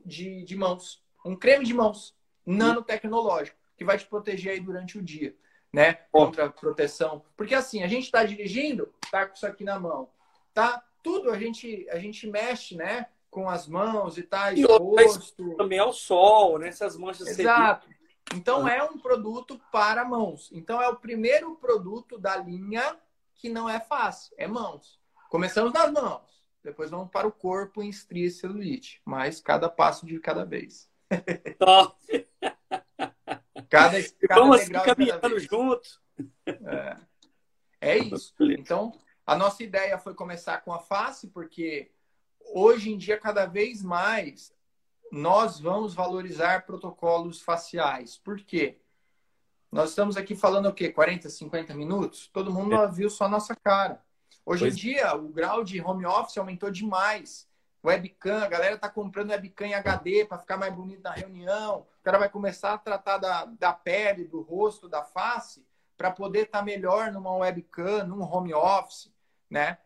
de, 0.04 0.42
de 0.42 0.56
mãos, 0.56 1.00
um 1.24 1.36
creme 1.36 1.64
de 1.64 1.72
mãos 1.72 2.12
nanotecnológico, 2.44 3.56
que 3.76 3.84
vai 3.84 3.98
te 3.98 4.06
proteger 4.06 4.52
aí 4.52 4.60
durante 4.60 4.98
o 4.98 5.02
dia, 5.02 5.36
né? 5.72 5.94
Contra 6.10 6.50
proteção. 6.50 7.22
Porque 7.36 7.54
assim, 7.54 7.84
a 7.84 7.86
gente 7.86 8.04
está 8.04 8.24
dirigindo, 8.24 8.92
tá 9.12 9.26
com 9.26 9.34
isso 9.34 9.46
aqui 9.46 9.62
na 9.62 9.78
mão, 9.78 10.08
tá? 10.52 10.82
Tudo 11.02 11.30
a 11.30 11.38
gente, 11.38 11.88
a 11.90 11.98
gente 12.00 12.26
mexe, 12.26 12.76
né? 12.76 13.06
Com 13.30 13.48
as 13.48 13.68
mãos 13.68 14.18
e 14.18 14.22
tá 14.22 14.52
exposto. 14.52 15.52
E 15.52 15.56
também 15.56 15.78
ao 15.78 15.92
sol, 15.92 16.58
né? 16.58 16.66
Essas 16.66 16.96
manchas 16.96 17.28
Exato. 17.28 17.88
Então 18.32 18.66
é 18.66 18.82
um 18.82 18.98
produto 18.98 19.60
para 19.70 20.04
mãos. 20.04 20.50
Então 20.52 20.80
é 20.80 20.88
o 20.88 20.96
primeiro 20.96 21.56
produto 21.56 22.18
da 22.18 22.36
linha 22.36 22.98
que 23.34 23.48
não 23.48 23.68
é 23.68 23.80
fácil, 23.80 24.34
é 24.38 24.46
mãos. 24.46 25.00
Começamos 25.28 25.72
nas 25.72 25.90
mãos, 25.90 26.22
depois 26.62 26.90
vamos 26.90 27.10
para 27.10 27.26
o 27.26 27.32
corpo 27.32 27.82
em 27.82 27.88
estria 27.88 28.26
e 28.26 28.30
celulite, 28.30 29.02
mas 29.04 29.40
cada 29.40 29.68
passo 29.68 30.06
de 30.06 30.18
cada 30.20 30.44
vez. 30.44 30.88
Top! 31.58 31.96
cada, 33.68 34.02
cada 34.28 34.40
vamos 34.40 34.60
assim 34.60 34.72
caminhando 34.72 35.38
juntos. 35.40 36.00
É. 36.46 36.96
é 37.80 37.98
isso. 37.98 38.34
Então, 38.40 38.92
a 39.26 39.36
nossa 39.36 39.62
ideia 39.62 39.98
foi 39.98 40.14
começar 40.14 40.58
com 40.58 40.72
a 40.72 40.78
face, 40.78 41.28
porque 41.28 41.90
hoje 42.52 42.90
em 42.90 42.96
dia, 42.96 43.18
cada 43.18 43.46
vez 43.46 43.82
mais, 43.82 44.52
nós 45.12 45.60
vamos 45.60 45.94
valorizar 45.94 46.66
protocolos 46.66 47.40
faciais. 47.40 48.16
Por 48.16 48.38
quê? 48.40 48.78
Nós 49.70 49.90
estamos 49.90 50.16
aqui 50.16 50.36
falando 50.36 50.66
o 50.66 50.72
quê? 50.72 50.90
40, 50.90 51.28
50 51.28 51.74
minutos? 51.74 52.28
Todo 52.32 52.52
mundo 52.52 52.74
é. 52.74 52.90
viu 52.90 53.10
só 53.10 53.24
a 53.24 53.28
nossa 53.28 53.56
cara. 53.56 54.00
Hoje 54.46 54.64
pois. 54.64 54.74
em 54.74 54.76
dia, 54.76 55.14
o 55.16 55.28
grau 55.28 55.64
de 55.64 55.80
home 55.80 56.06
office 56.06 56.38
aumentou 56.38 56.70
demais. 56.70 57.48
Webcam, 57.84 58.42
a 58.42 58.48
galera 58.48 58.78
tá 58.78 58.88
comprando 58.88 59.30
webcam 59.30 59.66
em 59.66 59.74
HD 59.74 60.24
para 60.24 60.38
ficar 60.38 60.56
mais 60.56 60.72
bonito 60.72 61.02
na 61.02 61.10
reunião. 61.10 61.80
O 62.00 62.02
cara 62.02 62.18
vai 62.18 62.28
começar 62.28 62.74
a 62.74 62.78
tratar 62.78 63.18
da, 63.18 63.44
da 63.44 63.72
pele, 63.72 64.24
do 64.24 64.40
rosto, 64.40 64.88
da 64.88 65.02
face, 65.02 65.66
para 65.96 66.10
poder 66.10 66.46
estar 66.46 66.60
tá 66.60 66.64
melhor 66.64 67.12
numa 67.12 67.36
webcam, 67.36 68.06
num 68.06 68.22
home 68.22 68.54
office, 68.54 69.12
né? 69.50 69.78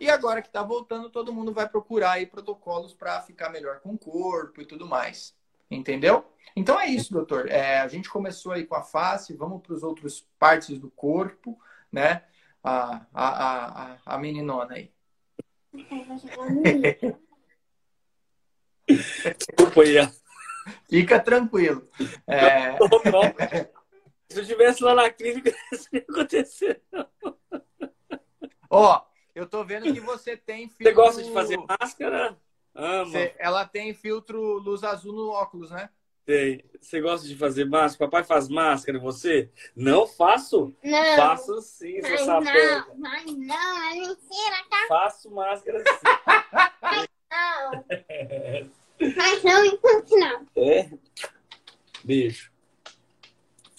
E 0.00 0.08
agora 0.08 0.40
que 0.40 0.48
está 0.48 0.62
voltando, 0.62 1.10
todo 1.10 1.32
mundo 1.32 1.52
vai 1.52 1.68
procurar 1.68 2.12
aí 2.12 2.26
protocolos 2.26 2.94
para 2.94 3.20
ficar 3.22 3.50
melhor 3.50 3.80
com 3.80 3.94
o 3.94 3.98
corpo 3.98 4.60
e 4.60 4.66
tudo 4.66 4.86
mais. 4.86 5.34
Entendeu? 5.70 6.24
Então 6.54 6.78
é 6.78 6.86
isso, 6.86 7.12
doutor. 7.12 7.48
É, 7.48 7.80
a 7.80 7.88
gente 7.88 8.08
começou 8.08 8.52
aí 8.52 8.64
com 8.64 8.74
a 8.74 8.82
face, 8.82 9.34
vamos 9.34 9.62
para 9.62 9.74
os 9.74 9.82
outros 9.82 10.26
partes 10.38 10.78
do 10.78 10.90
corpo, 10.90 11.58
né? 11.90 12.22
A, 12.62 13.06
a, 13.12 13.92
a, 13.94 13.98
a 14.06 14.18
meninona 14.18 14.74
aí. 14.74 14.92
Desculpa 18.86 19.82
aí. 19.82 19.96
Fica 20.88 21.20
tranquilo. 21.20 21.88
É... 22.26 22.76
Se 24.28 24.38
eu 24.38 24.42
estivesse 24.42 24.82
lá 24.82 24.94
na 24.94 25.10
clínica, 25.10 25.54
isso 25.72 25.88
ia 25.92 26.04
acontecer. 26.08 26.82
Ó, 28.70 29.02
eu 29.34 29.46
tô 29.46 29.64
vendo 29.64 29.92
que 29.92 30.00
você 30.00 30.36
tem 30.36 30.68
filtro... 30.68 30.84
Você 30.84 30.92
gosta 30.92 31.22
de 31.22 31.32
fazer 31.32 31.58
máscara? 31.58 32.36
Ama. 32.74 33.06
Você, 33.06 33.34
ela 33.38 33.64
tem 33.66 33.94
filtro 33.94 34.58
luz 34.58 34.82
azul 34.82 35.12
no 35.12 35.28
óculos, 35.30 35.70
né? 35.70 35.88
Tem. 36.24 36.64
Você 36.80 37.00
gosta 37.00 37.28
de 37.28 37.36
fazer 37.36 37.66
máscara? 37.66 38.10
Papai 38.10 38.24
faz 38.24 38.48
máscara, 38.48 38.98
você? 38.98 39.50
Não 39.76 40.06
faço? 40.06 40.74
Não. 40.82 41.16
Faço 41.16 41.60
sim, 41.60 42.00
seu 42.00 42.18
sapé. 42.18 42.84
Mas 42.96 43.26
não, 43.26 43.90
é 43.90 43.94
mentira, 43.94 44.64
tá? 44.70 44.86
Faço 44.88 45.30
máscara 45.30 45.78
sim. 45.80 45.84
Mas 46.80 47.08
não. 47.30 47.84
Mas 49.16 49.42
não, 49.42 49.64
enquanto 49.66 50.16
não. 50.16 50.46
É? 50.56 50.90
Beijo. 52.02 52.50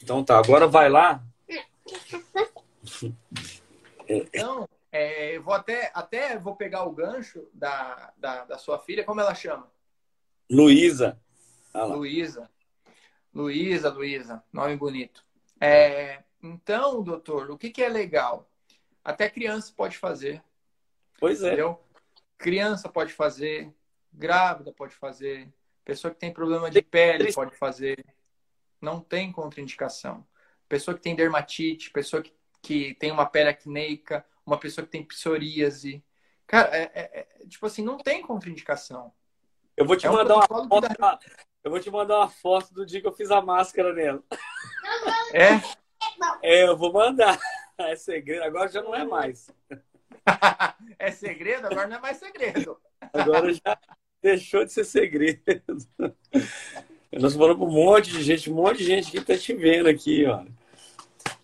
Então 0.02 0.24
tá, 0.24 0.38
agora 0.38 0.68
vai 0.68 0.90
lá. 0.90 1.24
Então, 4.08 4.70
é, 4.96 5.36
eu 5.36 5.44
vou 5.44 5.54
até, 5.54 5.92
até 5.94 6.38
vou 6.38 6.56
pegar 6.56 6.86
o 6.86 6.92
gancho 6.94 7.50
da, 7.54 8.14
da, 8.16 8.46
da 8.46 8.58
sua 8.58 8.80
filha. 8.80 9.04
Como 9.04 9.20
ela 9.20 9.36
chama? 9.36 9.70
Luísa. 10.50 11.20
Luísa. 11.74 12.50
Luísa, 13.34 13.90
Luísa. 13.90 14.42
Nome 14.54 14.78
bonito. 14.78 15.26
É, 15.60 16.24
então, 16.42 17.04
doutor, 17.04 17.52
o 17.52 17.58
que, 17.58 17.72
que 17.72 17.84
é 17.84 17.90
legal? 17.90 18.50
Até 19.04 19.30
criança 19.30 19.74
pode 19.76 19.98
fazer. 19.98 20.42
Pois 21.20 21.44
é. 21.44 21.48
Entendeu? 21.48 21.84
Criança 22.38 22.88
pode 22.88 23.12
fazer, 23.12 23.74
grávida 24.14 24.72
pode 24.72 24.96
fazer, 24.96 25.54
pessoa 25.84 26.14
que 26.14 26.20
tem 26.22 26.32
problema 26.32 26.72
de 26.72 26.82
pele 26.82 27.34
pode 27.34 27.54
fazer. 27.58 28.06
Não 28.80 29.02
tem 29.02 29.30
contraindicação. 29.30 30.26
Pessoa 30.70 30.96
que 30.96 31.02
tem 31.02 31.16
dermatite, 31.16 31.92
pessoa 31.92 32.24
que, 32.24 32.34
que 32.62 32.94
tem 32.94 33.12
uma 33.12 33.26
pele 33.26 33.50
acneica, 33.50 34.26
uma 34.46 34.60
pessoa 34.60 34.86
que 34.86 34.92
tem 34.92 35.04
psoríase. 35.04 36.04
Cara, 36.46 36.76
é, 36.76 36.92
é, 36.94 37.20
é, 37.20 37.48
tipo 37.48 37.66
assim, 37.66 37.84
não 37.84 37.98
tem 37.98 38.22
contraindicação. 38.22 39.12
Eu 39.76 39.86
vou 39.86 39.98
te 39.98 40.06
é 40.06 40.10
mandar 40.10 40.36
um 40.36 40.38
uma 40.38 40.68
foto. 40.68 40.88
Da... 41.00 41.20
Eu 41.64 41.72
vou 41.72 41.80
te 41.80 41.90
mandar 41.90 42.18
uma 42.20 42.30
foto 42.30 42.74
do 42.74 42.86
dia 42.86 43.02
que 43.02 43.08
eu 43.08 43.12
fiz 43.12 43.32
a 43.32 43.42
máscara 43.42 43.94
nela. 43.94 44.24
É? 45.34 45.56
É, 46.42 46.68
eu 46.68 46.78
vou 46.78 46.94
mandar. 46.94 47.40
É 47.78 47.94
segredo, 47.98 48.42
agora 48.42 48.70
já 48.70 48.82
não 48.82 48.96
é 48.96 49.04
mais. 49.04 49.50
é 50.98 51.12
segredo? 51.12 51.68
Agora 51.68 51.88
não 51.88 51.98
é 51.98 52.00
mais 52.00 52.16
segredo. 52.16 52.80
Agora 53.12 53.52
já 53.52 53.78
deixou 54.22 54.64
de 54.64 54.72
ser 54.72 54.86
segredo. 54.86 55.42
Nós 57.12 57.34
falamos 57.34 57.58
para 57.58 57.66
um 57.66 57.72
monte 57.72 58.12
de 58.12 58.24
gente, 58.24 58.50
um 58.50 58.56
monte 58.56 58.78
de 58.78 58.86
gente 58.86 59.12
que 59.12 59.18
está 59.18 59.38
te 59.38 59.54
vendo 59.54 59.90
aqui, 59.90 60.26
ó. 60.26 60.46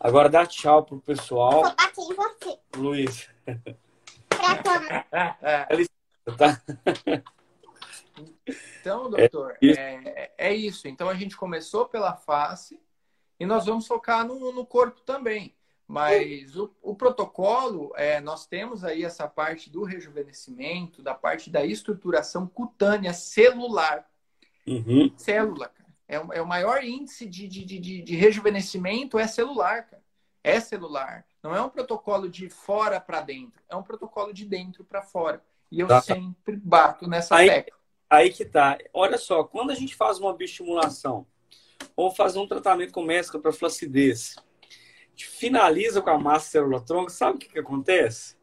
Agora 0.03 0.27
dá 0.27 0.47
tchau 0.47 0.83
pro 0.83 0.99
pessoal. 0.99 1.61
Vou 1.61 1.75
bater 1.75 2.01
em 2.01 2.15
você. 2.15 2.57
Luiz. 2.75 3.29
É. 3.45 3.55
tá? 6.37 6.61
Então, 8.79 9.11
doutor, 9.11 9.55
é, 9.61 9.69
é, 9.69 10.33
é, 10.39 10.55
isso. 10.55 10.87
Então 10.87 11.07
a 11.07 11.13
gente 11.13 11.37
começou 11.37 11.85
pela 11.85 12.15
face 12.15 12.81
e 13.39 13.45
nós 13.45 13.67
vamos 13.67 13.85
focar 13.85 14.25
no, 14.25 14.51
no 14.51 14.65
corpo 14.65 15.01
também. 15.01 15.53
Mas 15.87 16.55
o, 16.55 16.73
o 16.81 16.95
protocolo, 16.95 17.91
é, 17.95 18.19
nós 18.19 18.47
temos 18.47 18.83
aí 18.83 19.03
essa 19.03 19.27
parte 19.27 19.69
do 19.69 19.83
rejuvenescimento, 19.83 21.03
da 21.03 21.13
parte 21.13 21.51
da 21.51 21.63
estruturação 21.63 22.47
cutânea 22.47 23.13
celular. 23.13 24.09
Uhum. 24.65 25.13
Célula, 25.15 25.67
cara. 25.67 25.80
É, 26.11 26.15
é, 26.37 26.41
o 26.41 26.45
maior 26.45 26.83
índice 26.83 27.25
de, 27.25 27.47
de, 27.47 27.63
de, 27.63 28.01
de 28.01 28.15
rejuvenescimento 28.17 29.17
é 29.17 29.25
celular, 29.25 29.87
cara. 29.87 30.03
É 30.43 30.59
celular. 30.59 31.25
Não 31.41 31.55
é 31.55 31.61
um 31.61 31.69
protocolo 31.69 32.27
de 32.27 32.49
fora 32.49 32.99
para 32.99 33.21
dentro, 33.21 33.63
é 33.69 33.75
um 33.77 33.83
protocolo 33.83 34.33
de 34.33 34.45
dentro 34.45 34.83
para 34.83 35.01
fora. 35.01 35.41
E 35.71 35.79
eu 35.79 35.87
tá. 35.87 36.01
sempre 36.01 36.57
bato 36.57 37.07
nessa 37.07 37.37
aí, 37.37 37.47
tecla. 37.47 37.77
Aí 38.09 38.29
que 38.29 38.43
tá. 38.43 38.77
Olha 38.93 39.17
só, 39.17 39.43
quando 39.45 39.71
a 39.71 39.73
gente 39.73 39.95
faz 39.95 40.19
uma 40.19 40.33
bioestimulação 40.35 41.25
ou 41.95 42.13
fazer 42.13 42.39
um 42.39 42.47
tratamento 42.47 42.91
com 42.91 43.01
mescla 43.01 43.39
para 43.39 43.53
flacidez, 43.53 44.35
finaliza 45.15 46.01
com 46.01 46.09
a 46.09 46.19
massa 46.19 46.49
celular 46.49 46.81
tronco, 46.81 47.09
sabe 47.09 47.37
o 47.37 47.39
que, 47.39 47.47
que 47.47 47.59
acontece? 47.59 48.35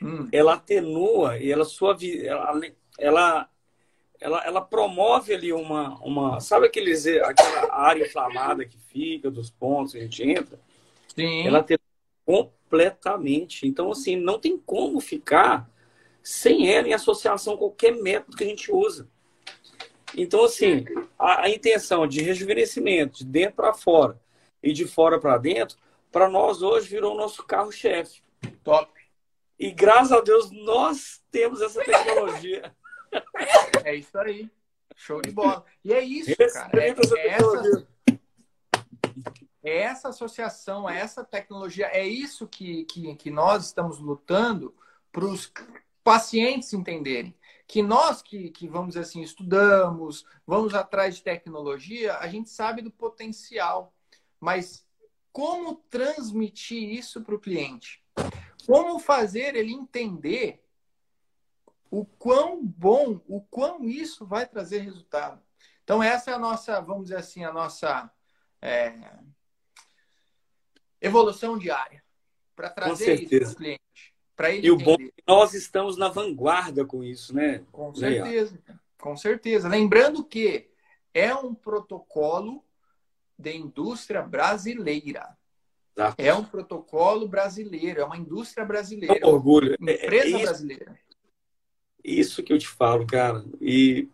Hum. 0.00 0.28
Ela 0.30 0.54
atenua 0.54 1.38
e 1.38 1.50
ela 1.50 1.64
suaviza, 1.64 2.24
ela, 2.24 2.60
ela, 2.98 3.50
ela, 4.20 4.44
ela, 4.44 4.60
promove 4.60 5.32
ali 5.32 5.52
uma, 5.52 5.98
uma. 6.00 6.40
Sabe 6.40 6.66
aqueles, 6.66 7.06
aquela 7.06 7.72
área 7.74 8.04
inflamada 8.04 8.64
que 8.66 8.78
fica 8.78 9.30
dos 9.30 9.50
pontos 9.50 9.92
que 9.92 9.98
a 9.98 10.02
gente 10.02 10.22
entra? 10.22 10.60
Sim. 11.14 11.46
Ela 11.46 11.60
atenua 11.60 11.80
completamente. 12.24 13.66
Então, 13.66 13.90
assim, 13.90 14.16
não 14.16 14.38
tem 14.38 14.58
como 14.58 15.00
ficar 15.00 15.68
sem 16.22 16.70
ela 16.70 16.88
em 16.88 16.92
associação 16.92 17.54
com 17.54 17.68
qualquer 17.68 17.92
método 17.92 18.36
que 18.36 18.44
a 18.44 18.46
gente 18.46 18.70
usa. 18.70 19.08
Então, 20.16 20.44
assim, 20.44 20.84
a, 21.18 21.44
a 21.44 21.50
intenção 21.50 22.06
de 22.06 22.20
rejuvenescimento 22.20 23.18
de 23.18 23.24
dentro 23.24 23.56
para 23.56 23.72
fora 23.72 24.20
e 24.62 24.72
de 24.72 24.86
fora 24.86 25.18
para 25.18 25.38
dentro 25.38 25.78
para 26.12 26.28
nós 26.28 26.60
hoje 26.60 26.88
virou 26.88 27.14
o 27.14 27.18
nosso 27.18 27.44
carro-chefe. 27.44 28.22
Top. 28.62 28.92
E 29.58 29.70
graças 29.70 30.12
a 30.12 30.20
Deus 30.20 30.50
nós 30.50 31.22
temos 31.30 31.60
essa 31.60 31.82
tecnologia. 31.82 32.74
É 33.84 33.94
isso 33.94 34.16
aí. 34.18 34.50
Show 34.94 35.22
de 35.22 35.30
bola. 35.30 35.64
E 35.82 35.92
é 35.92 36.04
isso, 36.04 36.36
cara. 36.52 36.82
É, 36.82 36.88
essa, 36.90 37.18
é 37.18 37.28
essa, 37.28 37.88
é 39.62 39.78
essa 39.78 40.08
associação, 40.08 40.88
é 40.88 40.98
essa 40.98 41.24
tecnologia, 41.24 41.86
é 41.86 42.06
isso 42.06 42.46
que, 42.46 42.84
que, 42.84 43.14
que 43.16 43.30
nós 43.30 43.66
estamos 43.66 43.98
lutando 43.98 44.74
para 45.10 45.24
os 45.24 45.52
pacientes 46.04 46.72
entenderem. 46.72 47.34
Que 47.66 47.82
nós 47.82 48.20
que, 48.20 48.50
que, 48.50 48.66
vamos 48.66 48.96
assim, 48.96 49.22
estudamos, 49.22 50.26
vamos 50.46 50.74
atrás 50.74 51.16
de 51.16 51.22
tecnologia, 51.22 52.16
a 52.18 52.26
gente 52.28 52.50
sabe 52.50 52.82
do 52.82 52.90
potencial. 52.90 53.94
Mas 54.40 54.84
como 55.32 55.76
transmitir 55.88 56.90
isso 56.90 57.22
para 57.22 57.34
o 57.34 57.40
cliente? 57.40 58.02
Como 58.66 58.98
fazer 58.98 59.54
ele 59.54 59.72
entender 59.72 60.62
o 61.90 62.04
quão 62.04 62.64
bom, 62.64 63.20
o 63.26 63.40
quão 63.40 63.84
isso 63.84 64.24
vai 64.24 64.46
trazer 64.46 64.78
resultado? 64.80 65.42
Então, 65.82 66.02
essa 66.02 66.30
é 66.30 66.34
a 66.34 66.38
nossa, 66.38 66.80
vamos 66.80 67.04
dizer 67.04 67.16
assim, 67.16 67.44
a 67.44 67.52
nossa 67.52 68.10
é, 68.62 68.94
evolução 71.00 71.58
diária 71.58 72.02
para 72.54 72.70
trazer 72.70 73.22
isso 73.22 73.40
para 73.40 73.52
o 73.52 73.56
cliente. 73.56 74.14
Para 74.36 74.50
ele 74.50 74.68
e 74.68 74.70
entender. 74.70 74.82
o 74.82 74.84
bom 74.84 75.02
é 75.02 75.08
que 75.08 75.22
nós 75.26 75.54
estamos 75.54 75.96
na 75.96 76.08
vanguarda 76.08 76.84
com 76.84 77.02
isso, 77.02 77.34
né? 77.34 77.64
Com 77.72 77.94
certeza, 77.94 78.58
com 78.98 79.16
certeza. 79.16 79.68
Lembrando 79.68 80.24
que 80.24 80.70
é 81.12 81.34
um 81.34 81.54
protocolo 81.54 82.64
de 83.36 83.52
indústria 83.56 84.22
brasileira. 84.22 85.36
Exato. 85.96 86.14
É 86.18 86.32
um 86.32 86.44
protocolo 86.44 87.26
brasileiro, 87.26 88.00
é 88.00 88.04
uma 88.04 88.16
indústria 88.16 88.64
brasileira. 88.64 89.18
É 89.18 89.26
um 89.26 89.30
orgulho. 89.30 89.74
Empresa 89.74 90.36
é, 90.36 90.40
é 90.40 90.42
brasileira. 90.42 90.98
Isso 92.02 92.42
que 92.42 92.52
eu 92.52 92.58
te 92.58 92.68
falo, 92.68 93.06
cara. 93.06 93.44
E 93.60 94.08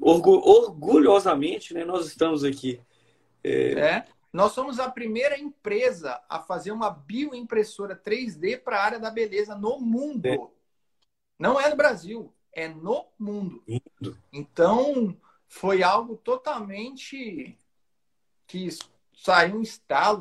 orgulhosamente, 0.00 1.74
né, 1.74 1.84
nós 1.84 2.06
estamos 2.06 2.44
aqui. 2.44 2.80
É... 3.42 3.72
é... 3.72 4.06
Nós 4.30 4.52
somos 4.52 4.78
a 4.78 4.90
primeira 4.90 5.38
empresa 5.38 6.20
a 6.28 6.38
fazer 6.38 6.70
uma 6.70 6.90
bioimpressora 6.90 7.96
3D 7.96 8.62
para 8.62 8.78
a 8.78 8.84
área 8.84 9.00
da 9.00 9.10
beleza 9.10 9.56
no 9.56 9.80
mundo. 9.80 10.26
É. 10.26 10.38
Não 11.38 11.58
é 11.58 11.70
no 11.70 11.76
Brasil, 11.76 12.32
é 12.52 12.68
no 12.68 13.06
mundo. 13.18 13.62
mundo. 13.66 14.18
Então, 14.30 15.16
foi 15.46 15.82
algo 15.82 16.16
totalmente 16.16 17.58
que 18.46 18.68
saiu 19.14 19.56
um 19.56 19.62
estalo 19.62 20.20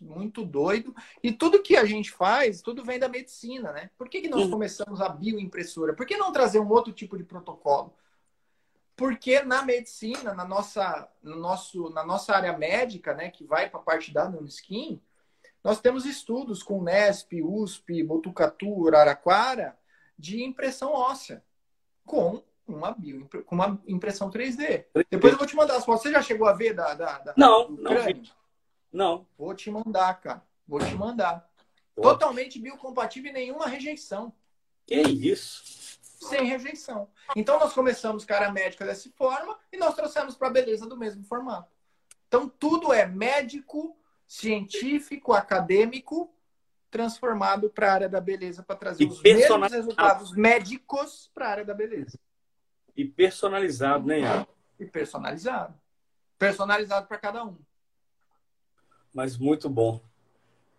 muito 0.00 0.44
doido. 0.44 0.94
E 1.22 1.30
tudo 1.30 1.62
que 1.62 1.76
a 1.76 1.84
gente 1.84 2.10
faz, 2.10 2.62
tudo 2.62 2.84
vem 2.84 2.98
da 2.98 3.08
medicina, 3.08 3.72
né? 3.72 3.90
Por 3.98 4.08
que, 4.08 4.22
que 4.22 4.28
nós 4.28 4.48
começamos 4.48 5.00
a 5.00 5.08
bioimpressora? 5.08 5.94
Por 5.94 6.06
que 6.06 6.16
não 6.16 6.32
trazer 6.32 6.58
um 6.58 6.70
outro 6.70 6.92
tipo 6.92 7.18
de 7.18 7.24
protocolo? 7.24 7.94
Porque 8.96 9.42
na 9.42 9.62
medicina, 9.62 10.34
na 10.34 10.44
nossa, 10.44 11.08
no 11.22 11.36
nosso, 11.36 11.90
na 11.90 12.04
nossa 12.04 12.34
área 12.34 12.56
médica, 12.56 13.14
né, 13.14 13.30
que 13.30 13.44
vai 13.44 13.68
para 13.68 13.80
a 13.80 13.82
parte 13.82 14.12
da 14.12 14.28
nanoskin, 14.28 15.00
nós 15.62 15.80
temos 15.80 16.04
estudos 16.04 16.62
com 16.62 16.82
Nesp, 16.82 17.42
USP, 17.42 18.02
Botucatu, 18.02 18.88
Araraquara, 18.88 19.78
de 20.18 20.42
impressão 20.42 20.92
óssea, 20.92 21.42
com 22.04 22.42
uma, 22.66 22.92
bio, 22.92 23.28
com 23.46 23.54
uma 23.54 23.80
impressão 23.86 24.30
3D. 24.30 24.84
3D. 24.94 25.06
Depois 25.10 25.32
eu 25.32 25.38
vou 25.38 25.46
te 25.46 25.56
mandar 25.56 25.76
as 25.76 25.84
fotos. 25.84 26.02
Você 26.02 26.12
já 26.12 26.22
chegou 26.22 26.46
a 26.46 26.52
ver 26.52 26.74
da, 26.74 26.94
da, 26.94 27.18
da 27.18 27.34
não, 27.36 27.70
não 27.70 28.02
vi. 28.04 28.30
Não. 28.92 29.26
Vou 29.38 29.54
te 29.54 29.70
mandar, 29.70 30.20
cara. 30.20 30.42
Vou 30.66 30.80
te 30.80 30.94
mandar. 30.94 31.48
Pô. 31.94 32.02
Totalmente 32.02 32.58
biocompatível 32.58 33.30
e 33.30 33.34
nenhuma 33.34 33.66
rejeição. 33.66 34.32
Que 34.86 35.00
isso? 35.00 35.98
Sem 36.02 36.44
rejeição. 36.44 37.08
Então 37.34 37.58
nós 37.58 37.72
começamos 37.72 38.24
cara 38.24 38.52
médica 38.52 38.84
dessa 38.84 39.08
forma 39.16 39.58
e 39.72 39.76
nós 39.76 39.94
trouxemos 39.94 40.36
para 40.36 40.48
a 40.48 40.52
beleza 40.52 40.86
do 40.86 40.96
mesmo 40.96 41.24
formato. 41.24 41.70
Então 42.28 42.48
tudo 42.48 42.92
é 42.92 43.06
médico, 43.06 43.96
científico, 44.26 45.32
acadêmico 45.32 46.32
transformado 46.90 47.70
para 47.70 47.88
a 47.88 47.94
área 47.94 48.08
da 48.08 48.20
beleza 48.20 48.62
para 48.62 48.76
trazer 48.76 49.04
e 49.04 49.06
os 49.06 49.22
mesmos 49.22 49.72
resultados 49.72 50.32
médicos 50.32 51.30
para 51.32 51.46
a 51.46 51.50
área 51.50 51.64
da 51.64 51.72
beleza. 51.72 52.18
E 52.96 53.04
personalizado, 53.04 54.06
né? 54.06 54.46
E 54.78 54.84
personalizado. 54.84 55.74
Personalizado 56.36 57.06
para 57.06 57.18
cada 57.18 57.44
um. 57.44 57.56
Mas 59.12 59.36
muito 59.36 59.68
bom. 59.68 60.00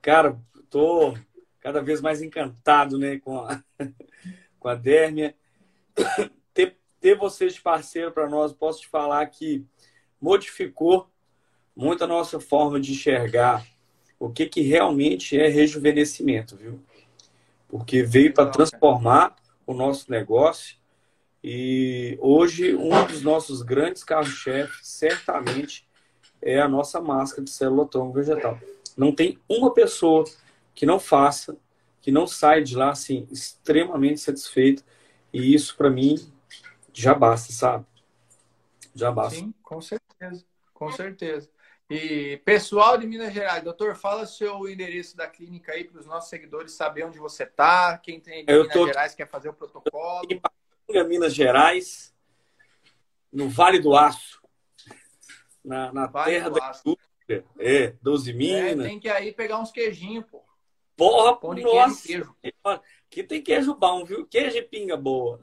Cara, 0.01 0.39
tô 0.69 1.13
cada 1.59 1.81
vez 1.81 2.01
mais 2.01 2.21
encantado, 2.21 2.97
né, 2.97 3.19
com 3.19 3.39
a, 3.39 3.63
com 4.59 4.67
a 4.67 4.75
Dérmia. 4.75 5.35
Ter, 6.53 6.77
ter 6.99 7.17
vocês 7.17 7.53
de 7.53 7.61
parceiro 7.61 8.11
para 8.11 8.27
nós, 8.27 8.51
posso 8.51 8.81
te 8.81 8.87
falar 8.89 9.25
que 9.27 9.65
modificou 10.19 11.09
muito 11.73 12.03
a 12.03 12.07
nossa 12.07 12.41
forma 12.41 12.77
de 12.77 12.91
enxergar 12.91 13.65
o 14.19 14.29
que, 14.29 14.45
que 14.47 14.61
realmente 14.61 15.39
é 15.39 15.47
rejuvenescimento, 15.47 16.57
viu? 16.57 16.83
Porque 17.69 18.03
veio 18.03 18.33
para 18.33 18.49
transformar 18.49 19.33
o 19.65 19.73
nosso 19.73 20.11
negócio 20.11 20.75
e 21.43 22.17
hoje, 22.21 22.75
um 22.75 23.05
dos 23.07 23.23
nossos 23.23 23.63
grandes 23.63 24.03
carros-chefes, 24.03 24.87
certamente, 24.87 25.87
é 26.41 26.59
a 26.59 26.67
nossa 26.67 26.99
máscara 26.99 27.43
de 27.43 27.51
célula 27.51 27.87
tronco 27.87 28.13
vegetal. 28.13 28.59
Não 28.97 29.13
tem 29.13 29.39
uma 29.47 29.73
pessoa 29.73 30.25
que 30.73 30.85
não 30.85 30.99
faça, 30.99 31.57
que 32.01 32.11
não 32.11 32.25
saia 32.25 32.63
de 32.63 32.75
lá 32.75 32.91
assim, 32.91 33.27
extremamente 33.31 34.19
satisfeito. 34.19 34.83
E 35.31 35.53
isso, 35.53 35.77
para 35.77 35.89
mim, 35.89 36.15
já 36.93 37.13
basta, 37.13 37.53
sabe? 37.53 37.85
Já 38.93 39.11
basta. 39.11 39.39
Sim, 39.39 39.53
com 39.63 39.81
certeza. 39.81 40.45
Com 40.73 40.91
certeza. 40.91 41.49
E 41.89 42.37
pessoal 42.45 42.97
de 42.97 43.05
Minas 43.05 43.33
Gerais, 43.33 43.63
doutor, 43.63 43.95
fala 43.95 44.25
seu 44.25 44.67
endereço 44.67 45.15
da 45.15 45.27
clínica 45.27 45.73
aí 45.73 45.83
para 45.83 45.99
os 45.99 46.05
nossos 46.05 46.29
seguidores 46.29 46.71
saber 46.71 47.03
onde 47.03 47.19
você 47.19 47.43
está, 47.43 47.97
quem 47.97 48.19
tem 48.19 48.45
de 48.45 48.51
Minas 48.51 48.73
tô... 48.73 48.87
Gerais 48.87 49.13
quer 49.13 49.27
fazer 49.27 49.49
o 49.49 49.53
protocolo. 49.53 50.21
Minas 51.07 51.33
Gerais, 51.33 52.13
no 53.31 53.49
Vale 53.49 53.79
do 53.79 53.95
Aço, 53.95 54.40
na, 55.63 55.91
na 55.93 56.07
terra 56.07 56.49
da 56.49 56.71
indústria. 56.71 57.45
É, 57.57 57.93
12 58.01 58.31
é, 58.31 58.33
Minas. 58.33 58.85
É, 58.85 58.89
tem 58.89 58.99
que 58.99 59.09
aí 59.09 59.31
pegar 59.31 59.59
uns 59.59 59.71
queijinhos, 59.71 60.25
pô. 60.29 60.43
Porra, 60.95 61.35
Pão 61.35 61.53
nossa. 61.53 62.07
Queijo. 62.07 62.35
Aqui 62.63 63.23
tem 63.23 63.41
queijo 63.41 63.73
bom, 63.73 64.05
viu? 64.05 64.25
Queijo 64.27 64.57
e 64.57 64.61
pinga 64.61 64.97
boa. 64.97 65.39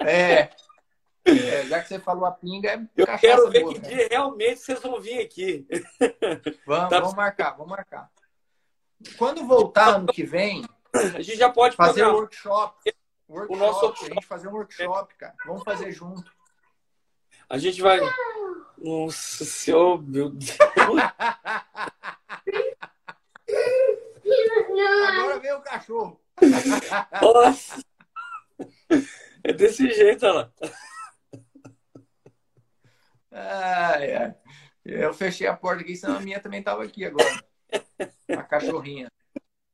É. 0.00 0.50
é 1.24 1.66
já 1.66 1.82
que 1.82 1.88
você 1.88 1.98
falou 1.98 2.24
a 2.24 2.30
pinga, 2.30 2.70
é 2.70 2.88
Eu 2.96 3.06
quero 3.18 3.50
ver 3.50 3.62
boa, 3.62 3.74
que 3.74 3.80
né? 3.80 3.88
dia 3.88 4.08
realmente 4.08 4.60
vocês 4.60 4.80
vão 4.80 5.00
vir 5.00 5.20
aqui. 5.20 5.66
Vamos, 6.66 6.88
tá... 6.90 7.00
vamos 7.00 7.14
marcar, 7.14 7.50
vamos 7.56 7.70
marcar. 7.70 8.10
quando 9.18 9.46
voltar 9.46 9.96
ano 9.96 10.06
que 10.06 10.22
vem, 10.22 10.64
a 10.94 11.20
gente 11.20 11.36
já 11.36 11.50
pode 11.50 11.76
fazer 11.76 12.06
um 12.06 12.12
workshop. 12.12 12.76
workshop. 13.28 13.54
O 13.54 13.56
nosso 13.56 14.04
A 14.04 14.08
gente 14.08 14.26
fazer 14.26 14.48
um 14.48 14.52
workshop, 14.52 15.14
cara. 15.16 15.34
Vamos 15.46 15.62
fazer 15.64 15.90
junto. 15.92 16.30
A 17.48 17.58
gente 17.58 17.82
vai. 17.82 17.98
Nossa 18.80 19.44
senhora, 19.44 20.02
meu 20.02 20.30
Deus. 20.30 20.56
Agora 25.08 25.38
vem 25.40 25.52
o 25.52 25.60
cachorro. 25.60 26.20
Nossa. 27.20 27.82
É 29.44 29.52
desse 29.52 29.90
jeito, 29.92 30.24
olha 30.26 30.34
lá. 30.34 30.52
Ai, 33.32 34.14
ai. 34.14 34.34
Eu 34.84 35.12
fechei 35.14 35.46
a 35.46 35.56
porta 35.56 35.82
aqui, 35.82 35.94
senão 35.96 36.16
a 36.16 36.20
minha 36.20 36.40
também 36.40 36.62
tava 36.62 36.82
aqui 36.82 37.04
agora. 37.04 37.44
A 38.28 38.42
cachorrinha. 38.42 39.10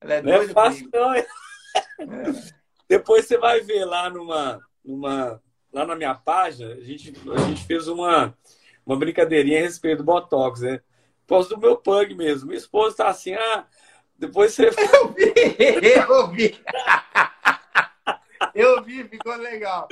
Ela 0.00 0.14
é 0.14 0.22
Não 0.22 0.32
é 0.32 0.48
fácil, 0.48 0.90
comigo. 0.90 0.96
não. 0.96 1.14
É. 1.14 1.26
Depois 2.88 3.26
você 3.26 3.38
vai 3.38 3.60
ver 3.60 3.84
lá 3.84 4.10
numa, 4.10 4.60
numa 4.84 5.42
lá 5.72 5.84
na 5.84 5.94
minha 5.96 6.14
página, 6.14 6.72
a 6.72 6.80
gente, 6.80 7.12
a 7.34 7.38
gente 7.38 7.64
fez 7.66 7.88
uma, 7.88 8.36
uma 8.86 8.96
brincadeirinha 8.96 9.58
a 9.58 9.62
respeito 9.62 9.98
do 9.98 10.04
Botox, 10.04 10.60
né? 10.60 10.80
Posso 11.26 11.48
do 11.50 11.58
meu 11.58 11.76
pug 11.76 12.14
mesmo. 12.14 12.46
Minha 12.48 12.58
esposa 12.58 12.96
tá 12.98 13.08
assim, 13.08 13.34
ah, 13.34 13.66
depois 14.16 14.54
você. 14.54 14.70
Eu 14.96 15.12
vi, 15.12 15.34
eu 16.08 16.28
vi. 16.30 16.60
Eu 18.54 18.82
vi, 18.82 19.04
ficou 19.04 19.34
legal. 19.36 19.88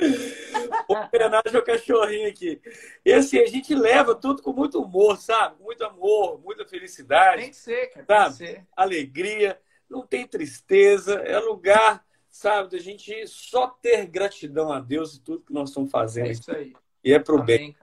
homenagem 0.87 1.55
ao 1.55 1.61
cachorrinho 1.63 2.29
aqui. 2.29 2.59
E 3.03 3.11
assim, 3.13 3.39
a 3.39 3.45
gente 3.45 3.73
leva 3.75 4.15
tudo 4.15 4.41
com 4.41 4.53
muito 4.53 4.81
humor, 4.81 5.17
sabe? 5.17 5.61
Muito 5.61 5.83
amor, 5.83 6.39
muita 6.43 6.65
felicidade, 6.65 7.41
Tem 7.41 7.49
que 7.51 7.55
ser, 7.55 7.87
cara. 7.91 8.05
Tem 8.05 8.15
Tá. 8.17 8.25
que 8.25 8.33
ser. 8.33 8.63
alegria, 8.75 9.59
não 9.89 10.05
tem 10.05 10.27
tristeza, 10.27 11.15
é 11.15 11.37
lugar, 11.39 12.03
sabe, 12.29 12.71
da 12.71 12.77
gente 12.79 13.27
só 13.27 13.67
ter 13.67 14.05
gratidão 14.07 14.71
a 14.71 14.79
Deus 14.79 15.15
e 15.15 15.21
tudo 15.21 15.43
que 15.45 15.53
nós 15.53 15.69
estamos 15.69 15.89
É 15.89 15.91
fazendo. 15.91 16.31
isso 16.31 16.51
aí. 16.51 16.73
E 17.03 17.13
é 17.13 17.19
pro 17.19 17.41
bem. 17.41 17.75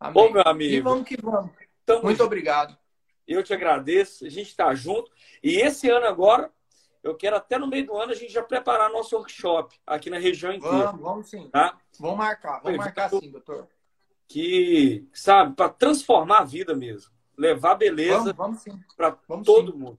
Amém. 0.00 0.22
Ô, 0.24 0.30
meu 0.30 0.42
E 0.42 0.48
amigo, 0.48 0.88
vamos 0.88 1.06
que 1.06 1.16
vamos. 1.20 1.50
tamo 1.84 2.02
Muito 2.02 2.16
junto. 2.16 2.26
obrigado. 2.26 2.76
eu 3.28 3.42
te 3.42 3.52
agradeço, 3.52 4.24
a 4.24 4.28
gente 4.30 4.48
está 4.48 4.74
junto. 4.74 5.10
E 5.42 5.56
esse 5.56 5.88
ano 5.90 6.06
agora, 6.06 6.50
eu 7.02 7.14
quero 7.14 7.36
até 7.36 7.58
no 7.58 7.66
meio 7.66 7.86
do 7.86 7.94
ano 7.96 8.10
a 8.12 8.14
gente 8.14 8.32
já 8.32 8.42
preparar 8.42 8.90
nosso 8.90 9.14
workshop 9.16 9.78
aqui 9.86 10.08
na 10.10 10.18
região 10.18 10.52
inteira, 10.52 10.86
Vamos, 10.86 11.00
vamos 11.02 11.28
sim. 11.30 11.48
tá? 11.50 11.78
Vamos 11.98 12.16
marcar. 12.18 12.60
Vamos 12.62 12.78
marcar 12.78 13.10
sim, 13.10 13.30
doutor. 13.30 13.68
Que, 14.26 15.06
sabe, 15.12 15.54
para 15.54 15.68
transformar 15.68 16.38
a 16.38 16.44
vida 16.44 16.74
mesmo. 16.74 17.12
Levar 17.36 17.74
beleza 17.74 18.34
para 18.96 19.12
todo 19.44 19.72
sim. 19.72 19.78
mundo. 19.78 19.98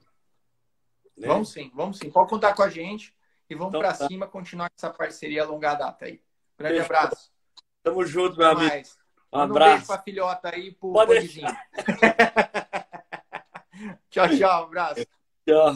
né? 1.17 1.27
Vamos 1.27 1.51
sim, 1.51 1.71
vamos 1.73 1.97
sim. 1.99 2.09
Pode 2.09 2.29
contar 2.29 2.53
com 2.53 2.63
a 2.63 2.69
gente 2.69 3.13
e 3.49 3.55
vamos 3.55 3.69
Então 3.71 3.81
pra 3.81 3.93
tá. 3.93 4.07
cima 4.07 4.27
continuar 4.27 4.71
essa 4.75 4.89
parceria 4.89 5.43
a 5.43 5.45
longa 5.45 5.73
data 5.75 6.05
aí. 6.05 6.21
Grande 6.57 6.81
Fechou. 6.81 6.95
abraço. 6.95 7.31
Tamo 7.83 8.05
junto, 8.05 8.37
meu 8.37 8.47
Até 8.47 8.55
amigo. 8.57 8.69
mais. 8.75 9.00
Um 9.33 9.37
Manda 9.37 9.53
um 9.53 9.57
beijo 9.57 9.71
abraço. 9.71 9.87
pra 9.87 10.01
filhota 10.01 10.49
aí 10.53 10.71
pro 10.73 10.91
Pode 10.91 11.27
tchau, 14.09 14.27
tchau. 14.29 14.63
Abraço. 14.63 15.05
Tchau. 15.47 15.75